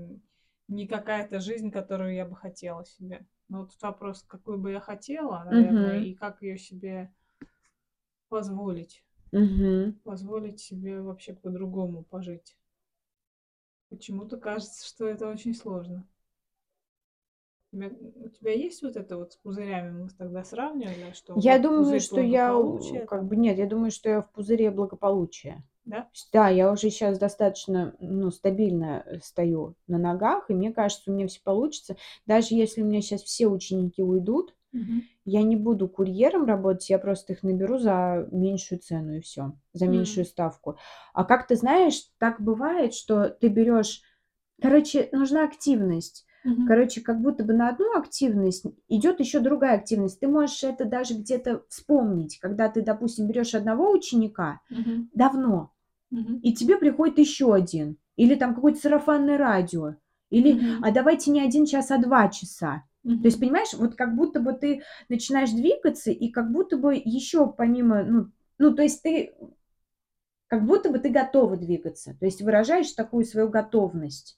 не 0.68 0.88
какая-то 0.88 1.40
жизнь, 1.40 1.72
которую 1.72 2.14
я 2.14 2.26
бы 2.26 2.36
хотела 2.36 2.86
себе. 2.86 3.26
Но 3.50 3.62
вот 3.62 3.72
вопрос, 3.82 4.24
какую 4.24 4.60
бы 4.60 4.72
я 4.72 4.80
хотела, 4.80 5.44
наверное, 5.46 5.98
Мгм. 5.98 6.06
и 6.06 6.14
как 6.14 6.42
ее 6.42 6.58
себе 6.58 7.12
позволить. 8.30 9.04
Мгм. 9.32 10.00
Позволить 10.04 10.60
себе 10.60 11.02
вообще 11.02 11.34
по-другому 11.34 12.04
пожить. 12.04 12.56
Почему-то 13.90 14.38
кажется, 14.38 14.88
что 14.88 15.08
это 15.08 15.28
очень 15.28 15.54
сложно. 15.54 16.06
У 17.72 17.78
тебя 17.78 17.90
у 18.26 18.30
тебя 18.30 18.54
есть 18.54 18.82
вот 18.82 18.96
это 18.96 19.18
вот 19.18 19.34
с 19.34 19.36
пузырями? 19.38 20.04
Мы 20.04 20.10
тогда 20.10 20.44
сравнивали, 20.44 21.12
что 21.14 21.36
Я 21.36 21.56
вот 21.56 21.62
думаю, 21.62 22.00
что 22.00 22.22
я, 22.22 23.06
как 23.08 23.26
бы 23.26 23.36
нет, 23.36 23.58
я 23.58 23.68
думаю, 23.68 23.92
что 23.92 24.10
я 24.10 24.22
в 24.22 24.32
пузыре 24.32 24.72
благополучия. 24.72 25.64
Да? 25.90 26.10
Да, 26.34 26.50
я 26.50 26.72
уже 26.72 26.90
сейчас 26.90 27.18
достаточно, 27.20 27.96
ну, 28.00 28.32
стабильно, 28.32 29.04
э, 29.06 29.20
стою 29.22 29.76
на 29.88 29.98
ногах, 29.98 30.50
и 30.50 30.54
мне 30.54 30.72
кажется, 30.74 31.12
у 31.12 31.14
меня 31.14 31.28
все 31.28 31.42
получится. 31.44 31.96
Даже 32.26 32.56
если 32.56 32.82
у 32.82 32.86
меня 32.86 33.02
сейчас 33.02 33.24
все 33.24 33.48
ученики 33.48 34.02
уйдут, 34.04 34.56
Мгм. 34.74 35.08
я 35.26 35.44
не 35.44 35.56
буду 35.56 35.90
курьером 35.90 36.46
работать, 36.46 36.90
я 36.90 37.00
просто 37.00 37.34
их 37.34 37.44
наберу 37.44 37.80
за 37.80 38.28
меньшую 38.32 38.80
цену 38.80 39.16
и 39.18 39.22
все, 39.22 39.54
за 39.74 39.88
меньшую 39.88 40.26
М. 40.26 40.26
ставку. 40.26 40.78
А 41.14 41.26
как 41.26 41.48
ты 41.48 41.56
знаешь, 41.56 42.10
так 42.20 42.42
бывает, 42.42 42.94
что 42.96 43.30
ты 43.30 43.50
берешь 43.50 44.02
короче, 44.62 45.10
нужна 45.12 45.44
активность. 45.46 46.26
Мгм. 46.44 46.66
Короче, 46.66 47.02
как 47.02 47.22
будто 47.22 47.44
бы 47.44 47.54
на 47.54 47.70
одну 47.70 47.98
активность 47.98 48.66
идет 48.90 49.20
еще 49.20 49.40
другая 49.40 49.78
активность. 49.78 50.20
Ты 50.20 50.28
можешь 50.28 50.64
это 50.64 50.86
даже 50.86 51.16
где-то 51.16 51.64
вспомнить, 51.70 52.40
когда 52.40 52.70
ты, 52.70 52.82
допустим, 52.82 53.28
берешь 53.28 53.56
одного 53.56 53.92
ученика 53.92 54.62
Мгм. 54.70 55.10
давно, 55.14 55.72
Мгм. 56.12 56.40
и 56.42 56.54
тебе 56.54 56.78
приходит 56.78 57.20
еще 57.20 57.54
один, 57.54 57.98
или 58.16 58.36
там 58.36 58.56
какое-то 58.56 58.80
сарафанное 58.80 59.38
радио, 59.38 59.96
или 60.30 60.54
Мгм. 60.54 60.84
а 60.84 60.92
давайте 60.92 61.32
не 61.32 61.42
один 61.42 61.66
час, 61.66 61.92
а 61.92 61.98
два 61.98 62.30
часа. 62.30 62.84
То 63.04 63.28
есть, 63.28 63.40
понимаешь, 63.40 63.74
вот 63.74 63.96
как 63.96 64.16
будто 64.16 64.40
бы 64.40 64.54
ты 64.54 64.84
начинаешь 65.10 65.52
двигаться, 65.52 66.12
и 66.12 66.30
как 66.30 66.52
будто 66.52 66.78
бы 66.78 66.96
еще 66.96 67.48
помимо, 67.52 68.04
ну, 68.04 68.28
ну, 68.58 68.74
то 68.74 68.82
есть 68.84 69.02
ты 69.04 69.34
как 70.48 70.66
будто 70.66 70.90
бы 70.90 71.00
ты 71.00 71.10
готова 71.10 71.58
двигаться, 71.58 72.16
то 72.20 72.26
есть 72.26 72.42
выражаешь 72.42 72.92
такую 72.94 73.24
свою 73.26 73.50
готовность. 73.50 74.38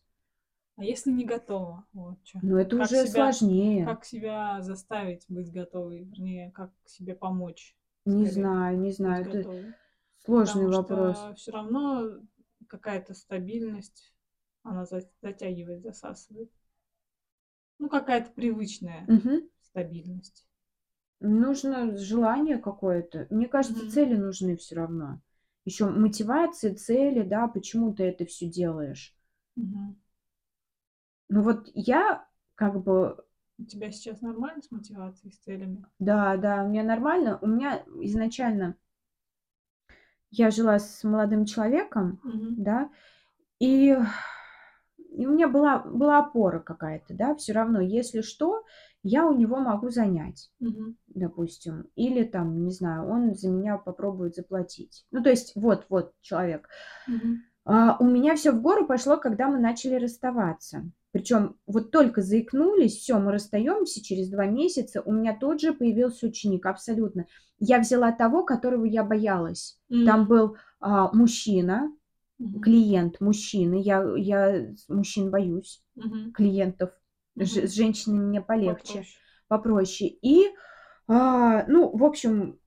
А 0.77 0.83
если 0.83 1.11
не 1.11 1.25
готова? 1.25 1.85
Вот 1.93 2.23
чё. 2.23 2.39
Но 2.41 2.59
это 2.59 2.75
Как 2.77 2.85
уже 2.87 3.05
себя 3.05 3.07
сложнее. 3.07 3.85
как 3.85 4.05
себя 4.05 4.61
заставить 4.61 5.25
быть 5.29 5.51
готовой? 5.51 6.03
Вернее, 6.03 6.51
как 6.51 6.71
себе 6.85 7.13
помочь 7.15 7.75
Не 8.05 8.25
скорее 8.25 8.31
знаю, 8.43 8.79
не 8.79 8.91
знаю, 8.91 9.25
это? 9.25 9.49
Сложный 10.25 10.63
Потому 10.63 10.71
вопрос. 10.71 11.17
что 11.17 11.33
всё 11.35 11.51
равно 11.51 12.19
какая-то 12.67 13.13
стабильность, 13.13 14.13
она 14.63 14.85
за 14.85 15.01
затягивает, 15.21 15.81
засасывает. 15.83 16.51
Ну, 17.79 17.89
какая-то 17.89 18.31
привычная 18.31 19.07
Мгм. 19.07 19.41
стабильность. 19.61 20.45
Нужно 21.21 21.95
желание 21.95 22.57
какое-то. 22.57 23.25
Мне 23.29 23.47
кажется, 23.47 23.85
Мгм. 23.85 23.91
цели 23.91 24.15
нужны 24.17 24.57
все 24.57 24.75
равно. 24.75 25.21
Еще 25.63 25.85
мотивация, 25.85 26.75
цели, 26.75 27.21
да, 27.21 27.47
почему 27.47 27.93
ты 27.93 28.03
это 28.03 28.25
все 28.25 28.47
делаешь. 28.49 29.15
Мгм. 29.55 29.95
Ну 31.29 31.41
вот 31.41 31.69
я 31.73 32.25
как 32.55 32.83
бы 32.83 33.17
У 33.57 33.63
тебя 33.63 33.89
сейчас 33.93 34.19
нормально 34.19 34.61
с 34.61 34.71
мотивацией, 34.71 35.31
с 35.31 35.37
целями? 35.37 35.85
да, 35.99 36.35
да, 36.37 36.63
у 36.63 36.67
меня 36.69 36.83
нормально. 36.83 37.37
У 37.41 37.47
меня 37.47 37.83
изначально 38.01 38.75
я 40.31 40.51
жила 40.51 40.79
с 40.79 41.03
молодым 41.03 41.45
человеком, 41.45 42.21
Мгм. 42.23 42.55
да, 42.55 42.89
и 43.59 43.97
и 45.11 45.25
у 45.27 45.31
меня 45.33 45.47
была 45.47 45.79
была 45.79 46.19
опора 46.19 46.59
какая-то, 46.59 47.13
да, 47.13 47.35
все 47.35 47.53
равно, 47.53 47.81
если 47.81 48.21
что, 48.21 48.63
я 49.03 49.25
у 49.27 49.33
него 49.33 49.57
могу 49.57 49.89
занять, 49.89 50.51
Мгм. 50.59 50.95
допустим, 51.07 51.87
или 51.95 52.23
там, 52.23 52.63
не 52.65 52.71
знаю, 52.71 53.09
он 53.09 53.35
за 53.35 53.49
меня 53.49 53.77
попробует 53.77 54.35
заплатить. 54.35 55.05
Ну, 55.11 55.23
то 55.23 55.29
есть 55.29 55.53
вот 55.55 55.85
вот 55.89 56.13
человек. 56.21 56.69
Мгм. 57.07 57.41
А, 57.65 57.97
у 57.99 58.05
меня 58.05 58.35
все 58.35 58.51
в 58.51 58.61
гору 58.61 58.85
пошло, 58.87 59.17
когда 59.17 59.47
мы 59.47 59.59
начали 59.59 59.95
расставаться. 59.95 60.89
Причем 61.11 61.57
вот 61.67 61.91
только 61.91 62.21
заикнулись, 62.21 62.95
все, 62.97 63.19
мы 63.19 63.31
расстаемся, 63.33 64.03
через 64.03 64.29
2 64.29 64.45
месяца 64.45 65.01
у 65.01 65.11
меня 65.11 65.35
тут 65.37 65.59
же 65.59 65.73
появился 65.73 66.27
ученик, 66.27 66.65
абсолютно. 66.65 67.25
Я 67.59 67.79
взяла 67.79 68.11
того, 68.13 68.43
которого 68.43 68.85
я 68.85 69.03
боялась. 69.03 69.77
Там 70.05 70.21
М. 70.21 70.27
был, 70.27 70.55
а, 70.79 71.11
мужчина, 71.13 71.91
Мгм. 72.39 72.61
клиент 72.61 73.19
мужчина. 73.21 73.75
Я 73.75 74.03
я 74.15 74.73
мужчин 74.87 75.29
боюсь, 75.31 75.83
Мгм. 75.95 76.31
клиентов. 76.31 76.91
Ж 77.37 77.57
Мгм. 77.57 77.67
с 77.67 77.73
женщинами 77.73 78.25
мне 78.25 78.41
полегче, 78.41 78.99
Попроще. 78.99 79.05
попроще. 79.47 80.09
И, 80.21 80.45
а, 81.07 81.65
ну, 81.67 81.95
в 81.95 82.03
общем, 82.03 82.57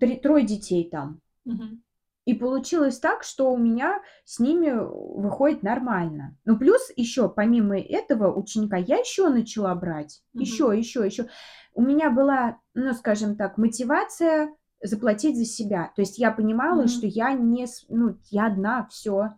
три 0.00 0.16
трое 0.16 0.46
детей 0.46 0.88
там. 0.90 1.20
Мгм. 1.44 1.82
И 2.28 2.34
получилось 2.34 2.98
так, 2.98 3.22
что 3.22 3.50
у 3.50 3.56
меня 3.56 4.02
с 4.26 4.38
ними 4.38 4.70
выходит 4.70 5.62
нормально. 5.62 6.36
Ну, 6.44 6.58
плюс 6.58 6.92
еще, 6.94 7.30
помимо 7.30 7.80
этого 7.80 8.30
ученика, 8.38 8.76
я 8.76 8.98
еще 8.98 9.30
начала 9.30 9.74
брать. 9.74 10.20
Мгм. 10.34 10.42
Еще, 10.42 10.74
еще, 10.76 11.06
еще. 11.06 11.28
У 11.72 11.80
меня 11.80 12.10
была, 12.10 12.58
ну, 12.74 12.92
скажем 12.92 13.34
так, 13.34 13.56
мотивация 13.56 14.54
заплатить 14.82 15.38
за 15.38 15.46
себя. 15.46 15.90
То 15.96 16.02
есть 16.02 16.18
я 16.18 16.30
понимала, 16.30 16.80
Мгм. 16.80 16.88
что 16.88 17.06
я 17.06 17.32
не, 17.32 17.64
ну, 17.88 18.18
я 18.30 18.48
одна, 18.48 18.86
все. 18.90 19.30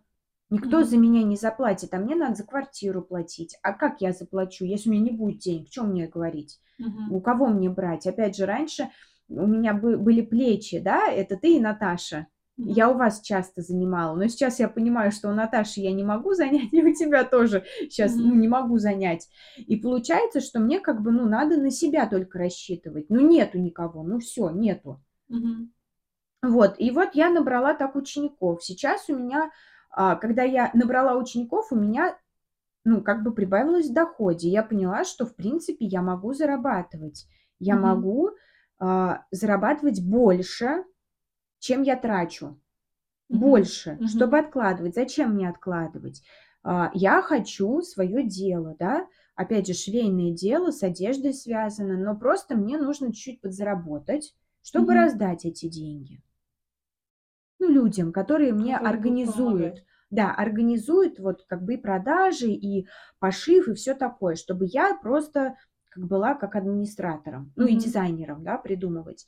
Никто 0.49 0.79
Мгм. 0.79 0.85
за 0.85 0.97
меня 0.97 1.23
не 1.23 1.37
заплатит, 1.37 1.93
а 1.93 1.97
мне 1.97 2.15
надо 2.15 2.35
за 2.35 2.45
квартиру 2.45 3.01
платить. 3.03 3.57
А 3.63 3.71
как 3.71 4.01
я 4.01 4.11
заплачу, 4.11 4.65
если 4.65 4.89
у 4.89 4.91
меня 4.91 5.11
не 5.11 5.17
будет 5.17 5.39
денег? 5.39 5.69
Что 5.71 5.83
мне 5.83 6.07
говорить? 6.07 6.59
Мгм. 6.77 7.13
У 7.13 7.21
кого 7.21 7.47
мне 7.47 7.69
брать? 7.69 8.05
Опять 8.05 8.35
же, 8.35 8.45
раньше 8.45 8.89
у 9.29 9.47
меня 9.47 9.73
бы- 9.73 9.95
были 9.97 10.19
плечи, 10.19 10.77
да, 10.79 11.07
это 11.07 11.37
ты 11.37 11.55
и 11.55 11.61
Наташа. 11.61 12.27
Я 12.63 12.89
у 12.89 12.97
вас 12.97 13.21
часто 13.21 13.61
занимала, 13.61 14.15
но 14.15 14.27
сейчас 14.27 14.59
я 14.59 14.69
понимаю, 14.69 15.11
что 15.11 15.29
у 15.29 15.33
Наташи 15.33 15.79
я 15.81 15.91
не 15.93 16.03
могу 16.03 16.33
занять, 16.35 16.71
и 16.73 16.83
у 16.83 16.93
тебя 16.93 17.23
тоже 17.23 17.65
сейчас 17.89 18.15
ну, 18.17 18.33
не 18.35 18.47
могу 18.47 18.77
занять. 18.77 19.29
И 19.57 19.75
получается, 19.77 20.41
что 20.41 20.59
мне 20.59 20.79
как 20.79 21.01
бы, 21.01 21.11
ну, 21.11 21.25
надо 21.27 21.57
на 21.57 21.71
себя 21.71 22.07
только 22.07 22.39
рассчитывать. 22.39 23.09
Ну, 23.09 23.27
нету 23.27 23.59
никого, 23.59 24.03
ну, 24.03 24.19
все, 24.19 24.49
нету. 24.49 25.01
Мгм. 25.29 25.71
Вот, 26.41 26.75
и 26.79 26.89
вот 26.91 27.09
я 27.13 27.29
набрала 27.29 27.73
так 27.73 27.95
учеников. 27.95 28.63
Сейчас 28.63 29.09
у 29.09 29.15
меня, 29.15 29.51
а, 29.91 30.15
когда 30.15 30.43
я 30.43 30.71
набрала 30.73 31.15
учеников, 31.15 31.67
у 31.71 31.75
меня, 31.75 32.17
ну, 32.85 33.01
как 33.01 33.23
бы 33.23 33.33
прибавилось 33.33 33.89
в 33.89 33.93
доходе. 33.93 34.49
Я 34.49 34.63
поняла, 34.63 35.03
что, 35.03 35.25
в 35.25 35.35
принципе, 35.35 35.85
я 35.85 36.01
могу 36.01 36.33
зарабатывать. 36.33 37.27
Я 37.59 37.75
Мгм. 37.75 37.83
могу 37.83 38.31
а, 38.79 39.25
зарабатывать 39.31 40.03
больше, 40.03 40.83
чем 41.61 41.83
я 41.83 41.95
трачу. 41.97 42.59
Больше, 43.29 44.01
Мгм. 44.01 44.05
чтобы 44.05 44.39
откладывать. 44.39 44.95
Зачем 44.95 45.35
мне 45.35 45.49
откладывать? 45.49 46.23
А, 46.63 46.91
Я 46.93 47.21
хочу 47.23 47.81
свое 47.81 48.23
дело, 48.27 48.75
да, 48.79 49.07
опять 49.35 49.67
же, 49.67 49.73
швейное 49.73 50.31
дело 50.33 50.71
с 50.71 50.83
одеждой 50.83 51.33
связано, 51.33 51.97
но 51.97 52.15
просто 52.17 52.55
мне 52.55 52.77
нужно 52.77 53.13
чуть-чуть 53.13 53.41
подзаработать, 53.41 54.35
чтобы 54.63 54.93
Мгм. 54.93 54.95
раздать 54.95 55.45
эти 55.45 55.67
деньги. 55.69 56.21
Ну, 57.59 57.69
людям, 57.69 58.11
которые 58.11 58.53
мне 58.53 58.75
Которые 58.75 58.77
организуют, 58.77 59.83
да, 60.09 60.33
организуют 60.33 61.19
вот 61.19 61.43
как 61.47 61.63
бы 61.63 61.75
и 61.75 61.77
продажи, 61.77 62.49
и 62.49 62.87
пошив, 63.19 63.67
и 63.67 63.73
все 63.73 63.93
такое, 63.93 64.35
чтобы 64.35 64.65
я 64.65 64.95
просто 65.01 65.55
как 65.89 66.05
была 66.07 66.35
как 66.35 66.55
администратором, 66.55 67.53
ну 67.55 67.67
и 67.67 67.75
дизайнером, 67.75 68.43
да, 68.43 68.57
придумывать. 68.57 69.27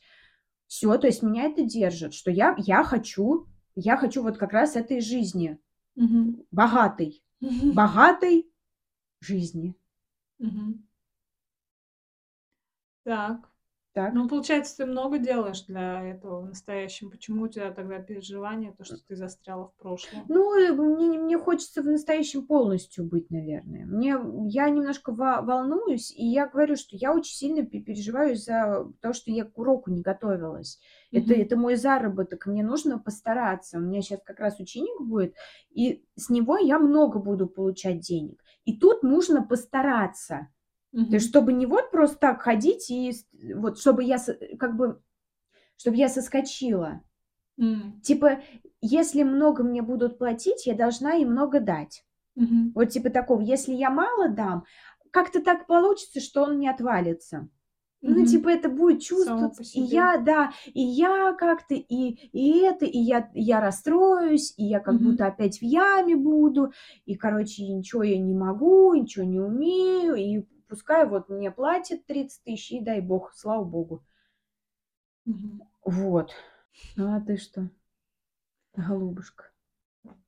Все, 0.73 0.97
то 0.97 1.05
есть 1.05 1.21
меня 1.21 1.43
это 1.43 1.63
держит, 1.63 2.15
что 2.15 2.31
я, 2.31 2.55
я 2.57 2.83
хочу, 2.83 3.45
я 3.75 3.95
хочу 3.95 4.23
вот 4.23 4.39
как 4.39 4.53
раз 4.53 4.75
этой 4.75 5.01
жизни, 5.01 5.59
Мгм. 5.95 6.47
богатой, 6.49 7.23
Мгм. 7.41 7.75
богатой 7.75 8.51
жизни. 9.19 9.75
Мгм. 10.39 10.87
Так. 13.03 13.52
Так. 13.93 14.11
Ну, 14.15 14.27
получается, 14.27 14.77
ты 14.77 14.85
много 14.87 15.19
делаешь 15.19 15.61
для 15.65 16.01
этого 16.03 16.41
в 16.41 16.45
настоящем. 16.47 17.11
Почему 17.11 17.43
у 17.43 17.47
тебя 17.47 17.69
тогда 17.71 17.99
переживание, 17.99 18.71
то, 18.71 18.83
что 18.83 18.97
ты 19.07 19.15
застряла 19.15 19.67
в 19.67 19.75
прошлом? 19.75 20.25
Ну, 20.27 20.55
э, 20.59 20.71
мне, 20.71 21.19
мне 21.19 21.37
хочется 21.37 21.83
в 21.83 21.85
настоящем 21.85 22.47
полностью 22.47 23.05
быть, 23.05 23.29
наверное. 23.29 23.85
Мне, 23.85 24.17
я 24.47 24.67
немножко 24.69 25.11
во- 25.11 25.43
волнуюсь, 25.43 26.11
и 26.11 26.25
я 26.25 26.47
говорю, 26.47 26.75
что 26.75 26.95
я 26.97 27.13
очень 27.13 27.35
сильно 27.35 27.63
пе- 27.63 27.81
переживаю 27.81 28.35
за 28.35 28.87
то, 28.99 29.13
что 29.13 29.29
я 29.29 29.45
к 29.45 29.55
уроку 29.59 29.91
не 29.91 30.01
готовилась. 30.01 30.79
Это, 31.11 31.33
Мгм. 31.33 31.41
это 31.41 31.55
мой 31.57 31.75
заработок, 31.75 32.47
мне 32.47 32.63
нужно 32.63 32.97
постараться. 32.97 33.77
У 33.77 33.81
меня 33.81 34.01
сейчас 34.01 34.21
как 34.25 34.39
раз 34.39 34.59
ученик 34.59 34.99
будет, 35.01 35.35
и 35.69 36.03
с 36.15 36.31
него 36.31 36.57
я 36.57 36.79
много 36.79 37.19
буду 37.19 37.45
получать 37.47 37.99
денег. 37.99 38.43
И 38.65 38.75
тут 38.79 39.03
нужно 39.03 39.43
постараться. 39.43 40.47
То 41.09 41.15
Мгм. 41.15 41.17
есть, 41.17 41.29
чтобы 41.29 41.53
не 41.53 41.65
вот 41.65 41.91
просто 41.91 42.17
так 42.17 42.41
ходить, 42.41 42.89
и 42.91 43.13
вот 43.55 43.79
чтобы 43.79 44.03
я 44.03 44.17
как 44.59 44.75
бы, 44.75 45.01
чтобы 45.77 45.97
я 45.97 46.09
соскочила. 46.09 47.03
М. 47.59 48.03
Типа, 48.03 48.41
если 48.81 49.23
много 49.23 49.63
мне 49.63 49.81
будут 49.81 50.17
платить, 50.17 50.65
я 50.65 50.75
должна 50.75 51.15
и 51.15 51.25
много 51.25 51.59
дать. 51.59 52.05
Мгм. 52.35 52.73
Вот 52.75 52.87
типа 52.87 53.09
такого, 53.11 53.41
если 53.41 53.73
я 53.73 53.89
мало 53.89 54.29
дам, 54.29 54.65
как-то 55.11 55.41
так 55.41 55.67
получится, 55.67 56.19
что 56.21 56.43
он 56.43 56.59
не 56.59 56.69
отвалится. 56.69 57.49
Ну, 58.05 58.25
Мгм. 58.25 58.25
типа, 58.25 58.49
это 58.49 58.69
будет 58.69 59.01
чувствоваться. 59.01 59.63
И 59.63 59.81
я, 59.81 60.17
да, 60.17 60.51
и 60.73 60.81
я 60.81 61.33
как-то, 61.33 61.75
и, 61.75 61.83
и 62.33 62.59
это, 62.59 62.85
и 62.85 62.97
я, 62.99 63.29
я 63.33 63.61
расстроюсь, 63.61 64.53
и 64.57 64.65
я 64.65 64.79
как 64.81 64.95
Мгм. 64.95 65.01
будто 65.01 65.27
опять 65.27 65.59
в 65.59 65.63
яме 65.63 66.15
буду, 66.17 66.73
и, 67.05 67.15
короче, 67.15 67.63
ничего 67.67 68.03
я 68.03 68.19
не 68.19 68.33
могу, 68.35 68.93
ничего 68.95 69.25
не 69.25 69.39
умею, 69.39 70.15
и 70.15 70.45
пускай 70.73 71.05
вот 71.05 71.29
мне 71.29 71.51
платят 71.51 72.03
30 72.07 72.41
тысяч, 72.43 72.71
и 72.71 72.81
дай 72.81 72.99
бог, 72.99 73.31
слава 73.35 73.63
богу. 73.63 74.03
Мгм. 75.25 75.61
Вот. 75.85 76.31
Ну, 76.95 77.15
а 77.15 77.21
ты 77.21 77.37
что, 77.37 77.69
голубушка? 78.75 79.51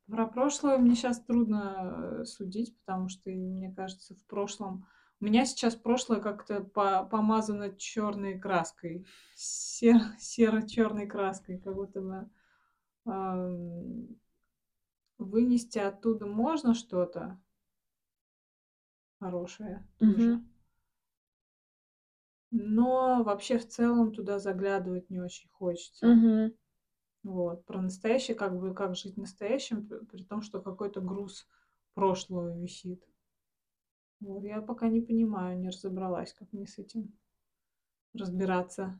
Про 0.09 0.27
прошлое 0.27 0.77
мне 0.77 0.95
сейчас 0.95 1.19
трудно 1.19 2.19
э, 2.21 2.25
судить, 2.25 2.77
потому 2.79 3.09
что, 3.09 3.29
мне 3.29 3.73
кажется, 3.73 4.15
в 4.15 4.23
прошлом... 4.25 4.85
У 5.19 5.25
меня 5.25 5.45
сейчас 5.45 5.75
прошлое 5.75 6.19
как-то 6.19 6.61
по- 6.61 7.05
помазано 7.05 7.75
черной 7.75 8.37
краской, 8.39 9.05
сер- 9.35 10.13
серо-черной 10.19 11.07
краской, 11.07 11.57
как 11.57 11.73
будто 11.73 12.01
бы 12.01 12.29
ам, 13.05 14.07
вынести 15.17 15.77
оттуда 15.77 16.25
можно 16.25 16.73
что-то 16.73 17.37
хорошее 19.19 19.87
тоже. 19.99 20.11
Мгм. 20.11 20.45
Но 22.51 23.23
вообще 23.23 23.57
в 23.57 23.67
целом 23.67 24.13
туда 24.13 24.39
заглядывать 24.39 25.09
не 25.09 25.19
очень 25.19 25.49
хочется. 25.49 26.07
Мгм. 26.07 26.53
Вот. 27.23 27.65
Про 27.65 27.81
настоящее, 27.81 28.35
как 28.35 28.57
бы, 28.59 28.73
как 28.73 28.95
жить 28.95 29.17
настоящим, 29.17 29.87
при, 29.87 29.97
при 30.05 30.23
том, 30.23 30.41
что 30.41 30.61
какой-то 30.61 31.01
груз 31.01 31.47
прошлого 31.93 32.57
висит. 32.57 33.03
Вот. 34.19 34.43
Я 34.43 34.61
пока 34.61 34.87
не 34.87 35.01
понимаю, 35.01 35.57
не 35.59 35.69
разобралась, 35.69 36.33
как 36.33 36.51
мне 36.51 36.67
с 36.67 36.77
этим 36.77 37.13
разбираться. 38.13 38.99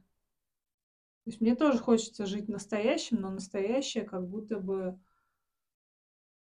То 1.24 1.30
есть 1.32 1.42
мне 1.42 1.56
тоже 1.56 1.80
хочется 1.80 2.26
жить 2.26 2.48
настоящим, 2.50 3.20
но 3.20 3.32
настоящее 3.32 4.04
как 4.06 4.28
будто 4.28 4.60
бы... 4.60 4.98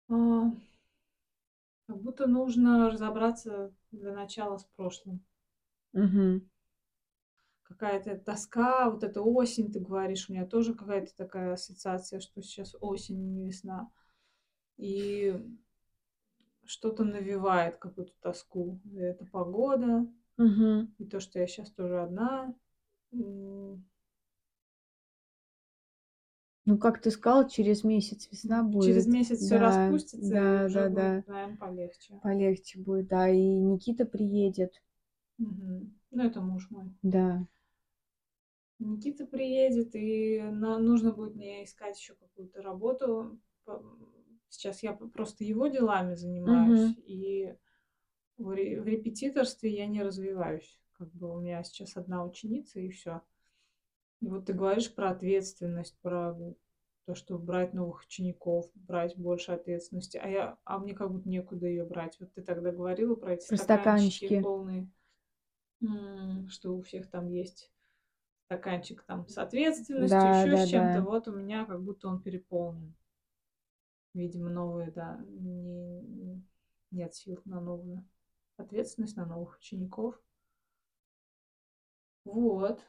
а, 0.08 0.50
как 1.88 2.02
будто 2.02 2.26
нужно 2.26 2.90
разобраться 2.90 3.72
для 3.92 4.12
начала 4.12 4.58
с 4.58 4.64
прошлым. 4.76 5.24
Мгм. 5.94 6.46
Какая-то 7.62 8.18
тоска, 8.18 8.90
вот 8.90 9.02
эта 9.04 9.22
осень, 9.22 9.72
ты 9.72 9.80
говоришь, 9.80 10.28
у 10.28 10.34
меня 10.34 10.44
тоже 10.44 10.74
какая-то 10.74 11.16
такая 11.16 11.54
ассоциация, 11.54 12.20
что 12.20 12.42
сейчас 12.42 12.76
осень, 12.80 13.32
не 13.32 13.46
весна. 13.46 13.90
И 14.76 15.34
что-то 16.66 17.04
навевает 17.04 17.78
какую-то 17.78 18.12
тоску. 18.20 18.78
И 18.84 18.98
это 18.98 19.24
погода, 19.24 20.06
Мгм. 20.36 20.94
и 20.98 21.06
то, 21.06 21.20
что 21.20 21.38
я 21.38 21.46
сейчас 21.46 21.70
тоже 21.70 22.02
одна. 22.02 22.54
Ну, 26.68 26.76
как 26.76 27.00
ты 27.00 27.10
сказал, 27.10 27.48
через 27.48 27.82
месяц 27.82 28.28
весна 28.30 28.62
Через 28.62 29.06
будет. 29.06 29.06
месяц 29.06 29.38
все 29.38 29.56
Да, 29.58 29.88
распустится, 29.88 30.34
и 30.34 30.34
да, 30.34 30.66
уже 30.66 30.80
да, 30.80 30.88
будет, 30.90 31.26
да. 31.26 31.32
наверное, 31.32 31.56
полегче. 31.56 32.20
Полегче 32.22 32.78
будет, 32.78 33.08
да. 33.08 33.28
И 33.30 33.40
Никита 33.40 34.04
приедет. 34.04 34.82
Мгм. 35.38 35.94
Ну, 36.10 36.22
это 36.22 36.42
муж 36.42 36.68
мой. 36.70 36.92
Да. 37.02 37.46
Никита 38.78 39.26
приедет, 39.26 39.94
и 39.94 40.40
на- 40.42 40.78
нужно 40.78 41.12
будет 41.12 41.34
мне 41.34 41.64
искать 41.64 41.98
еще 41.98 42.14
какую-то 42.14 42.60
работу. 42.62 43.38
Сейчас 44.50 44.82
я 44.82 44.92
просто 44.92 45.44
его 45.44 45.68
делами 45.68 46.14
занимаюсь, 46.14 46.78
Мгм. 46.78 46.96
и 47.06 47.54
в, 48.38 48.44
в 48.44 48.86
репетиторстве 48.86 49.70
я 49.70 49.86
не 49.86 50.02
развиваюсь. 50.02 50.78
Как 50.98 51.10
бы 51.12 51.34
у 51.34 51.40
меня 51.40 51.62
сейчас 51.62 51.96
одна 51.96 52.24
ученица, 52.24 52.78
и 52.80 52.90
все. 52.90 53.22
И 54.20 54.26
вот 54.26 54.46
ты 54.46 54.52
говоришь 54.52 54.92
про 54.94 55.10
ответственность, 55.10 55.96
про 56.02 56.34
то, 57.06 57.14
что 57.14 57.38
брать 57.38 57.72
новых 57.72 58.02
учеников, 58.02 58.70
брать 58.74 59.16
больше 59.16 59.52
ответственности, 59.52 60.18
а 60.18 60.28
я, 60.28 60.58
а 60.64 60.78
мне 60.78 60.94
как 60.94 61.10
будто 61.10 61.28
некуда 61.28 61.66
ее 61.66 61.84
брать. 61.84 62.16
Вот 62.20 62.32
ты 62.34 62.42
тогда 62.42 62.70
говорила 62.72 63.14
про 63.14 63.34
эти 63.34 63.46
Про 63.46 63.56
стаканчики 63.56 64.26
стаканчики. 64.26 64.42
полные, 64.42 64.88
что 66.50 66.76
у 66.76 66.82
всех 66.82 67.08
там 67.08 67.30
есть 67.30 67.70
стаканчик 68.46 69.02
там 69.04 69.28
с 69.28 69.38
ответственностью, 69.38 70.08
Да, 70.08 70.42
еще 70.42 70.56
да, 70.56 70.66
с 70.66 70.68
чем-то. 70.68 71.00
да. 71.00 71.00
Вот 71.02 71.28
у 71.28 71.32
меня 71.32 71.64
как 71.64 71.82
будто 71.82 72.08
он 72.08 72.20
переполнен. 72.20 72.94
Видимо, 74.14 74.50
новые, 74.50 74.90
да, 74.90 75.20
не, 75.28 76.42
нет 76.90 77.14
сил 77.14 77.40
на 77.44 77.60
новую 77.60 78.04
ответственность, 78.56 79.16
на 79.16 79.26
новых 79.26 79.58
учеников. 79.58 80.20
Вот. 82.24 82.80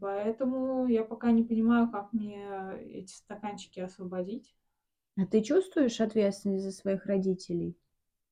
Поэтому 0.00 0.86
я 0.86 1.02
пока 1.04 1.32
не 1.32 1.42
понимаю, 1.42 1.90
как 1.90 2.12
мне 2.12 2.46
эти 2.80 3.12
стаканчики 3.12 3.80
освободить. 3.80 4.54
А 5.18 5.26
ты 5.26 5.42
чувствуешь 5.42 6.00
ответственность 6.00 6.64
за 6.64 6.72
своих 6.72 7.04
родителей? 7.04 7.76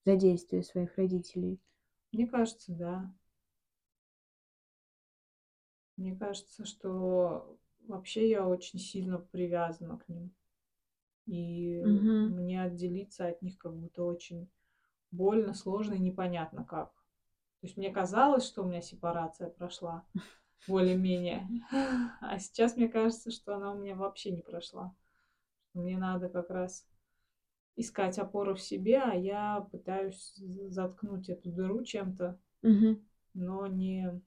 За 0.04 0.16
действия 0.16 0.62
своих 0.62 0.96
родителей? 0.96 1.60
Мне 2.12 2.26
кажется, 2.26 2.72
да. 2.72 3.12
Мне 5.96 6.14
кажется, 6.14 6.64
что 6.64 7.58
вообще 7.86 8.28
я 8.28 8.46
очень 8.46 8.78
сильно 8.78 9.18
привязана 9.18 9.96
к 9.98 10.08
ним. 10.08 10.30
И 11.26 11.82
Мгм. 11.82 12.22
мне 12.24 12.62
отделиться 12.62 13.26
от 13.28 13.42
них 13.42 13.58
как 13.58 13.74
будто 13.76 14.04
очень 14.04 14.48
больно, 15.10 15.54
сложно 15.54 15.94
и 15.94 16.00
непонятно 16.00 16.64
как. 16.64 16.92
То 17.60 17.66
есть 17.68 17.76
мне 17.76 17.90
казалось, 17.90 18.46
что 18.46 18.62
у 18.62 18.66
меня 18.68 18.82
сепарация 18.82 19.50
прошла 19.50 20.04
более-менее, 20.66 21.48
а 22.20 22.38
сейчас 22.38 22.76
мне 22.76 22.88
кажется, 22.88 23.30
что 23.30 23.54
она 23.56 23.72
у 23.72 23.78
меня 23.78 23.94
вообще 23.94 24.30
не 24.32 24.42
прошла. 24.42 24.94
Мне 25.74 25.98
надо 25.98 26.28
как 26.28 26.50
раз 26.50 26.86
искать 27.76 28.18
опору 28.18 28.54
в 28.54 28.60
себе, 28.60 28.98
а 28.98 29.14
я 29.14 29.66
пытаюсь 29.70 30.34
заткнуть 30.68 31.28
эту 31.28 31.50
дыру 31.50 31.84
чем-то, 31.84 32.38
Мгм. 32.62 33.04
но 33.34 33.66
не 33.66 34.20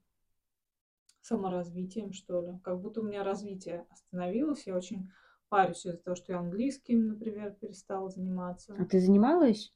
саморазвитием, 1.22 2.12
что 2.12 2.40
ли. 2.40 2.58
Как 2.64 2.80
будто 2.80 3.00
у 3.00 3.04
меня 3.04 3.22
развитие 3.22 3.86
остановилось. 3.90 4.66
Я 4.66 4.76
очень 4.76 5.10
парюсь 5.48 5.84
из-за 5.84 5.98
того, 5.98 6.16
что 6.16 6.32
я 6.32 6.38
английским, 6.38 7.08
например, 7.08 7.52
перестала 7.52 8.08
заниматься. 8.08 8.74
А 8.78 8.84
ты 8.84 9.00
занималась? 9.00 9.72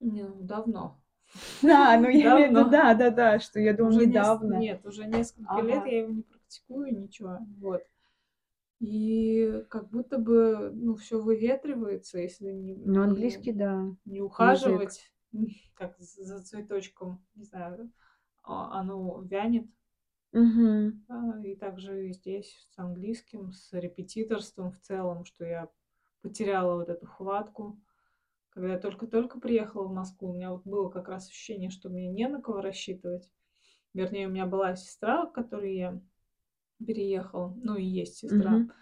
Ну, 0.00 0.42
давно. 0.42 1.00
Да, 1.62 1.98
ну 1.98 2.08
я 2.08 2.32
имею 2.34 2.48
в 2.48 2.50
виду, 2.50 2.70
да, 2.70 2.94
да, 2.94 3.10
да, 3.10 3.38
что 3.38 3.60
я 3.60 3.72
думаю, 3.74 3.96
Уже 3.96 4.06
недавно. 4.06 4.54
Нет, 4.54 4.84
уже 4.84 5.06
несколько 5.06 5.60
лет 5.62 5.78
Ага. 5.78 5.86
я 5.86 5.98
его 6.00 6.10
не 6.12 6.22
практикую, 6.22 7.00
ничего. 7.00 7.38
Вот. 7.58 7.82
И 8.80 9.62
как 9.68 9.90
будто 9.90 10.18
бы, 10.18 10.70
ну, 10.74 10.94
все 10.96 11.20
выветривается, 11.20 12.18
если 12.18 12.50
не, 12.50 12.74
Ну, 12.76 12.94
не- 12.94 13.00
английский, 13.10 13.52
да. 13.52 13.84
не 14.06 14.22
ухаживать, 14.22 15.12
как 15.74 15.98
за 15.98 16.42
цветочком, 16.42 17.22
не 17.34 17.44
знаю, 17.44 17.92
а- 18.42 18.80
оно 18.80 19.20
вянет. 19.22 19.66
А, 20.32 21.40
И 21.44 21.56
также 21.56 22.08
и 22.08 22.12
здесь 22.12 22.68
с 22.70 22.78
английским, 22.78 23.52
с 23.52 23.72
репетиторством 23.72 24.72
в 24.72 24.80
целом, 24.80 25.24
что 25.24 25.44
я 25.44 25.68
потеряла 26.22 26.76
вот 26.76 26.88
эту 26.88 27.06
хватку. 27.06 27.78
Когда 28.60 28.74
я 28.74 28.78
только-только 28.78 29.40
приехала 29.40 29.84
в 29.84 29.94
Москву, 29.94 30.28
у 30.28 30.34
меня 30.34 30.50
вот 30.52 30.66
было 30.66 30.90
как 30.90 31.08
раз 31.08 31.26
ощущение, 31.28 31.70
что 31.70 31.88
мне 31.88 32.10
не 32.10 32.28
на 32.28 32.42
кого 32.42 32.60
рассчитывать. 32.60 33.26
Вернее, 33.94 34.26
у 34.26 34.30
меня 34.30 34.44
была 34.44 34.76
сестра, 34.76 35.24
к 35.24 35.32
которой 35.32 35.74
я 35.74 35.98
переехала, 36.76 37.54
ну 37.56 37.76
и 37.76 37.82
есть 37.82 38.16
сестра. 38.18 38.50
Мгм. 38.50 38.72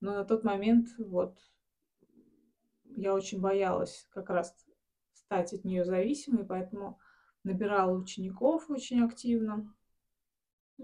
Но 0.00 0.14
на 0.14 0.24
тот 0.24 0.42
момент 0.42 0.88
вот 0.98 1.38
я 2.86 3.14
очень 3.14 3.40
боялась 3.40 4.08
как 4.10 4.30
раз 4.30 4.52
стать 5.12 5.52
от 5.52 5.64
нее 5.64 5.84
зависимой, 5.84 6.44
поэтому 6.44 6.98
набирала 7.44 7.96
учеников 7.96 8.68
очень 8.68 9.00
активно. 9.04 9.72
И 10.76 10.82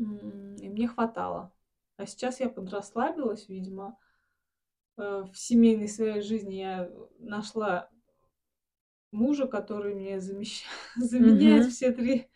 мне 0.69 0.87
хватало. 0.87 1.53
А 1.97 2.07
сейчас 2.07 2.39
я 2.39 2.49
подрасслабилась, 2.49 3.49
видимо. 3.49 3.99
Э, 4.99 5.25
В 5.29 5.37
семейной 5.37 5.89
своей 5.89 6.21
жизни 6.21 6.55
я 6.55 6.89
нашла 7.19 7.91
мужа, 9.13 9.47
который 9.47 9.95
мне 9.95 10.19
замещ- 10.19 10.65
заменяет 10.97 11.67
все 11.67 11.93
три 11.93 12.29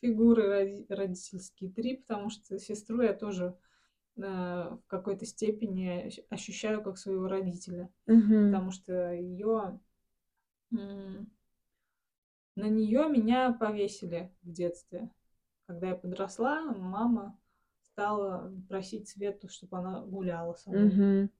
фигуры 0.00 0.48
роди- 0.48 0.86
родительские. 0.88 1.70
Три, 1.70 1.96
потому 1.98 2.30
что 2.30 2.58
сестру 2.58 3.02
я 3.02 3.12
тоже 3.14 3.56
э, 4.16 4.20
в 4.22 4.82
какой-то 4.86 5.26
степени 5.26 6.06
ощ- 6.06 6.24
ощущаю 6.30 6.82
как 6.82 6.98
своего 6.98 7.28
родителя. 7.28 7.90
Потому 8.50 8.70
что 8.70 9.12
ее... 9.12 9.80
На 12.56 12.68
нее 12.68 13.08
меня 13.08 13.52
повесили 13.52 14.32
в 14.42 14.50
детстве. 14.50 15.10
Когда 15.66 15.88
я 15.88 15.94
подросла, 15.94 16.62
мама 16.62 17.38
стала 17.82 18.52
просить 18.68 19.08
Свету, 19.08 19.48
чтобы 19.48 19.78
она 19.78 20.00
гуляла 20.00 20.54
со 20.54 20.70
мной. 20.70 20.84
Мгм. 20.90 21.30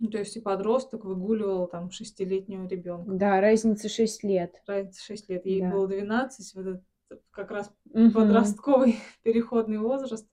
Ну, 0.00 0.08
то 0.10 0.18
есть 0.18 0.36
и 0.36 0.40
подросток 0.40 1.04
выгуливал 1.04 1.66
там 1.66 1.90
шестилетнего 1.90 2.66
ребенка. 2.66 3.12
Да, 3.12 3.40
разница 3.40 3.88
6 3.88 4.22
лет. 4.22 4.54
Разница 4.66 5.02
6 5.02 5.28
лет. 5.28 5.44
Ей 5.44 5.60
Да. 5.60 5.72
было 5.72 5.88
12, 5.88 6.54
вот 6.54 6.66
этот 6.66 6.82
как 7.30 7.50
раз 7.50 7.72
Мгм. 7.86 8.12
подростковый 8.12 8.96
переходный 9.22 9.78
возраст. 9.78 10.28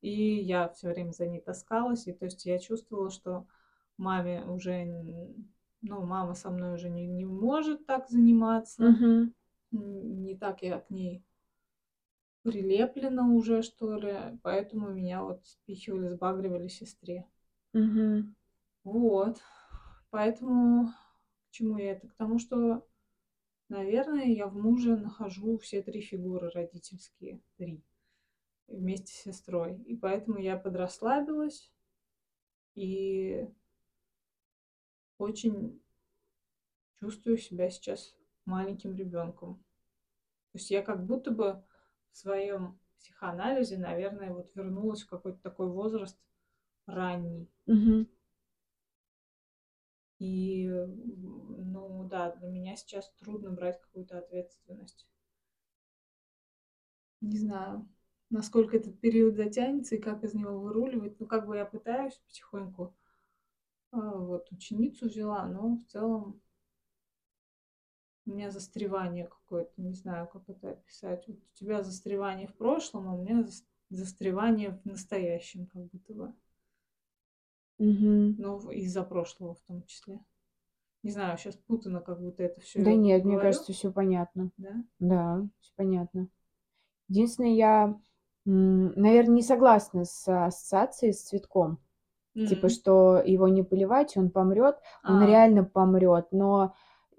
И 0.00 0.34
я 0.36 0.68
все 0.68 0.88
время 0.90 1.12
за 1.12 1.26
ней 1.26 1.40
таскалась. 1.40 2.06
И 2.06 2.12
то 2.12 2.26
есть 2.26 2.44
я 2.46 2.58
чувствовала, 2.58 3.10
что 3.10 3.46
маме 3.96 4.44
уже, 4.44 4.84
ну, 5.82 6.02
мама 6.02 6.34
со 6.34 6.50
мной 6.50 6.74
уже 6.74 6.88
не, 6.88 7.06
не 7.06 7.24
может 7.24 7.86
так 7.86 8.08
заниматься. 8.08 8.84
Н- 8.84 10.24
Не 10.24 10.36
так 10.36 10.62
я 10.62 10.80
к 10.80 10.90
ней 10.90 11.22
прилеплена 12.42 13.28
уже, 13.28 13.62
что 13.62 13.96
ли. 13.96 14.38
Поэтому 14.42 14.88
меня 14.90 15.22
вот 15.22 15.46
спихивали, 15.46 16.08
сбагривали 16.08 16.68
сестре. 16.68 17.26
Мгм. 17.72 18.34
Вот. 18.88 19.42
Поэтому 20.10 20.88
к 20.88 21.50
чему 21.50 21.78
я 21.78 21.92
это? 21.92 22.08
К 22.08 22.14
тому, 22.14 22.38
что, 22.38 22.86
наверное, 23.68 24.24
я 24.24 24.46
в 24.46 24.56
муже 24.56 24.96
нахожу 24.96 25.58
все 25.58 25.82
три 25.82 26.00
фигуры 26.00 26.50
родительские. 26.50 27.40
Три. 27.56 27.82
Вместе 28.66 29.12
с 29.12 29.22
сестрой. 29.22 29.76
И 29.82 29.96
поэтому 29.96 30.38
я 30.38 30.56
подрасслабилась 30.56 31.70
и 32.74 33.46
очень 35.18 35.82
чувствую 37.00 37.36
себя 37.36 37.70
сейчас 37.70 38.14
маленьким 38.46 38.94
ребенком. 38.94 39.56
То 40.52 40.58
есть 40.58 40.70
я 40.70 40.82
как 40.82 41.04
будто 41.04 41.30
бы 41.30 41.62
в 42.12 42.16
своем 42.16 42.78
психоанализе, 42.98 43.76
наверное, 43.76 44.32
вот 44.32 44.50
вернулась 44.54 45.02
в 45.02 45.08
какой-то 45.08 45.40
такой 45.40 45.68
возраст 45.68 46.18
ранний. 46.86 47.50
Мгм. 47.66 48.08
И, 50.18 50.68
ну 50.68 52.06
да, 52.10 52.32
для 52.36 52.48
меня 52.48 52.76
сейчас 52.76 53.10
трудно 53.18 53.50
брать 53.50 53.80
какую-то 53.80 54.18
ответственность. 54.18 55.06
Не 57.20 57.38
знаю, 57.38 57.88
насколько 58.30 58.76
этот 58.76 58.98
период 59.00 59.36
затянется 59.36 59.94
и 59.94 60.00
как 60.00 60.24
из 60.24 60.34
него 60.34 60.58
выруливать. 60.58 61.18
Ну, 61.20 61.26
как 61.26 61.46
бы 61.46 61.56
я 61.56 61.64
пытаюсь 61.64 62.20
потихоньку. 62.26 62.92
А, 63.92 63.98
Вот, 64.16 64.50
ученицу 64.52 65.06
взяла, 65.08 65.46
но 65.46 65.76
в 65.76 65.84
целом 65.92 66.40
у 68.26 68.30
меня 68.30 68.50
застревание 68.52 69.26
какое-то, 69.26 69.72
не 69.82 69.92
знаю, 69.94 70.28
как 70.28 70.48
это 70.48 70.70
описать. 70.70 71.26
Вот 71.26 71.36
у 71.38 71.56
тебя 71.56 71.82
застревание 71.82 72.46
в 72.46 72.54
прошлом, 72.54 73.08
а 73.08 73.14
у 73.14 73.22
меня 73.22 73.40
зас- 73.42 73.64
застревание 73.90 74.70
в 74.70 74.84
настоящем, 74.84 75.66
как 75.66 75.86
будто 75.86 76.14
бы. 76.14 76.32
Мгм. 77.78 78.36
Ну, 78.38 78.70
из-за 78.70 79.02
прошлого 79.02 79.54
в 79.54 79.60
том 79.60 79.82
числе. 79.84 80.20
Не 81.02 81.10
знаю, 81.10 81.38
сейчас 81.38 81.56
путано, 81.56 82.00
как 82.00 82.20
будто 82.20 82.42
это 82.42 82.60
все. 82.60 82.82
Да 82.82 82.92
нет, 82.92 83.24
мне 83.24 83.38
кажется, 83.38 83.72
все 83.72 83.92
понятно. 83.92 84.50
Да? 84.58 84.74
Да, 84.98 85.46
все 85.60 85.72
понятно. 85.76 86.28
Единственное, 87.08 87.54
я, 87.54 87.98
наверное, 88.44 89.34
не 89.36 89.42
согласна 89.42 90.04
с 90.04 90.28
ассоциацией 90.28 91.12
с 91.12 91.22
цветком. 91.22 91.78
Типа, 92.34 92.66
М. 92.66 92.70
что 92.70 93.22
его 93.24 93.48
не 93.48 93.62
поливать, 93.62 94.16
он 94.16 94.30
помрет. 94.30 94.76
Он 95.04 95.22
А, 95.22 95.26
реально 95.26 95.64
помрет. 95.64 96.28
Но, 96.30 96.74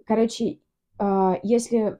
короче, 0.06 0.60
а, 0.98 1.38
если 1.44 1.98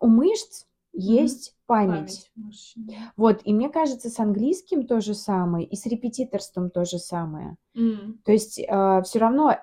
у 0.00 0.06
мышц 0.08 0.66
есть 0.92 1.56
память. 1.66 2.30
память. 2.36 3.12
Вот, 3.16 3.40
и 3.44 3.52
мне 3.52 3.68
кажется, 3.68 4.08
с 4.10 4.18
английским 4.18 4.86
то 4.86 5.00
же 5.00 5.14
самое, 5.14 5.66
и 5.66 5.76
с 5.76 5.86
репетиторством 5.86 6.70
то 6.70 6.84
же 6.84 6.98
самое. 6.98 7.56
М. 7.74 8.20
То 8.24 8.32
есть 8.32 8.54
все 8.54 9.18
равно, 9.18 9.58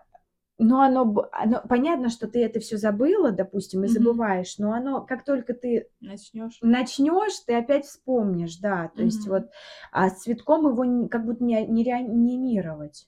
ну, 0.58 0.80
оно, 0.82 1.30
оно, 1.32 1.62
понятно, 1.68 2.10
что 2.10 2.28
ты 2.28 2.44
это 2.44 2.60
все 2.60 2.78
забыла, 2.78 3.32
допустим, 3.32 3.84
и 3.84 3.88
Мгм. 3.88 3.94
забываешь, 3.94 4.58
но 4.58 4.74
оно, 4.74 5.02
как 5.06 5.24
только 5.24 5.54
ты 5.54 5.90
Начнешь. 6.02 6.60
начнешь, 6.62 7.40
ты 7.46 7.56
опять 7.56 7.86
вспомнишь, 7.86 8.58
да. 8.58 8.92
То 8.96 9.04
есть 9.04 9.26
Мгм. 9.26 9.34
вот, 9.34 9.50
а 9.92 10.10
с 10.10 10.22
цветком 10.22 10.68
его 10.68 11.08
как 11.08 11.26
будто 11.26 11.44
не, 11.44 11.66
не 11.66 11.84
реанимировать 11.84 13.08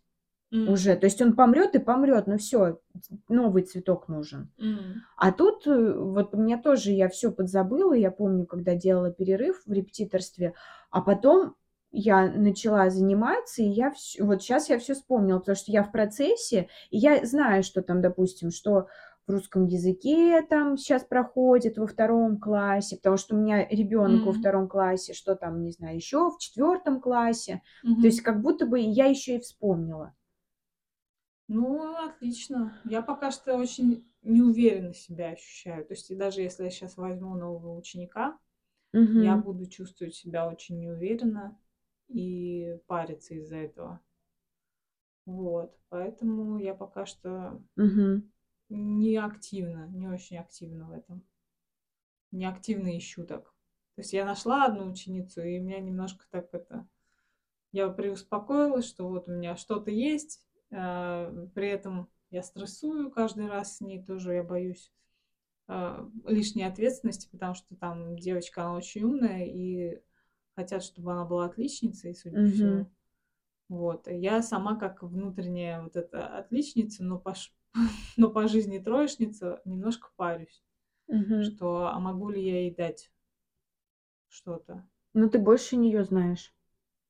М. 0.52 0.68
уже. 0.70 0.96
То 0.96 1.06
есть 1.06 1.22
он 1.22 1.34
помрет 1.36 1.76
и 1.76 1.80
помрет, 1.80 2.28
ну 2.28 2.38
все, 2.38 2.80
новый 3.30 3.64
цветок 3.64 4.08
нужен. 4.08 4.52
М. 4.60 5.02
А 5.18 5.32
тут 5.32 5.68
э, 5.68 5.94
вот 5.94 6.34
у 6.34 6.38
меня 6.38 6.58
тоже 6.58 6.92
я 6.92 7.08
все 7.10 7.32
подзабыла. 7.32 7.94
Я 7.94 8.12
помню, 8.12 8.46
когда 8.46 8.76
делала 8.76 9.12
перерыв 9.12 9.62
в 9.66 9.72
репетиторстве, 9.72 10.54
а 10.90 11.02
потом 11.02 11.56
я 11.92 12.30
начала 12.32 12.90
заниматься, 12.90 13.62
и 13.62 13.66
я 13.68 13.92
всё- 13.92 14.26
вот 14.26 14.42
сейчас 14.42 14.70
я 14.70 14.80
все 14.80 14.94
вспомнила, 14.94 15.40
потому 15.40 15.56
что 15.58 15.72
я 15.72 15.84
в 15.84 15.92
процессе, 15.92 16.70
и 16.90 16.98
я 16.98 17.26
знаю, 17.26 17.64
что 17.64 17.82
там, 17.82 18.02
допустим, 18.02 18.52
что 18.52 18.88
в 19.28 19.32
русском 19.32 19.66
языке 19.66 20.42
там 20.50 20.78
сейчас 20.78 21.04
проходит 21.04 21.78
во 21.78 21.88
втором 21.88 22.40
классе, 22.40 22.96
потому 22.98 23.18
что 23.18 23.36
у 23.36 23.40
меня 23.40 23.68
ребенок 23.70 24.26
во 24.26 24.32
М. 24.32 24.40
втором 24.40 24.68
классе, 24.68 25.14
что 25.14 25.36
там, 25.36 25.64
не 25.64 25.72
знаю, 25.72 25.96
еще 25.96 26.30
в 26.32 26.38
четвертом 26.40 27.00
классе. 27.02 27.62
То 27.84 27.90
Мгм. 27.90 28.06
есть 28.06 28.22
как 28.22 28.42
будто 28.42 28.66
бы 28.66 28.80
я 28.80 29.06
еще 29.06 29.36
и 29.36 29.40
вспомнила. 29.40 30.14
Ну, 31.54 31.98
отлично. 32.06 32.74
Я 32.86 33.02
пока 33.02 33.30
что 33.30 33.58
очень 33.58 34.10
неуверенно 34.22 34.94
себя 34.94 35.32
ощущаю. 35.32 35.86
То 35.86 35.94
есть 35.94 36.18
даже 36.18 36.42
если 36.42 36.64
я 36.64 36.70
сейчас 36.70 36.96
возьму 36.96 37.36
нового 37.36 37.78
ученика, 37.78 38.38
я 38.94 39.36
Мгм. 39.36 39.44
буду 39.44 39.66
чувствовать 39.66 40.16
себя 40.16 40.48
очень 40.48 40.80
неуверенно 40.80 41.60
и 42.08 42.80
париться 42.88 43.34
из-за 43.34 43.58
этого. 43.58 44.00
Вот. 45.26 45.78
Поэтому 45.90 46.58
я 46.58 46.74
пока 46.74 47.06
что 47.06 47.62
Мгм. 47.76 48.32
не 48.70 49.18
активно, 49.18 49.88
не 49.90 50.08
очень 50.08 50.38
активно 50.38 50.88
в 50.88 50.92
этом. 50.94 51.22
Не 52.32 52.46
активно 52.46 52.98
ищу 52.98 53.26
так. 53.26 53.44
То 53.96 54.02
есть 54.02 54.14
я 54.14 54.24
нашла 54.24 54.66
одну 54.66 54.90
ученицу, 54.90 55.42
и 55.42 55.60
у 55.60 55.64
меня 55.64 55.80
немножко 55.80 56.26
так 56.32 56.48
это... 56.54 56.88
Я 57.74 57.90
приуспокоилась, 57.90 58.86
что 58.86 59.08
вот 59.10 59.28
у 59.28 59.32
меня 59.32 59.56
что-то 59.58 59.92
есть, 59.92 60.42
при 60.72 61.68
этом 61.68 62.10
я 62.30 62.44
стрессую 62.44 63.12
каждый 63.12 63.48
раз 63.48 63.78
с 63.78 63.82
ней 63.82 64.04
тоже, 64.04 64.34
я 64.36 64.44
боюсь 64.44 64.92
а, 65.68 66.10
лишней 66.26 66.66
ответственности, 66.66 67.30
потому 67.32 67.56
что 67.56 67.76
там 67.76 68.18
девочка, 68.18 68.64
она 68.64 68.76
очень 68.76 69.04
умная, 69.04 69.46
и 69.46 70.02
хотят, 70.56 70.84
чтобы 70.84 71.12
она 71.12 71.26
была 71.26 71.46
отличницей, 71.46 72.16
судя 72.16 72.38
по 72.38 72.46
всему. 72.48 72.92
Вот. 73.70 74.08
Я 74.08 74.42
сама 74.42 74.76
как 74.76 75.02
внутренняя 75.04 75.82
вот 75.82 75.96
эта 75.96 76.28
отличница, 76.38 77.04
но 77.04 77.20
по, 77.20 77.34
но 78.18 78.30
по 78.30 78.48
жизни 78.48 78.80
троечница, 78.80 79.62
немножко 79.66 80.10
парюсь, 80.16 80.64
Мгм. 81.08 81.44
что 81.44 81.88
а 81.88 82.00
могу 82.00 82.30
ли 82.30 82.44
я 82.46 82.62
ей 82.62 82.76
дать 82.76 83.12
что-то. 84.30 84.88
Ну, 85.14 85.30
ты 85.30 85.40
больше 85.40 85.76
нее 85.78 86.04
знаешь. 86.04 86.54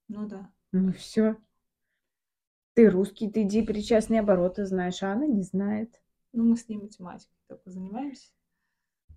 Ну 0.07 0.27
да. 0.27 0.51
Ну, 0.71 0.91
все. 0.93 1.37
Ты 2.73 2.89
русский, 2.89 3.29
ты 3.29 3.43
иди 3.43 3.61
причастные 3.63 4.21
обороты 4.21 4.65
знаешь, 4.65 5.03
а 5.03 5.11
она 5.11 5.25
не 5.25 5.41
знает. 5.43 6.01
Ну, 6.33 6.43
мы 6.45 6.55
с 6.57 6.67
ней 6.69 6.77
математикой 6.77 7.35
только 7.47 7.69
занимаемся. 7.69 8.31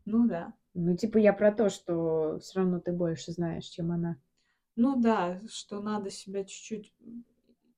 Ну 0.04 0.26
да. 0.26 0.52
Ну, 0.74 0.96
типа 0.96 1.18
я 1.18 1.32
про 1.32 1.52
то, 1.52 1.68
что 1.70 2.38
все 2.40 2.60
равно 2.60 2.80
ты 2.80 2.92
больше 2.92 3.30
знаешь, 3.32 3.64
чем 3.66 3.92
она. 3.92 4.16
Ну 4.76 5.00
да, 5.00 5.40
что 5.48 5.80
надо 5.80 6.10
себя 6.10 6.44
чуть-чуть 6.44 6.92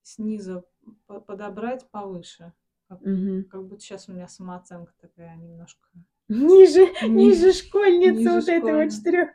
снизу 0.03 0.65
по- 1.07 1.21
подобрать 1.21 1.87
повыше. 1.91 2.53
Как, 2.89 3.01
Мгм. 3.03 3.45
как 3.45 3.67
будто 3.67 3.81
сейчас 3.83 4.09
у 4.09 4.13
меня 4.13 4.29
самооценка 4.29 4.95
такая 5.01 5.37
немножко. 5.37 5.89
Ниже, 6.29 6.87
Ни- 7.03 7.09
ниже 7.09 7.53
школьницы 7.53 8.19
ниже 8.21 8.31
вот 8.31 8.49
этого 8.49 8.89
четырех, 8.91 9.31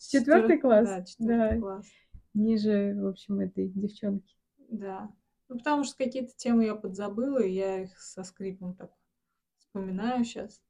четвертый 0.00 0.58
четвёр- 0.58 0.60
класс. 0.60 0.88
Да, 0.88 1.04
четвертый 1.04 1.54
Да. 1.54 1.60
класс. 1.60 1.86
Ниже, 2.34 2.94
в 3.00 3.06
общем, 3.06 3.40
этой 3.40 3.68
девчонки. 3.68 4.34
Да. 4.70 5.10
Ну, 5.48 5.56
потому 5.58 5.84
что 5.84 5.96
какие-то 5.96 6.34
темы 6.36 6.64
я 6.66 6.74
подзабыла, 6.74 7.42
и 7.42 7.52
я 7.52 7.82
их 7.84 7.98
со 8.00 8.24
скрипом 8.24 8.74
так 8.76 8.92
вспоминаю 9.58 10.24
сейчас. 10.24 10.60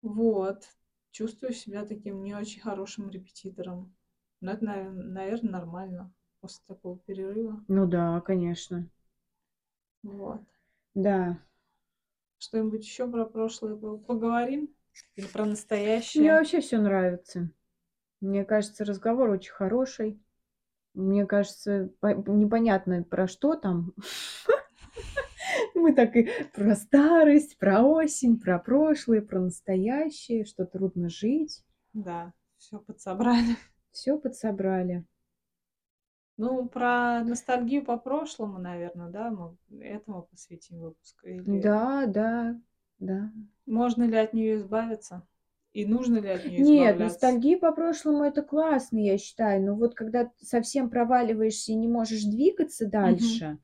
Вот. 0.00 0.64
Чувствую 1.10 1.52
себя 1.52 1.84
таким 1.84 2.22
не 2.22 2.34
очень 2.34 2.62
хорошим 2.62 3.10
репетитором. 3.10 3.94
Но 4.40 4.52
это, 4.52 4.64
наверное, 4.64 5.50
нормально 5.52 6.14
после 6.40 6.62
такого 6.66 6.98
перерыва. 7.00 7.62
Ну 7.68 7.86
да, 7.86 8.20
конечно. 8.22 8.88
Вот. 10.02 10.40
Да. 10.94 11.38
Что-нибудь 12.38 12.82
еще 12.82 13.06
про 13.06 13.26
прошлое 13.26 13.76
по- 13.76 13.98
поговорим? 13.98 14.74
Или 15.16 15.26
про 15.26 15.44
Мне 16.14 16.32
настоящее? 16.32 16.32
вообще 16.32 16.60
все 16.60 16.78
нравится. 16.78 17.48
Мне 18.20 18.44
кажется, 18.44 18.84
разговор 18.84 19.30
очень 19.30 19.52
хороший. 19.52 20.20
Мне 20.96 21.26
кажется, 21.26 21.90
по- 22.00 22.14
непонятно 22.14 23.02
про 23.02 23.28
что 23.28 23.54
там. 23.54 23.92
Мы 25.74 25.94
так 25.94 26.16
и 26.16 26.30
про 26.54 26.74
старость, 26.74 27.58
про 27.58 27.82
осень, 27.82 28.40
про 28.40 28.58
прошлое, 28.58 29.20
про 29.20 29.40
настоящее, 29.40 30.46
что 30.46 30.64
трудно 30.64 31.10
жить. 31.10 31.62
Да, 31.92 32.32
все 32.56 32.78
подсобрали. 32.78 33.56
Все 33.92 34.18
подсобрали. 34.18 35.04
Ну, 36.38 36.66
про 36.68 37.22
ностальгию 37.24 37.82
по 37.84 37.96
прошлому, 37.96 38.58
наверное, 38.58 39.08
да, 39.10 39.30
мы 39.30 39.56
этому 39.82 40.22
посвятим 40.22 40.78
выпуск. 40.80 41.24
Или 41.24 41.60
Да, 41.62 42.04
да, 42.06 42.60
да. 42.98 43.32
можно 43.64 44.04
ли 44.04 44.16
от 44.16 44.34
нее 44.34 44.56
избавиться? 44.56 45.26
И 45.76 45.84
нужно 45.84 46.16
ли 46.16 46.30
от 46.30 46.42
нее 46.46 46.64
Нет, 46.64 46.98
ностальгия 46.98 47.58
по 47.58 47.70
прошлому 47.70 48.24
это 48.24 48.40
классно, 48.40 48.96
я 48.96 49.18
считаю. 49.18 49.62
Но 49.62 49.74
вот 49.74 49.94
когда 49.94 50.32
совсем 50.40 50.88
проваливаешься 50.88 51.72
и 51.72 51.74
не 51.74 51.86
можешь 51.86 52.22
двигаться 52.24 52.86
дальше, 52.86 53.58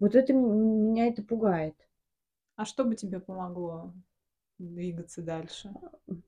вот 0.00 0.14
это 0.14 0.32
меня 0.32 1.08
это 1.08 1.22
пугает. 1.22 1.74
А 2.56 2.64
что 2.64 2.84
бы 2.84 2.94
тебе 2.96 3.20
помогло 3.20 3.92
двигаться 4.58 5.22
дальше? 5.22 5.72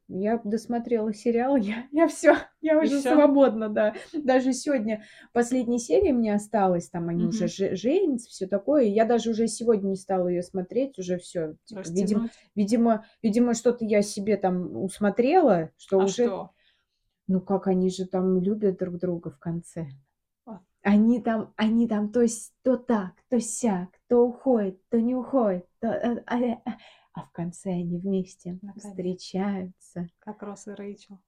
Я 0.08 0.40
досмотрела 0.44 1.12
сериал, 1.12 1.56
я, 1.56 1.86
я 1.92 2.06
все, 2.08 2.36
я 2.60 2.74
И 2.74 2.86
уже 2.86 2.98
всё? 3.00 3.14
свободна, 3.14 3.68
да. 3.68 3.94
Даже 4.12 4.52
сегодня 4.52 5.02
последняя 5.32 5.78
серия 5.78 6.12
мне 6.12 6.34
осталась, 6.34 6.88
там 6.90 7.08
они 7.08 7.24
уже 7.26 7.44
Мгм. 7.44 7.48
же- 7.48 7.76
женятся, 7.76 8.28
все 8.28 8.46
такое. 8.46 8.84
и 8.84 8.90
Я 8.90 9.04
даже 9.04 9.30
уже 9.30 9.46
сегодня 9.48 9.88
не 9.88 9.96
стала 9.96 10.28
ее 10.28 10.42
смотреть, 10.42 10.98
уже 10.98 11.18
все. 11.18 11.54
видимо, 11.70 11.78
Растянуть? 11.80 12.30
видимо, 12.54 13.04
видимо, 13.22 13.54
что-то 13.54 13.84
я 13.84 14.02
себе 14.02 14.36
там 14.36 14.76
усмотрела, 14.76 15.70
что 15.76 16.00
А 16.00 16.04
уже, 16.04 16.24
что? 16.26 16.50
ну 17.26 17.40
как 17.40 17.66
они 17.66 17.90
же 17.90 18.06
там 18.06 18.40
любят 18.40 18.78
друг 18.78 18.98
друга 18.98 19.30
в 19.30 19.38
конце. 19.38 19.88
А. 20.46 20.60
Они 20.82 21.20
там, 21.20 21.52
они 21.56 21.86
там 21.88 22.10
то, 22.12 22.26
с- 22.26 22.52
то 22.62 22.76
так, 22.76 23.12
то 23.28 23.40
сяк, 23.40 23.88
то 24.08 24.26
уходит, 24.26 24.80
то 24.88 25.00
не 25.00 25.14
уходит, 25.14 25.66
то, 25.80 25.88
э, 25.88 26.22
а, 27.12 27.22
в 27.22 27.32
конце 27.32 27.70
они 27.70 27.98
вместе 27.98 28.58
Наконец. 28.62 28.86
встречаются. 28.86 30.08
Как 30.20 30.42
Росс 30.42 30.68
и 30.68 30.72
Рэйчел. 30.72 31.18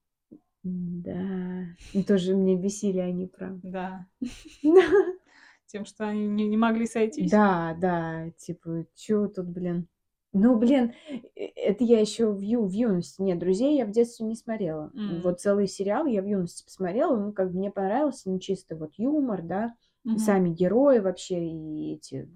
Да, 0.62 1.66
ну, 1.92 2.04
тоже 2.04 2.36
мне 2.36 2.56
бесили 2.56 2.98
они, 2.98 3.26
правда. 3.26 3.60
Да. 3.68 4.06
Тем, 5.66 5.84
что 5.84 6.06
они 6.06 6.26
не, 6.28 6.46
не 6.46 6.56
могли 6.56 6.86
сойтись. 6.86 7.30
Да, 7.30 7.76
да, 7.80 8.30
типа, 8.38 8.86
чё 8.94 9.26
тут, 9.26 9.46
блин. 9.46 9.88
Ну, 10.34 10.56
блин, 10.56 10.92
э, 11.34 11.46
это 11.56 11.84
я 11.84 12.00
еще 12.00 12.30
в, 12.30 12.40
ю, 12.40 12.64
в 12.64 12.70
юности. 12.70 13.20
Нет, 13.20 13.38
друзей 13.38 13.76
я 13.76 13.86
в 13.86 13.90
детстве 13.90 14.24
не 14.26 14.36
смотрела. 14.36 14.90
М. 14.94 15.20
Вот 15.22 15.40
целый 15.40 15.66
сериал 15.66 16.06
я 16.06 16.22
в 16.22 16.26
юности 16.26 16.64
посмотрела, 16.64 17.16
ну, 17.16 17.32
как 17.32 17.52
бы 17.52 17.58
мне 17.58 17.70
понравился, 17.70 18.30
ну, 18.30 18.38
чисто 18.38 18.76
вот 18.76 18.92
юмор, 18.96 19.42
да, 19.42 19.74
и 20.04 20.08
Мгм. 20.10 20.18
сами 20.18 20.50
герои 20.50 21.00
вообще, 21.00 21.44
и 21.44 21.94
эти 21.94 22.28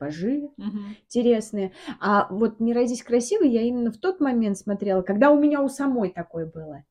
типажи 0.00 0.48
Мгм. 0.56 0.96
интересные. 1.04 1.72
А 2.00 2.26
вот 2.30 2.60
«Не 2.60 2.72
родись 2.72 3.02
красивой» 3.02 3.50
я 3.50 3.62
именно 3.62 3.90
в 3.92 3.98
тот 3.98 4.20
момент 4.20 4.58
смотрела, 4.58 5.02
когда 5.02 5.30
у 5.30 5.38
меня 5.38 5.62
у 5.62 5.68
самой 5.68 6.10
такое 6.10 6.46
было. 6.46 6.84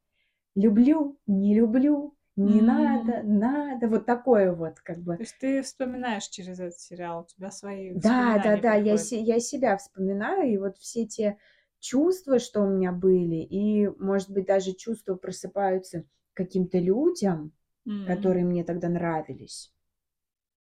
Люблю, 0.56 1.18
не 1.28 1.56
люблю, 1.56 2.16
не 2.36 2.62
М. 2.62 2.66
надо, 2.66 3.24
надо. 3.24 3.88
Вот 3.88 4.06
такое 4.06 4.54
вот 4.54 4.80
как 4.82 5.00
бы. 5.00 5.16
То 5.16 5.24
есть 5.24 5.36
ты 5.40 5.62
вспоминаешь 5.62 6.28
через 6.28 6.60
этот 6.60 6.80
сериал, 6.80 7.22
у 7.22 7.26
тебя 7.26 7.52
свои 7.52 7.94
Да, 7.94 8.40
да, 8.44 8.58
да, 8.58 8.74
я, 8.76 8.98
се- 8.98 9.20
я 9.20 9.40
себя 9.40 9.78
вспоминаю, 9.78 10.52
и 10.52 10.58
вот 10.58 10.78
все 10.78 11.06
те 11.06 11.38
чувства, 11.80 12.40
что 12.40 12.62
у 12.62 12.68
меня 12.68 12.92
были, 12.92 13.38
и, 13.38 13.88
может 14.00 14.30
быть, 14.32 14.46
даже 14.46 14.74
чувства 14.74 15.16
просыпаются 15.16 16.04
каким-то 16.34 16.78
людям, 16.78 17.52
М. 17.88 18.06
которые 18.06 18.46
мне 18.46 18.64
тогда 18.64 18.90
нравились. 18.90 19.72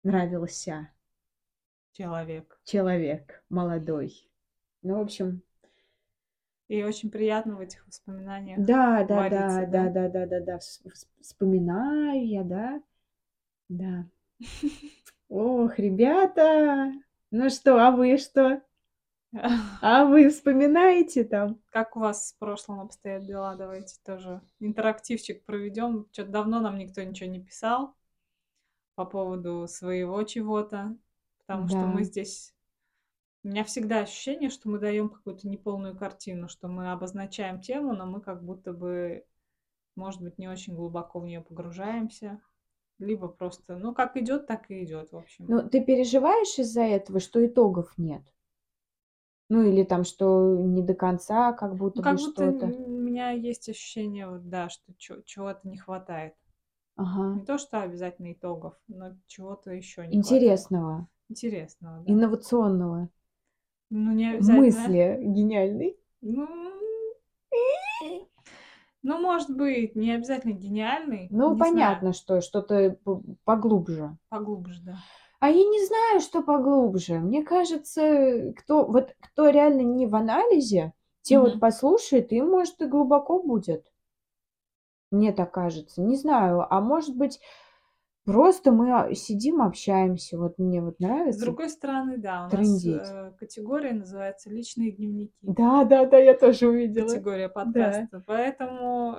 Нравился 0.03 0.89
Человек. 1.97 2.59
человек 2.65 3.43
молодой. 3.49 4.29
Ну, 4.83 4.99
в 4.99 5.01
общем, 5.01 5.41
И 6.67 6.83
очень 6.83 7.09
приятно 7.09 7.55
в 7.55 7.61
этих 7.61 7.85
воспоминаниях. 7.87 8.59
да, 8.65 9.03
да, 9.03 9.15
вариться, 9.15 9.39
да, 9.39 9.65
да? 9.65 9.83
да, 9.89 9.89
да, 9.89 10.09
да, 10.09 10.25
да, 10.27 10.39
да, 10.45 10.57
вс- 10.57 10.85
вс- 10.85 11.07
вспоминаю 11.21 12.27
я, 12.27 12.43
да, 12.43 12.81
да. 13.69 14.05
Ох, 15.29 15.79
ребята, 15.79 16.93
ну 17.31 17.49
что, 17.49 17.79
а 17.79 17.91
вы 17.91 18.17
что? 18.17 18.61
А 19.81 20.05
вы 20.05 20.29
вспоминаете 20.29 21.23
там? 21.23 21.59
Как 21.71 21.95
у 21.95 21.99
вас 21.99 22.29
с 22.29 22.33
прошлым 22.33 22.79
обстоят 22.81 23.25
дела? 23.25 23.55
Давайте 23.55 23.95
тоже 24.05 24.41
интерактивчик 24.59 25.43
проведем. 25.45 26.07
Что-то 26.11 26.31
давно 26.31 26.59
нам 26.59 26.77
никто 26.77 27.03
ничего 27.03 27.29
не 27.29 27.41
писал 27.41 27.95
по 28.95 29.05
поводу 29.05 29.67
своего 29.67 30.23
чего-то, 30.23 30.95
потому 31.47 31.67
что 31.69 31.77
мы 31.87 31.99
Да. 31.99 32.03
здесь... 32.03 32.53
У 33.43 33.47
меня 33.49 33.63
всегда 33.63 34.01
ощущение, 34.01 34.49
что 34.49 34.69
мы 34.69 34.77
даем 34.77 35.09
какую-то 35.09 35.47
неполную 35.47 35.95
картину, 35.97 36.49
что 36.49 36.67
мы 36.67 36.91
обозначаем 36.91 37.61
тему, 37.61 37.93
но 37.93 38.05
мы 38.05 38.19
как 38.19 38.43
будто 38.43 38.73
бы, 38.73 39.25
может 39.95 40.21
быть, 40.21 40.37
не 40.37 40.49
очень 40.49 40.75
глубоко 40.75 41.19
в 41.19 41.25
нее 41.25 41.41
погружаемся. 41.41 42.41
Либо 42.99 43.27
просто, 43.27 43.77
ну, 43.77 43.93
как 43.93 44.17
идет, 44.17 44.47
так 44.47 44.69
и 44.71 44.83
идет, 44.83 45.11
в 45.11 45.17
общем. 45.17 45.45
Ну, 45.47 45.69
ты 45.69 45.83
переживаешь 45.83 46.57
из-за 46.59 46.81
этого, 46.81 47.19
что 47.19 47.45
итогов 47.45 47.93
нет? 47.97 48.23
Ну, 49.49 49.61
или 49.61 49.83
там, 49.83 50.03
что 50.03 50.57
не 50.57 50.81
до 50.81 50.93
конца, 50.93 51.53
как 51.53 51.75
будто 51.75 51.99
Ну, 51.99 52.03
как 52.03 52.17
бы 52.17 52.25
будто 52.25 52.51
что-то. 52.51 52.65
у 52.65 52.89
меня 52.89 53.31
есть 53.31 53.69
ощущение, 53.69 54.27
вот 54.27 54.49
да, 54.49 54.67
что 54.67 54.93
чего-то 54.97 55.69
не 55.69 55.77
хватает. 55.77 56.33
Ага. 56.95 57.35
Не 57.35 57.45
то, 57.45 57.57
что 57.59 57.81
обязательно 57.81 58.33
итогов, 58.33 58.73
но 58.87 59.15
чего-то 59.27 59.71
еще 59.71 60.05
не 60.07 60.17
хватает. 60.21 60.67
Интересного, 61.29 62.03
да. 62.05 62.11
инновационного. 62.11 63.09
Ну, 63.89 64.11
не 64.13 64.31
обязательно. 64.31 64.61
Мысли 64.61 65.19
гениальной. 65.23 65.97
Ну, 66.21 66.47
ну, 69.03 69.19
может 69.21 69.55
быть, 69.55 69.95
не 69.95 70.11
обязательно 70.11 70.51
гениальный. 70.51 71.27
Ну, 71.31 71.51
не 71.51 71.55
знаю, 71.55 71.73
понятно, 71.73 72.13
что 72.13 72.41
что-то 72.41 72.97
поглубже. 73.45 74.17
поглубже, 74.29 74.81
да. 74.83 74.97
А 75.39 75.49
я 75.49 75.63
не 75.63 75.85
знаю, 75.85 76.19
что 76.19 76.41
поглубже. 76.41 77.19
Мне 77.19 77.43
кажется, 77.43 78.53
кто 78.57 78.85
вот 78.85 79.15
кто 79.19 79.49
реально 79.49 79.81
не 79.81 80.07
в 80.07 80.15
анализе, 80.15 80.93
те 81.21 81.39
вот 81.39 81.51
Мгм. 81.51 81.59
послушают, 81.59 82.31
и 82.31 82.41
может 82.41 82.81
и 82.81 82.85
глубоко 82.87 83.41
будет. 83.41 83.85
Мне 85.11 85.31
так 85.31 85.51
кажется. 85.51 86.01
Не 86.01 86.15
знаю, 86.15 86.65
а 86.73 86.81
может 86.81 87.15
быть, 87.15 87.39
просто 88.27 88.71
мы 88.71 88.91
а, 88.91 89.13
сидим, 89.15 89.61
общаемся. 89.61 90.37
Вот 90.37 90.59
мне 90.59 90.81
вот 90.81 90.97
С 90.97 90.99
нравится. 90.99 91.41
другой 91.45 91.69
стороны, 91.69 92.17
да, 92.17 92.41
у 92.41 92.43
нас 92.43 92.51
трындеть. 92.51 93.07
э, 93.09 93.31
категория 93.39 93.93
называется 93.93 94.49
личные 94.49 94.91
дневники. 94.91 95.33
Да, 95.41 95.85
да, 95.85 96.05
да, 96.05 96.17
я 96.17 96.33
тоже 96.35 96.67
увидела. 96.67 97.07
Категория 97.07 97.49
подкаста. 97.49 98.23
Поэтому 98.27 99.17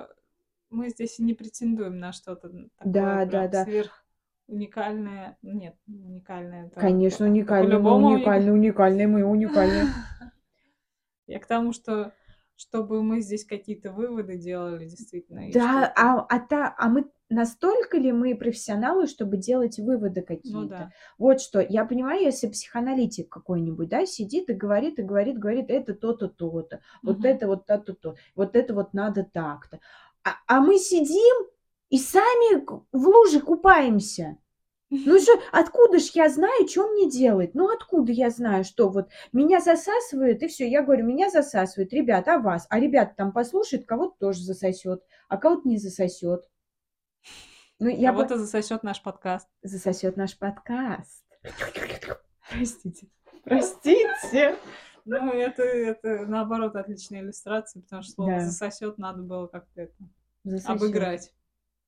мы 0.69 0.89
здесь 0.89 1.19
и 1.19 1.23
не 1.23 1.33
претендуем 1.33 1.97
на 1.99 2.11
что-то 2.13 2.49
такое 2.49 2.69
Да, 2.85 3.25
да, 3.25 3.47
да. 3.47 3.63
сверх 3.65 4.05
уникальное. 4.47 5.37
Нет, 5.41 5.75
уникальное. 5.87 6.67
это 6.67 6.79
Конечно, 6.79 7.25
уникальные, 7.25 7.79
мы 7.79 7.95
уникальные, 7.95 8.53
уникальные, 8.53 9.07
мы 9.07 9.23
уникальные. 9.25 9.85
Я 11.27 11.39
к 11.39 11.47
тому, 11.47 11.73
что 11.73 12.13
чтобы 12.59 13.01
мы 13.01 13.21
здесь 13.21 13.45
какие-то 13.45 13.93
выводы 13.93 14.37
делали, 14.37 14.85
действительно. 14.85 15.49
Да, 15.53 15.93
а, 15.95 16.19
а, 16.19 16.39
та, 16.39 16.75
а 16.77 16.89
мы 16.89 17.09
настолько 17.29 17.97
ли 17.97 18.11
мы 18.11 18.35
профессионалы, 18.35 19.07
чтобы 19.07 19.37
делать 19.37 19.79
выводы 19.79 20.21
какие-то? 20.21 20.59
Ну 20.59 20.67
да. 20.67 20.91
Вот 21.17 21.39
что, 21.39 21.61
я 21.61 21.85
понимаю, 21.85 22.21
если 22.21 22.49
психоаналитик 22.49 23.29
какой-нибудь, 23.29 23.87
да, 23.87 24.05
сидит 24.05 24.49
и 24.49 24.53
говорит, 24.53 24.99
и 24.99 25.03
говорит, 25.03 25.39
говорит, 25.39 25.69
это 25.69 25.93
то-то, 25.93 26.27
то-то, 26.27 26.81
вот 27.01 27.19
Мгм. 27.19 27.25
это 27.25 27.47
вот 27.47 27.65
то-то, 27.65 27.93
то, 27.93 28.15
вот 28.35 28.57
это 28.57 28.73
вот 28.73 28.93
надо 28.93 29.23
так-то. 29.23 29.79
А, 30.25 30.31
а 30.47 30.59
мы 30.59 30.77
сидим 30.79 31.47
и 31.89 31.97
сами 31.97 32.65
в 32.91 33.07
луже 33.07 33.39
купаемся. 33.39 34.37
Ну 34.91 35.19
что, 35.19 35.33
откуда 35.51 35.99
ж 35.99 36.09
я 36.15 36.29
знаю, 36.29 36.67
что 36.67 36.87
мне 36.87 37.09
делать? 37.09 37.53
Ну 37.53 37.71
откуда 37.71 38.11
я 38.11 38.29
знаю, 38.31 38.63
что 38.63 38.89
вот 38.89 39.09
меня 39.31 39.59
засасывает, 39.59 40.41
и 40.41 40.47
все. 40.47 40.67
Я 40.67 40.81
говорю, 40.81 41.05
меня 41.05 41.29
засасывает, 41.29 41.93
ребят, 41.93 42.27
а 42.27 42.39
вас? 42.39 42.65
А 42.69 42.79
ребята 42.79 43.13
там 43.15 43.31
послушают, 43.31 43.85
кого-то 43.85 44.15
тоже 44.19 44.41
засосет, 44.41 45.03
а 45.27 45.37
кого-то 45.37 45.67
не 45.67 45.77
засосет. 45.77 46.43
Ну, 47.77 47.87
я 47.87 48.11
бы... 48.11 48.23
Кого-то 48.23 48.39
засосет 48.39 48.83
наш 48.83 49.01
подкаст. 49.01 49.47
Засосет 49.61 50.17
наш 50.17 50.37
подкаст. 50.37 51.23
Простите. 52.49 53.07
Простите. 53.43 54.57
Ну, 55.05 55.31
это, 55.31 55.63
это 55.63 56.25
наоборот 56.25 56.75
отличная 56.75 57.21
иллюстрация, 57.21 57.81
потому 57.81 58.01
что 58.03 58.11
слово 58.13 58.31
Да. 58.31 58.39
засосет 58.41 58.97
надо 58.97 59.21
было 59.23 59.47
как-то 59.47 59.81
это 59.81 59.93
Засосет. 60.43 60.69
обыграть. 60.69 61.33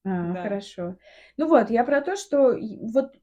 А, 0.04 0.34
Да. 0.34 0.41
хорошо. 0.41 0.97
Ну 1.38 1.47
вот, 1.47 1.70
я 1.70 1.84
про 1.84 2.02
то, 2.02 2.16
что 2.16 2.58
вот 2.93 3.14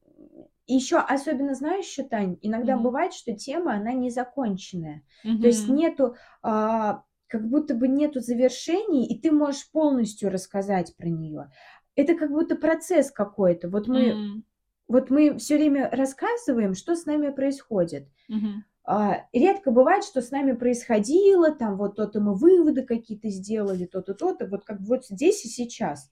еще 0.66 0.98
особенно 0.98 1.54
знаешь, 1.54 1.86
что, 1.86 2.04
Тань, 2.04 2.38
иногда 2.42 2.76
Мгм. 2.76 2.78
бывает, 2.78 3.12
что 3.14 3.32
тема, 3.34 3.74
она 3.74 3.92
незаконченная. 3.92 5.02
То 5.40 5.46
есть 5.48 5.66
нету, 5.68 6.16
а, 6.42 7.04
как 7.26 7.48
будто 7.48 7.74
бы 7.74 7.88
нету 7.88 8.20
завершений, 8.20 9.06
и 9.06 9.20
ты 9.20 9.32
можешь 9.32 9.70
полностью 9.70 10.30
рассказать 10.30 10.94
про 10.96 11.08
нее. 11.08 11.50
Это 11.96 12.14
как 12.14 12.30
будто 12.30 12.54
процесс 12.56 13.10
какой-то. 13.10 13.68
Вот 13.70 13.88
мы, 13.88 14.20
М, 14.20 14.42
вот 14.88 15.10
мы 15.10 15.38
все 15.38 15.56
время 15.56 15.90
рассказываем, 15.92 16.74
что 16.74 16.96
с 16.96 17.06
нами 17.06 17.30
происходит. 17.30 18.08
мгм. 18.28 18.62
А, 18.84 19.26
редко 19.32 19.70
бывает, 19.70 20.04
что 20.04 20.22
с 20.22 20.30
нами 20.30 20.52
происходило, 20.52 21.52
там 21.54 21.76
вот 21.76 21.96
то-то 21.96 22.20
мы 22.20 22.34
выводы 22.34 22.82
какие-то 22.84 23.28
сделали, 23.30 23.84
то-то, 23.86 24.14
то-то, 24.14 24.46
вот 24.46 24.64
как 24.64 24.80
вот 24.80 25.06
здесь 25.06 25.44
и 25.44 25.48
сейчас. 25.48 26.10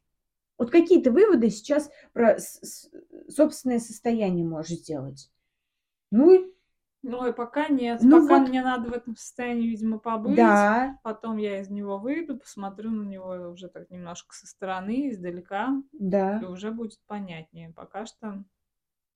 Вот 0.59 0.71
какие-то 0.71 1.11
выводы 1.11 1.51
сейчас 1.51 1.91
про 2.13 2.39
собственное 3.29 3.79
состояние 3.79 4.47
можешь 4.47 4.79
сделать. 4.79 5.31
Ну, 6.11 6.33
и 6.33 6.53
Ну 7.03 7.27
и 7.29 7.33
пока 7.33 7.69
нет. 7.69 8.01
Ну 8.03 8.23
пока 8.23 8.41
вот- 8.41 8.49
мне 8.49 8.63
надо 8.63 8.89
в 8.91 8.93
этом 8.93 9.17
состоянии, 9.17 9.69
видимо, 9.69 9.99
побыть. 9.99 10.37
да, 10.37 10.99
Потом 11.03 11.37
я 11.37 11.61
из 11.61 11.69
него 11.69 11.99
выйду, 11.99 12.39
посмотрю 12.39 12.91
на 12.91 13.03
него 13.07 13.51
уже 13.53 13.69
так 13.69 13.91
немножко 13.91 14.35
со 14.35 14.47
стороны, 14.47 15.11
издалека, 15.11 15.83
и 15.93 15.97
да. 15.99 16.41
уже 16.49 16.71
будет 16.71 16.99
понятнее. 17.07 17.73
Пока 17.75 18.07
что 18.07 18.43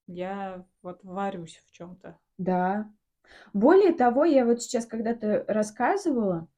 я 0.06 0.64
вот 0.82 1.00
варюсь 1.04 1.62
в 1.66 1.72
чем-то. 1.72 2.18
Да. 2.38 2.90
Более 3.52 3.92
того, 3.92 4.24
я 4.24 4.44
вот 4.44 4.62
сейчас 4.62 4.86
когда-то 4.86 5.44
рассказывала, 5.46 6.48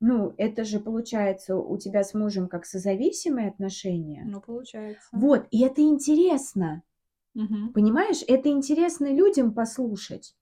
ну, 0.00 0.34
это 0.38 0.64
же 0.64 0.80
получается 0.80 1.56
у 1.56 1.76
тебя 1.78 2.02
с 2.04 2.14
мужем 2.14 2.48
как 2.48 2.64
созависимые 2.66 3.48
отношения. 3.48 4.24
Ну, 4.26 4.40
получается. 4.40 5.08
Вот, 5.12 5.46
и 5.50 5.62
это 5.62 5.82
интересно, 5.82 6.82
Мгм. 7.34 7.72
понимаешь? 7.72 8.22
Это 8.26 8.48
интересно 8.48 9.12
людям 9.12 9.52
послушать. 9.52 10.34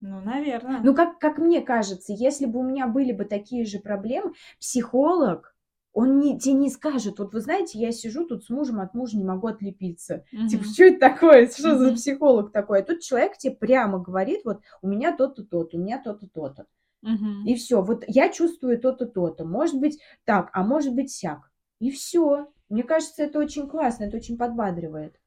Ну, 0.00 0.20
наверное. 0.20 0.80
Ну, 0.82 0.94
как, 0.94 1.18
как 1.18 1.38
мне 1.38 1.60
кажется, 1.60 2.12
если 2.12 2.46
бы 2.46 2.60
у 2.60 2.62
меня 2.62 2.86
были 2.86 3.12
бы 3.12 3.24
такие 3.24 3.66
же 3.66 3.78
проблемы, 3.80 4.32
психолог, 4.58 5.54
он 5.92 6.20
не, 6.20 6.38
тебе 6.38 6.54
не 6.54 6.70
скажет, 6.70 7.18
вот 7.18 7.34
вы 7.34 7.40
знаете, 7.40 7.78
я 7.78 7.92
сижу 7.92 8.24
тут 8.26 8.44
с 8.44 8.48
мужем, 8.48 8.80
от 8.80 8.94
мужа 8.94 9.18
не 9.18 9.24
могу 9.24 9.48
отлепиться. 9.48 10.24
Типа, 10.48 10.64
что 10.64 10.84
это 10.84 11.00
такое? 11.00 11.48
Что 11.48 11.76
за 11.76 11.86
Мгм. 11.86 11.96
психолог 11.96 12.52
такой? 12.52 12.80
А 12.80 12.82
тут 12.82 13.00
человек 13.00 13.36
тебе 13.36 13.54
прямо 13.54 13.98
говорит, 13.98 14.42
вот 14.44 14.60
у 14.82 14.88
меня 14.88 15.14
то-то, 15.14 15.44
то-то, 15.44 15.76
у 15.76 15.80
меня 15.80 16.00
то-то, 16.02 16.26
то-то. 16.28 16.66
Мгм. 17.02 17.46
И 17.46 17.54
все, 17.54 17.82
вот 17.82 18.04
я 18.06 18.28
чувствую 18.30 18.78
то-то, 18.78 19.06
то-то. 19.06 19.44
Может 19.44 19.78
быть 19.78 20.00
так, 20.24 20.50
а 20.52 20.62
может 20.62 20.94
быть 20.94 21.10
сяк. 21.10 21.50
И 21.78 21.90
все. 21.90 22.52
Мне 22.68 22.82
кажется, 22.82 23.22
это 23.22 23.38
очень 23.38 23.68
классно, 23.68 24.04
это 24.04 24.16
очень 24.16 24.38
подбадривает. 24.38 25.18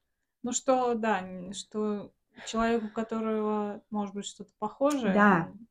Ну, 0.44 0.52
что, 0.52 0.94
да, 0.94 1.24
что 1.54 2.12
человек, 2.48 2.84
у 2.84 2.90
которого 2.90 3.82
может 3.90 4.14
быть 4.14 4.26
что-то 4.26 4.52
похожее, 4.60 5.14
Да. 5.14 5.50
он, 5.52 5.68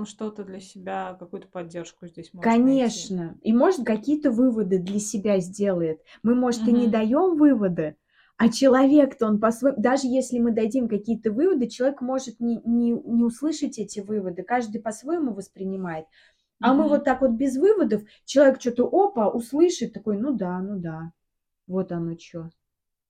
он 0.00 0.06
что-то 0.06 0.44
для 0.44 0.60
себя, 0.60 1.14
какую-то 1.18 1.48
поддержку 1.48 2.06
здесь 2.06 2.32
может 2.32 2.46
найти. 2.46 2.62
Конечно. 2.62 3.38
И 3.42 3.52
может 3.52 3.86
какие-то 3.86 4.30
выводы 4.30 4.78
для 4.78 4.98
себя 4.98 5.38
сделает. 5.40 6.02
Мы, 6.22 6.34
может, 6.34 6.66
и 6.66 6.72
не 6.72 6.88
даем 6.88 7.36
выводы, 7.36 7.96
а 8.42 8.48
человек-то 8.48 9.26
он 9.26 9.38
по-своему... 9.38 9.80
Даже 9.80 10.08
если 10.08 10.40
мы 10.40 10.50
дадим 10.50 10.88
какие-то 10.88 11.30
выводы, 11.30 11.68
человек 11.68 12.00
может 12.00 12.40
не, 12.40 12.60
не, 12.64 12.90
не 12.90 13.22
услышать 13.22 13.78
эти 13.78 14.00
выводы. 14.00 14.42
Каждый 14.42 14.80
по-своему 14.80 15.32
воспринимает. 15.32 16.06
А 16.60 16.74
мы 16.74 16.80
Мгм. 16.80 16.88
вот 16.88 17.04
так 17.04 17.20
вот 17.20 17.30
без 17.30 17.56
выводов, 17.56 18.02
человек 18.24 18.60
что-то 18.60 18.88
опа, 18.90 19.28
услышит, 19.28 19.92
такой, 19.92 20.18
ну 20.18 20.32
да, 20.32 20.58
ну 20.58 20.80
да. 20.80 21.12
Вот 21.68 21.92
оно 21.92 22.18
что. 22.18 22.50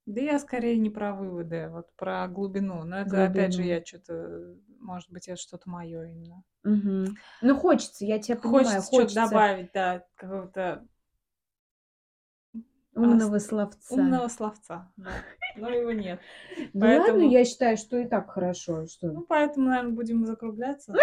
Да 0.05 0.21
я 0.21 0.39
скорее 0.39 0.77
не 0.77 0.91
про 0.91 1.15
выводы, 1.15 1.61
а 1.61 1.71
вот 1.71 1.87
про 1.97 2.29
глубину. 2.29 2.85
Но 2.85 3.01
это, 3.01 3.25
опять 3.25 3.55
же, 3.55 3.63
Глубину. 3.63 3.79
я 3.79 3.83
что-то, 3.83 4.55
может 4.81 5.11
быть, 5.11 5.29
это 5.29 5.41
что-то 5.41 5.71
мое 5.71 6.11
именно. 6.11 6.43
Мгм. 6.63 7.17
Ну, 7.41 7.57
хочется, 7.57 8.05
я 8.05 8.19
тебя 8.19 8.37
понимаю, 8.37 8.83
Хочется 8.83 8.85
что-то 8.85 9.15
добавить, 9.15 9.71
да, 9.73 10.05
какого-то 10.17 10.87
умного 12.95 13.39
словца. 13.39 13.95
умного 13.95 14.29
словца, 14.29 14.93
да. 14.97 15.11
Но 15.57 15.69
его 15.71 15.93
нет. 15.93 16.21
Да 16.73 16.87
ладно, 16.99 17.05
поэтому- 17.05 17.31
я 17.31 17.45
считаю, 17.45 17.77
что 17.77 17.97
и 17.99 18.07
так 18.07 18.31
хорошо. 18.31 18.87
Что... 18.87 19.09
Ну, 19.13 19.23
поэтому, 19.23 19.69
наверное, 19.69 19.93
будем 19.93 20.25
закругляться. 20.27 20.95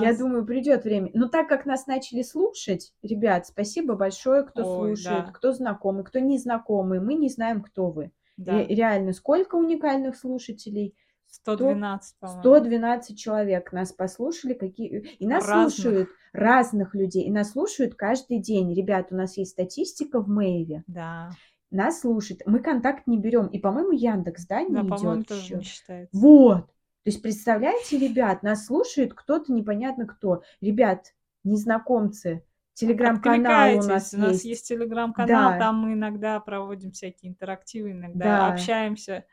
Я 0.00 0.16
думаю, 0.16 0.44
придет 0.46 0.84
время. 0.84 1.10
Но 1.14 1.28
так 1.28 1.48
как 1.48 1.66
нас 1.66 1.86
начали 1.86 2.22
слушать, 2.22 2.92
ребят, 3.02 3.46
спасибо 3.46 3.94
большое, 3.94 4.44
кто 4.44 4.62
Ой, 4.80 4.96
слушает, 4.96 5.26
да. 5.26 5.32
кто 5.32 5.52
знакомый, 5.52 6.04
кто 6.04 6.18
не 6.18 6.38
знакомый. 6.38 7.00
Мы 7.00 7.14
не 7.14 7.28
знаем, 7.28 7.62
кто 7.62 7.90
вы. 7.90 8.12
Да, 8.36 8.52
Ре- 8.58 8.66
реально, 8.66 9.12
сколько 9.12 9.56
уникальных 9.56 10.16
слушателей? 10.16 10.94
112, 11.30 12.16
по-моему. 12.18 12.40
112 12.42 13.18
человек 13.18 13.72
нас 13.72 13.92
послушали, 13.92 14.54
какие 14.54 15.00
и 15.18 15.26
нас 15.26 15.48
Разных. 15.48 15.72
слушают 15.74 16.08
разных 16.32 16.94
людей, 16.94 17.24
и 17.24 17.30
нас 17.30 17.52
слушают 17.52 17.94
каждый 17.94 18.38
день. 18.38 18.74
Ребят, 18.74 19.08
у 19.10 19.16
нас 19.16 19.36
есть 19.36 19.52
статистика 19.52 20.20
в 20.20 20.28
Мэйве. 20.28 20.84
Да, 20.86 21.30
Нас 21.70 22.00
слушают. 22.00 22.42
Мы 22.46 22.58
контакт 22.58 23.06
не 23.06 23.16
берем. 23.16 23.46
И, 23.46 23.58
по-моему, 23.60 23.92
Яндекс, 23.92 24.44
да, 24.46 24.60
не 24.62 24.74
да, 24.74 24.80
идет 24.82 25.28
тоже 25.28 25.40
еще. 25.42 25.56
не 25.56 25.62
считается. 25.62 26.16
Вот. 26.18 26.66
То 26.66 26.72
есть, 27.06 27.22
представляете, 27.22 27.96
ребят, 27.98 28.42
нас 28.42 28.66
слушает 28.66 29.14
кто-то 29.14 29.52
непонятно 29.52 30.06
кто. 30.06 30.42
Ребят, 30.60 31.14
незнакомцы, 31.44 32.44
телеграм-канал 32.74 33.74
у 33.74 33.76
нас 33.88 34.12
Откликайтесь, 34.12 34.14
у 34.14 34.18
нас 34.18 34.32
есть. 34.32 34.44
есть 34.44 34.68
телеграм-канал, 34.68 35.52
Да. 35.52 35.58
там 35.58 35.76
мы 35.78 35.92
иногда 35.94 36.40
проводим 36.40 36.92
всякие 36.92 37.30
интерактивы, 37.30 37.92
иногда 37.92 38.24
Да. 38.24 38.52
общаемся 38.52 39.24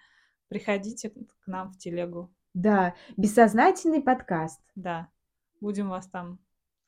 приходите 0.47 1.09
к 1.09 1.47
нам 1.47 1.71
в 1.71 1.77
телегу. 1.77 2.31
Да, 2.53 2.95
бессознательный 3.17 4.01
подкаст. 4.01 4.61
Да, 4.75 5.09
будем 5.61 5.89
вас 5.89 6.07
там 6.07 6.39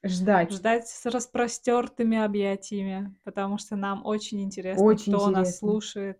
Ждать. 0.03 0.51
ждать 0.51 0.88
с 0.88 1.05
распростертыми 1.05 2.18
объятиями, 2.18 3.16
потому 3.24 3.57
что 3.57 3.76
нам 3.76 4.05
очень 4.05 4.41
интересно, 4.41 4.84
Очень 4.84 5.14
кто 5.14 5.30
нас 5.30 5.47
интересно. 5.49 5.53
слушает, 5.60 6.20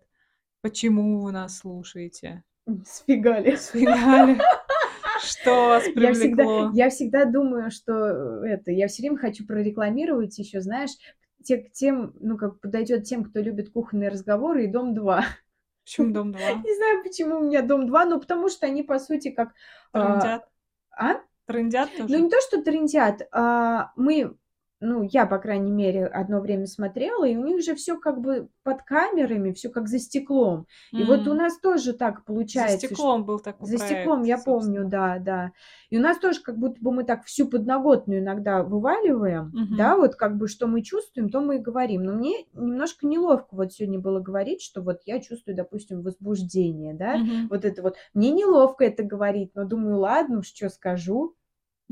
почему 0.60 1.20
вы 1.20 1.32
нас 1.32 1.58
слушаете. 1.58 2.44
Сфигали. 2.86 3.56
Сфигали. 3.56 4.38
Что 5.22 5.68
вас 5.68 5.84
Я 5.96 6.14
всегда, 6.14 6.44
привлекло? 6.44 6.70
я 6.72 6.88
всегда 6.88 7.24
думаю, 7.26 7.70
что 7.70 7.92
э, 8.42 8.46
это, 8.48 8.70
я 8.70 8.88
все 8.88 9.02
время 9.02 9.18
хочу 9.18 9.46
прорекламировать 9.46 10.38
еще, 10.38 10.62
знаешь, 10.62 10.92
те, 11.44 11.58
к 11.58 11.72
тем, 11.72 12.14
ну, 12.20 12.38
как 12.38 12.58
подойдет 12.60 13.04
тем, 13.04 13.24
кто 13.24 13.40
любит 13.40 13.70
кухонные 13.70 14.08
разговоры, 14.08 14.64
и 14.64 14.68
Дом 14.68 14.94
2. 14.94 15.24
Почему 15.84 16.10
дом 16.12 16.32
2? 16.32 16.40
Не 16.40 16.74
знаю, 16.76 17.02
почему 17.02 17.38
у 17.38 17.42
меня 17.44 17.62
Дом 17.62 17.86
2, 17.86 18.04
но 18.06 18.20
потому 18.20 18.48
что 18.48 18.66
они, 18.66 18.82
по 18.82 18.98
сути, 18.98 19.30
как... 19.30 19.50
а, 19.92 20.20
Трындят? 20.20 20.48
А? 20.96 21.14
Трындят 21.46 21.90
Ну, 21.98 22.06
тоже? 22.06 22.20
не 22.20 22.30
то, 22.30 22.40
что 22.40 22.62
трендят, 22.62 23.28
а 23.32 23.92
мы, 23.96 24.36
ну, 24.80 25.02
я, 25.02 25.26
по 25.26 25.38
крайней 25.38 25.70
мере, 25.72 26.06
одно 26.06 26.40
время 26.40 26.66
смотрела, 26.66 27.24
и 27.26 27.36
у 27.36 27.44
них 27.44 27.62
же 27.62 27.74
все 27.74 27.98
как 27.98 28.20
бы 28.20 28.48
под 28.62 28.82
камерами, 28.82 29.52
все 29.52 29.68
как 29.68 29.88
за 29.88 29.98
стеклом. 29.98 30.66
И 30.92 31.04
вот 31.04 31.26
у 31.28 31.34
нас 31.34 31.58
тоже 31.60 31.92
так 31.92 32.18
За 32.20 32.24
получается, 32.24 32.78
что- 32.78 32.86
стеклом 32.94 33.24
был 33.24 33.38
такой 33.40 33.66
За 33.66 33.76
проект, 33.76 33.94
стеклом, 34.00 34.22
я 34.24 34.38
помню, 34.38 34.82
собственно. 34.82 34.88
да, 34.90 35.18
да. 35.18 35.52
И 35.90 35.98
у 35.98 36.00
нас 36.00 36.18
тоже 36.18 36.40
как 36.40 36.56
будто 36.58 36.80
бы 36.80 36.92
мы 36.92 37.04
так 37.04 37.24
всю 37.24 37.48
подноготную 37.48 38.20
иногда 38.20 38.62
вываливаем, 38.62 39.50
Мгм. 39.54 39.76
да, 39.76 39.96
вот 39.96 40.14
как 40.16 40.36
бы 40.36 40.48
что 40.48 40.66
мы 40.66 40.82
чувствуем, 40.82 41.28
то 41.30 41.40
мы 41.40 41.56
и 41.56 41.60
говорим. 41.60 42.02
Но 42.04 42.12
мне 42.12 42.44
немножко 42.54 43.06
неловко 43.06 43.54
вот 43.56 43.72
сегодня 43.72 43.98
было 43.98 44.20
говорить, 44.20 44.62
что 44.62 44.82
вот 44.82 45.00
я 45.06 45.20
чувствую, 45.20 45.56
допустим, 45.56 46.02
возбуждение, 46.02 46.94
да, 46.94 47.16
Мгм. 47.18 47.48
вот 47.50 47.64
это 47.64 47.82
вот. 47.82 47.96
Мне 48.14 48.30
неловко 48.30 48.84
это 48.84 49.02
говорить, 49.02 49.50
но 49.54 49.64
думаю, 49.64 49.98
ладно, 49.98 50.42
что 50.42 50.68
скажу. 50.70 51.34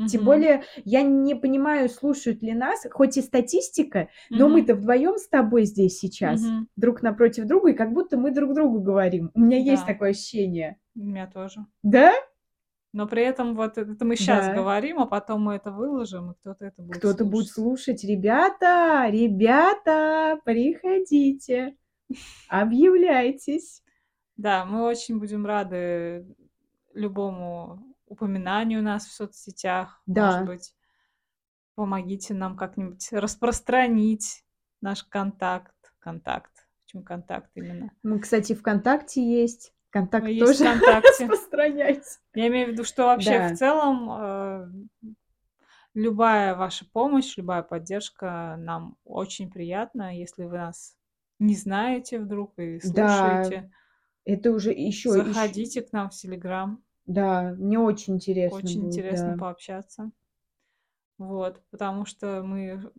Тем 0.07 0.20
Мгм. 0.20 0.24
более 0.24 0.62
я 0.84 1.03
не 1.03 1.34
понимаю, 1.34 1.88
слушают 1.88 2.42
ли 2.42 2.53
нас, 2.55 2.86
хоть 2.90 3.16
и 3.16 3.22
статистика, 3.22 4.09
но 4.30 4.49
мы-то 4.49 4.74
вдвоем 4.76 5.16
с 5.16 5.28
тобой 5.28 5.64
здесь 5.64 5.99
сейчас, 5.99 6.40
Мгм. 6.42 6.68
друг 6.76 7.03
напротив 7.03 7.46
друга, 7.46 7.70
и 7.70 7.74
как 7.74 7.92
будто 7.92 8.16
мы 8.16 8.30
друг 8.30 8.55
другу 8.55 8.80
говорим. 8.80 9.30
У 9.34 9.40
меня 9.40 9.59
есть 9.59 9.84
Да. 9.86 9.92
такое 9.92 10.11
ощущение. 10.11 10.78
У 10.94 11.01
меня 11.01 11.26
тоже. 11.26 11.66
Да? 11.82 12.12
Но 12.92 13.07
при 13.07 13.22
этом 13.22 13.55
вот 13.55 13.76
это 13.76 14.05
мы 14.05 14.16
сейчас 14.16 14.46
Да. 14.46 14.55
говорим, 14.55 14.99
а 15.01 15.07
потом 15.07 15.42
мы 15.42 15.55
это 15.57 15.70
выложим, 15.70 16.30
и 16.30 16.34
кто-то 16.36 16.64
это 16.64 16.80
будет 16.82 16.99
Кто-то 16.99 17.24
будет 17.24 17.49
слушать. 17.49 18.01
слушать. 18.01 18.05
Ребята, 18.05 19.07
ребята, 19.11 20.40
приходите, 20.44 21.76
объявляйтесь. 22.49 23.82
Да, 24.36 24.64
мы 24.64 24.84
очень 24.84 25.18
будем 25.18 25.44
рады 25.44 26.24
любому 26.94 27.88
упоминанию 28.09 28.82
нас 28.82 29.06
в 29.06 29.12
соцсетях. 29.12 30.02
Да. 30.06 30.26
Может 30.26 30.46
быть, 30.46 30.74
помогите 31.74 32.34
нам 32.34 32.56
как-нибудь 32.56 33.09
распространить 33.12 34.44
наш 34.80 35.04
контакт. 35.04 35.74
Контакт. 35.98 36.52
Почему 36.84 37.02
контакт 37.02 37.50
именно? 37.54 37.90
Мы, 38.02 38.18
кстати, 38.18 38.54
ВКонтакте 38.54 39.22
есть. 39.22 39.74
Контакт 39.90 40.24
Мы 40.24 40.32
есть 40.32 40.59
тоже 40.59 40.64
ВКонтакте. 40.64 41.26
распространяйте. 41.28 42.09
Я 42.34 42.48
имею 42.48 42.68
в 42.68 42.70
виду, 42.72 42.84
что 42.84 43.04
вообще 43.04 43.38
Да. 43.38 43.48
в 43.54 43.56
целом 43.59 44.11
э, 44.11 45.16
любая 45.94 46.54
ваша 46.54 46.84
помощь, 46.90 47.36
любая 47.36 47.62
поддержка 47.62 48.56
нам 48.59 48.96
очень 49.04 49.50
приятна, 49.50 50.16
если 50.16 50.44
вы 50.44 50.59
нас 50.59 50.96
не 51.38 51.54
знаете 51.54 52.18
вдруг 52.18 52.59
и 52.59 52.80
Да, 52.92 53.44
слушаете. 53.44 53.70
Это 54.24 54.50
уже 54.52 54.72
еще... 54.72 55.11
Заходите 55.11 55.82
к 55.82 55.92
нам 55.92 56.11
в 56.11 56.14
Телеграм. 56.14 56.82
Да, 57.09 57.54
мне 57.59 57.78
очень 57.80 58.14
интересно 58.14 58.59
Очень 58.59 58.82
будет, 58.82 58.96
интересно 58.96 59.32
да. 59.32 59.38
пообщаться. 59.40 60.11
Вот, 61.18 61.61
потому 61.70 62.04
что 62.06 62.42
мы 62.42 62.92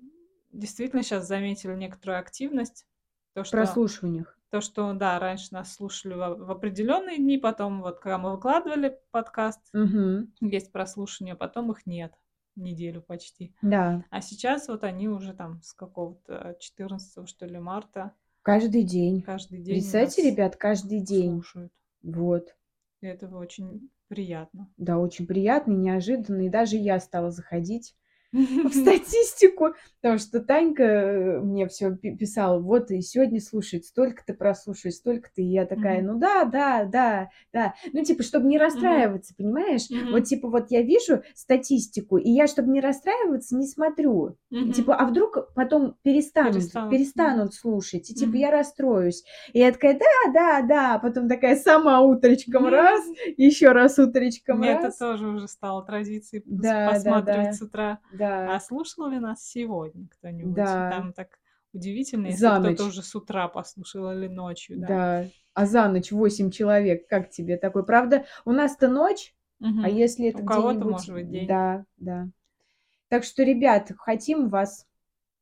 действительно 0.52 1.04
сейчас 1.04 1.28
заметили 1.28 1.74
некоторую 1.76 2.20
активность. 2.20 2.86
То, 3.34 3.44
что, 3.44 3.56
прослушиваниях. 3.58 4.38
то, 4.50 4.62
что, 4.62 4.92
да, 4.94 5.20
раньше 5.20 5.54
нас 5.54 5.74
слушали 5.74 6.14
в, 6.16 6.46
в 6.46 6.52
определенные 6.52 7.18
дни, 7.18 7.38
потом 7.38 7.82
вот 7.82 8.00
когда 8.00 8.18
мы 8.18 8.32
выкладывали 8.32 9.00
подкаст, 9.12 9.62
Мгм. 9.74 10.34
есть 10.42 10.72
прослушивания, 10.72 11.36
потом 11.36 11.72
их 11.72 11.86
нет 11.86 12.14
неделю 12.56 13.02
почти. 13.02 13.56
Да, 13.62 14.04
А 14.10 14.22
сейчас 14.22 14.68
вот 14.68 14.84
они 14.84 15.08
уже 15.08 15.34
там 15.34 15.62
с 15.62 15.74
какого-то 15.74 16.58
14 16.60 17.26
что 17.30 17.46
ли 17.46 17.60
марта 17.60 18.14
каждый 18.42 18.84
день. 18.84 19.24
каждый 19.26 19.60
день 19.62 19.76
Представьте, 19.76 20.30
ребят, 20.30 20.56
каждый 20.58 21.00
день. 21.00 21.32
слушают. 21.32 21.72
Вот. 22.04 22.56
И 23.02 23.08
это 23.08 23.28
очень 23.30 23.90
приятно. 24.10 24.70
Да, 24.78 24.98
очень 25.00 25.26
приятно 25.28 25.72
и 25.72 25.76
неожиданно. 25.76 26.42
И 26.46 26.50
даже 26.50 26.76
я 26.76 27.00
стала 27.00 27.32
заходить 27.32 27.96
в 28.32 28.70
статистику, 28.74 29.74
потому 30.02 30.20
что 30.20 30.40
Танька 30.40 30.84
э, 30.84 31.40
мне 31.40 31.68
все 31.68 31.96
писала, 31.96 32.60
вот 32.60 32.92
и 32.92 33.02
сегодня 33.02 33.42
слушает, 33.42 33.86
столько-то 33.86 34.34
прослушает, 34.34 34.96
столько-то, 34.96 35.42
и 35.42 35.46
я 35.46 35.66
такая, 35.66 36.02
ну 36.02 36.20
да, 36.20 36.46
да, 36.46 36.86
да, 36.86 37.30
да, 37.52 37.74
ну 37.92 38.04
типа, 38.04 38.24
чтобы 38.24 38.48
не 38.48 38.58
расстраиваться, 38.58 39.34
понимаешь? 39.36 39.88
Вот 40.12 40.26
типа 40.26 40.50
вот 40.50 40.68
я 40.70 40.82
вижу 40.82 41.24
статистику, 41.34 42.18
и 42.18 42.30
я, 42.30 42.48
чтобы 42.48 42.70
не 42.70 42.82
расстраиваться, 42.82 43.56
не 43.56 43.68
смотрю. 43.68 44.38
Типа, 44.50 44.96
а 44.96 45.06
вдруг 45.06 45.54
потом 45.56 45.96
перестанут, 46.04 46.56
Перестанут, 46.56 46.92
перестанут, 46.92 47.54
слушать, 47.54 48.10
и 48.10 48.16
типа 48.16 48.36
я 48.36 48.52
расстроюсь. 48.52 49.24
И 49.54 49.60
я 49.60 49.72
такая, 49.72 49.98
да, 50.00 50.32
да, 50.34 50.62
да, 50.62 51.00
потом 51.00 51.28
такая 51.28 51.56
сама 51.56 52.02
утречком 52.02 52.68
раз, 52.68 53.02
еще 53.38 53.72
раз 53.72 53.98
утречком 53.98 54.60
Мне 54.60 54.72
это 54.72 54.84
раз. 54.84 54.98
тоже 54.98 55.28
уже 55.28 55.48
стало 55.48 55.84
традицией 55.84 56.44
Да, 56.46 56.86
да, 56.86 56.94
посматривать 56.94 57.46
да. 57.46 57.54
с 57.54 57.62
утра. 57.62 58.00
Да. 58.20 58.56
А 58.56 58.60
слушал 58.60 59.08
ли 59.08 59.18
нас 59.18 59.44
сегодня 59.44 60.08
кто-нибудь? 60.10 60.54
Да. 60.54 60.92
Там 60.92 61.14
так 61.14 61.40
удивительно, 61.74 62.28
если 62.28 62.40
За 62.40 62.60
кто-то 62.60 62.86
уже 62.86 63.02
с 63.02 63.16
утра 63.16 63.48
послушал 63.48 64.12
или 64.12 64.28
ночью, 64.28 64.80
да. 64.80 64.88
Да. 64.88 65.26
А 65.54 65.66
за 65.66 65.88
ночь 65.88 66.12
8 66.12 66.52
человек, 66.52 67.08
как 67.08 67.30
тебе 67.30 67.58
такой? 67.58 67.86
Правда, 67.86 68.26
у 68.46 68.52
нас-то 68.52 68.88
ночь, 68.88 69.34
Мгм. 69.60 69.84
а 69.84 69.90
если 69.90 70.28
это 70.30 70.44
У 70.44 70.46
кого-то 70.46 70.80
может 70.80 71.14
быть 71.14 71.30
день. 71.30 71.48
Да, 71.48 71.86
да. 71.98 72.28
Так 73.08 73.24
что, 73.24 73.44
ребят, 73.44 73.92
хотим 73.98 74.50
вас, 74.50 74.86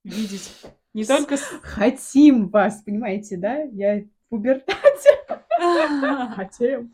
Видеть. 0.03 0.51
Не 0.93 1.03
только 1.03 1.36
хотим 1.63 2.47
вас, 2.47 2.82
понимаете, 2.82 3.36
да? 3.38 3.57
Я 3.63 3.99
в 3.99 4.30
пубертате. 4.30 5.09
Хотим. 6.36 6.93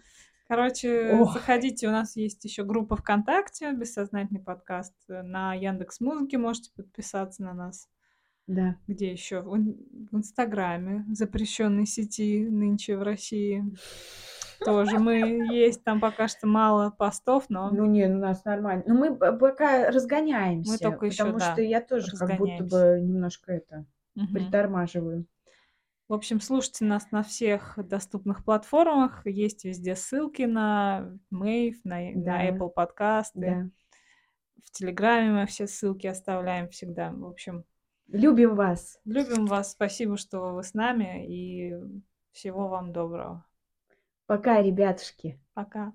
Короче, 0.58 1.18
Ох. 1.20 1.34
заходите, 1.34 1.88
у 1.88 1.92
нас 1.92 2.16
есть 2.16 2.44
еще 2.46 2.64
группа 2.64 2.96
ВКонтакте, 2.96 3.72
бессознательный 3.74 4.40
подкаст. 4.40 4.94
На 5.08 5.56
Яндекс 5.56 6.00
Музыке 6.00 6.38
можете 6.38 6.70
подписаться 6.76 7.42
на 7.42 7.54
нас. 7.56 7.90
Да. 8.46 8.76
Где 8.86 9.12
еще? 9.12 9.42
В, 9.42 9.56
ин- 9.58 9.76
в 10.12 10.16
Инстаграме, 10.16 11.06
запрещенной 11.12 11.88
сети 11.88 12.48
нынче 12.48 12.98
в 12.98 13.02
России. 13.02 13.64
Тоже 14.64 15.00
мы 15.00 15.16
есть, 15.52 15.84
там 15.84 16.00
пока 16.00 16.28
что 16.28 16.46
мало 16.46 16.92
постов, 16.92 17.46
но 17.50 17.72
Ну, 17.72 17.86
не, 17.88 18.06
у 18.06 18.20
нас 18.20 18.46
нормально. 18.46 18.84
Но 18.86 18.94
мы 18.94 19.16
п- 19.16 19.32
пока 19.34 19.90
разгоняемся. 19.90 20.78
только 20.78 21.08
ещё, 21.08 21.24
потому 21.24 21.40
да, 21.40 21.52
что 21.54 21.62
я 21.64 21.82
тоже 21.82 22.16
как 22.16 22.38
будто 22.38 22.64
бы 22.64 23.00
немножко 23.02 23.54
это 23.54 23.86
Мгм. 24.14 24.28
притормаживаю. 24.36 25.26
В 26.14 26.16
общем, 26.16 26.40
слушайте 26.40 26.86
нас 26.86 27.10
на 27.10 27.24
всех 27.24 27.74
доступных 27.76 28.46
платформах. 28.46 29.26
Есть 29.26 29.66
везде 29.66 29.96
ссылки 29.96 30.44
на 30.44 31.18
Мэйв, 31.32 31.84
на, 31.84 32.12
на 32.12 32.24
Да. 32.24 32.50
Apple 32.50 32.70
подкасты. 32.70 33.40
Да. 33.40 33.70
В 34.64 34.70
Телеграме 34.70 35.32
мы 35.32 35.48
все 35.48 35.66
ссылки 35.66 36.06
оставляем 36.06 36.70
всегда. 36.70 37.10
В 37.12 37.26
общем, 37.26 37.66
Любим 38.10 38.54
вас. 38.56 39.00
любим 39.06 39.48
вас. 39.48 39.72
Спасибо, 39.72 40.16
что 40.18 40.54
вы 40.54 40.62
с 40.62 40.76
нами. 40.76 41.26
И 41.28 41.74
всего 42.32 42.68
вам 42.68 42.94
доброго. 42.94 43.44
Пока, 44.28 44.62
ребятушки. 44.62 45.42
Пока. 45.56 45.94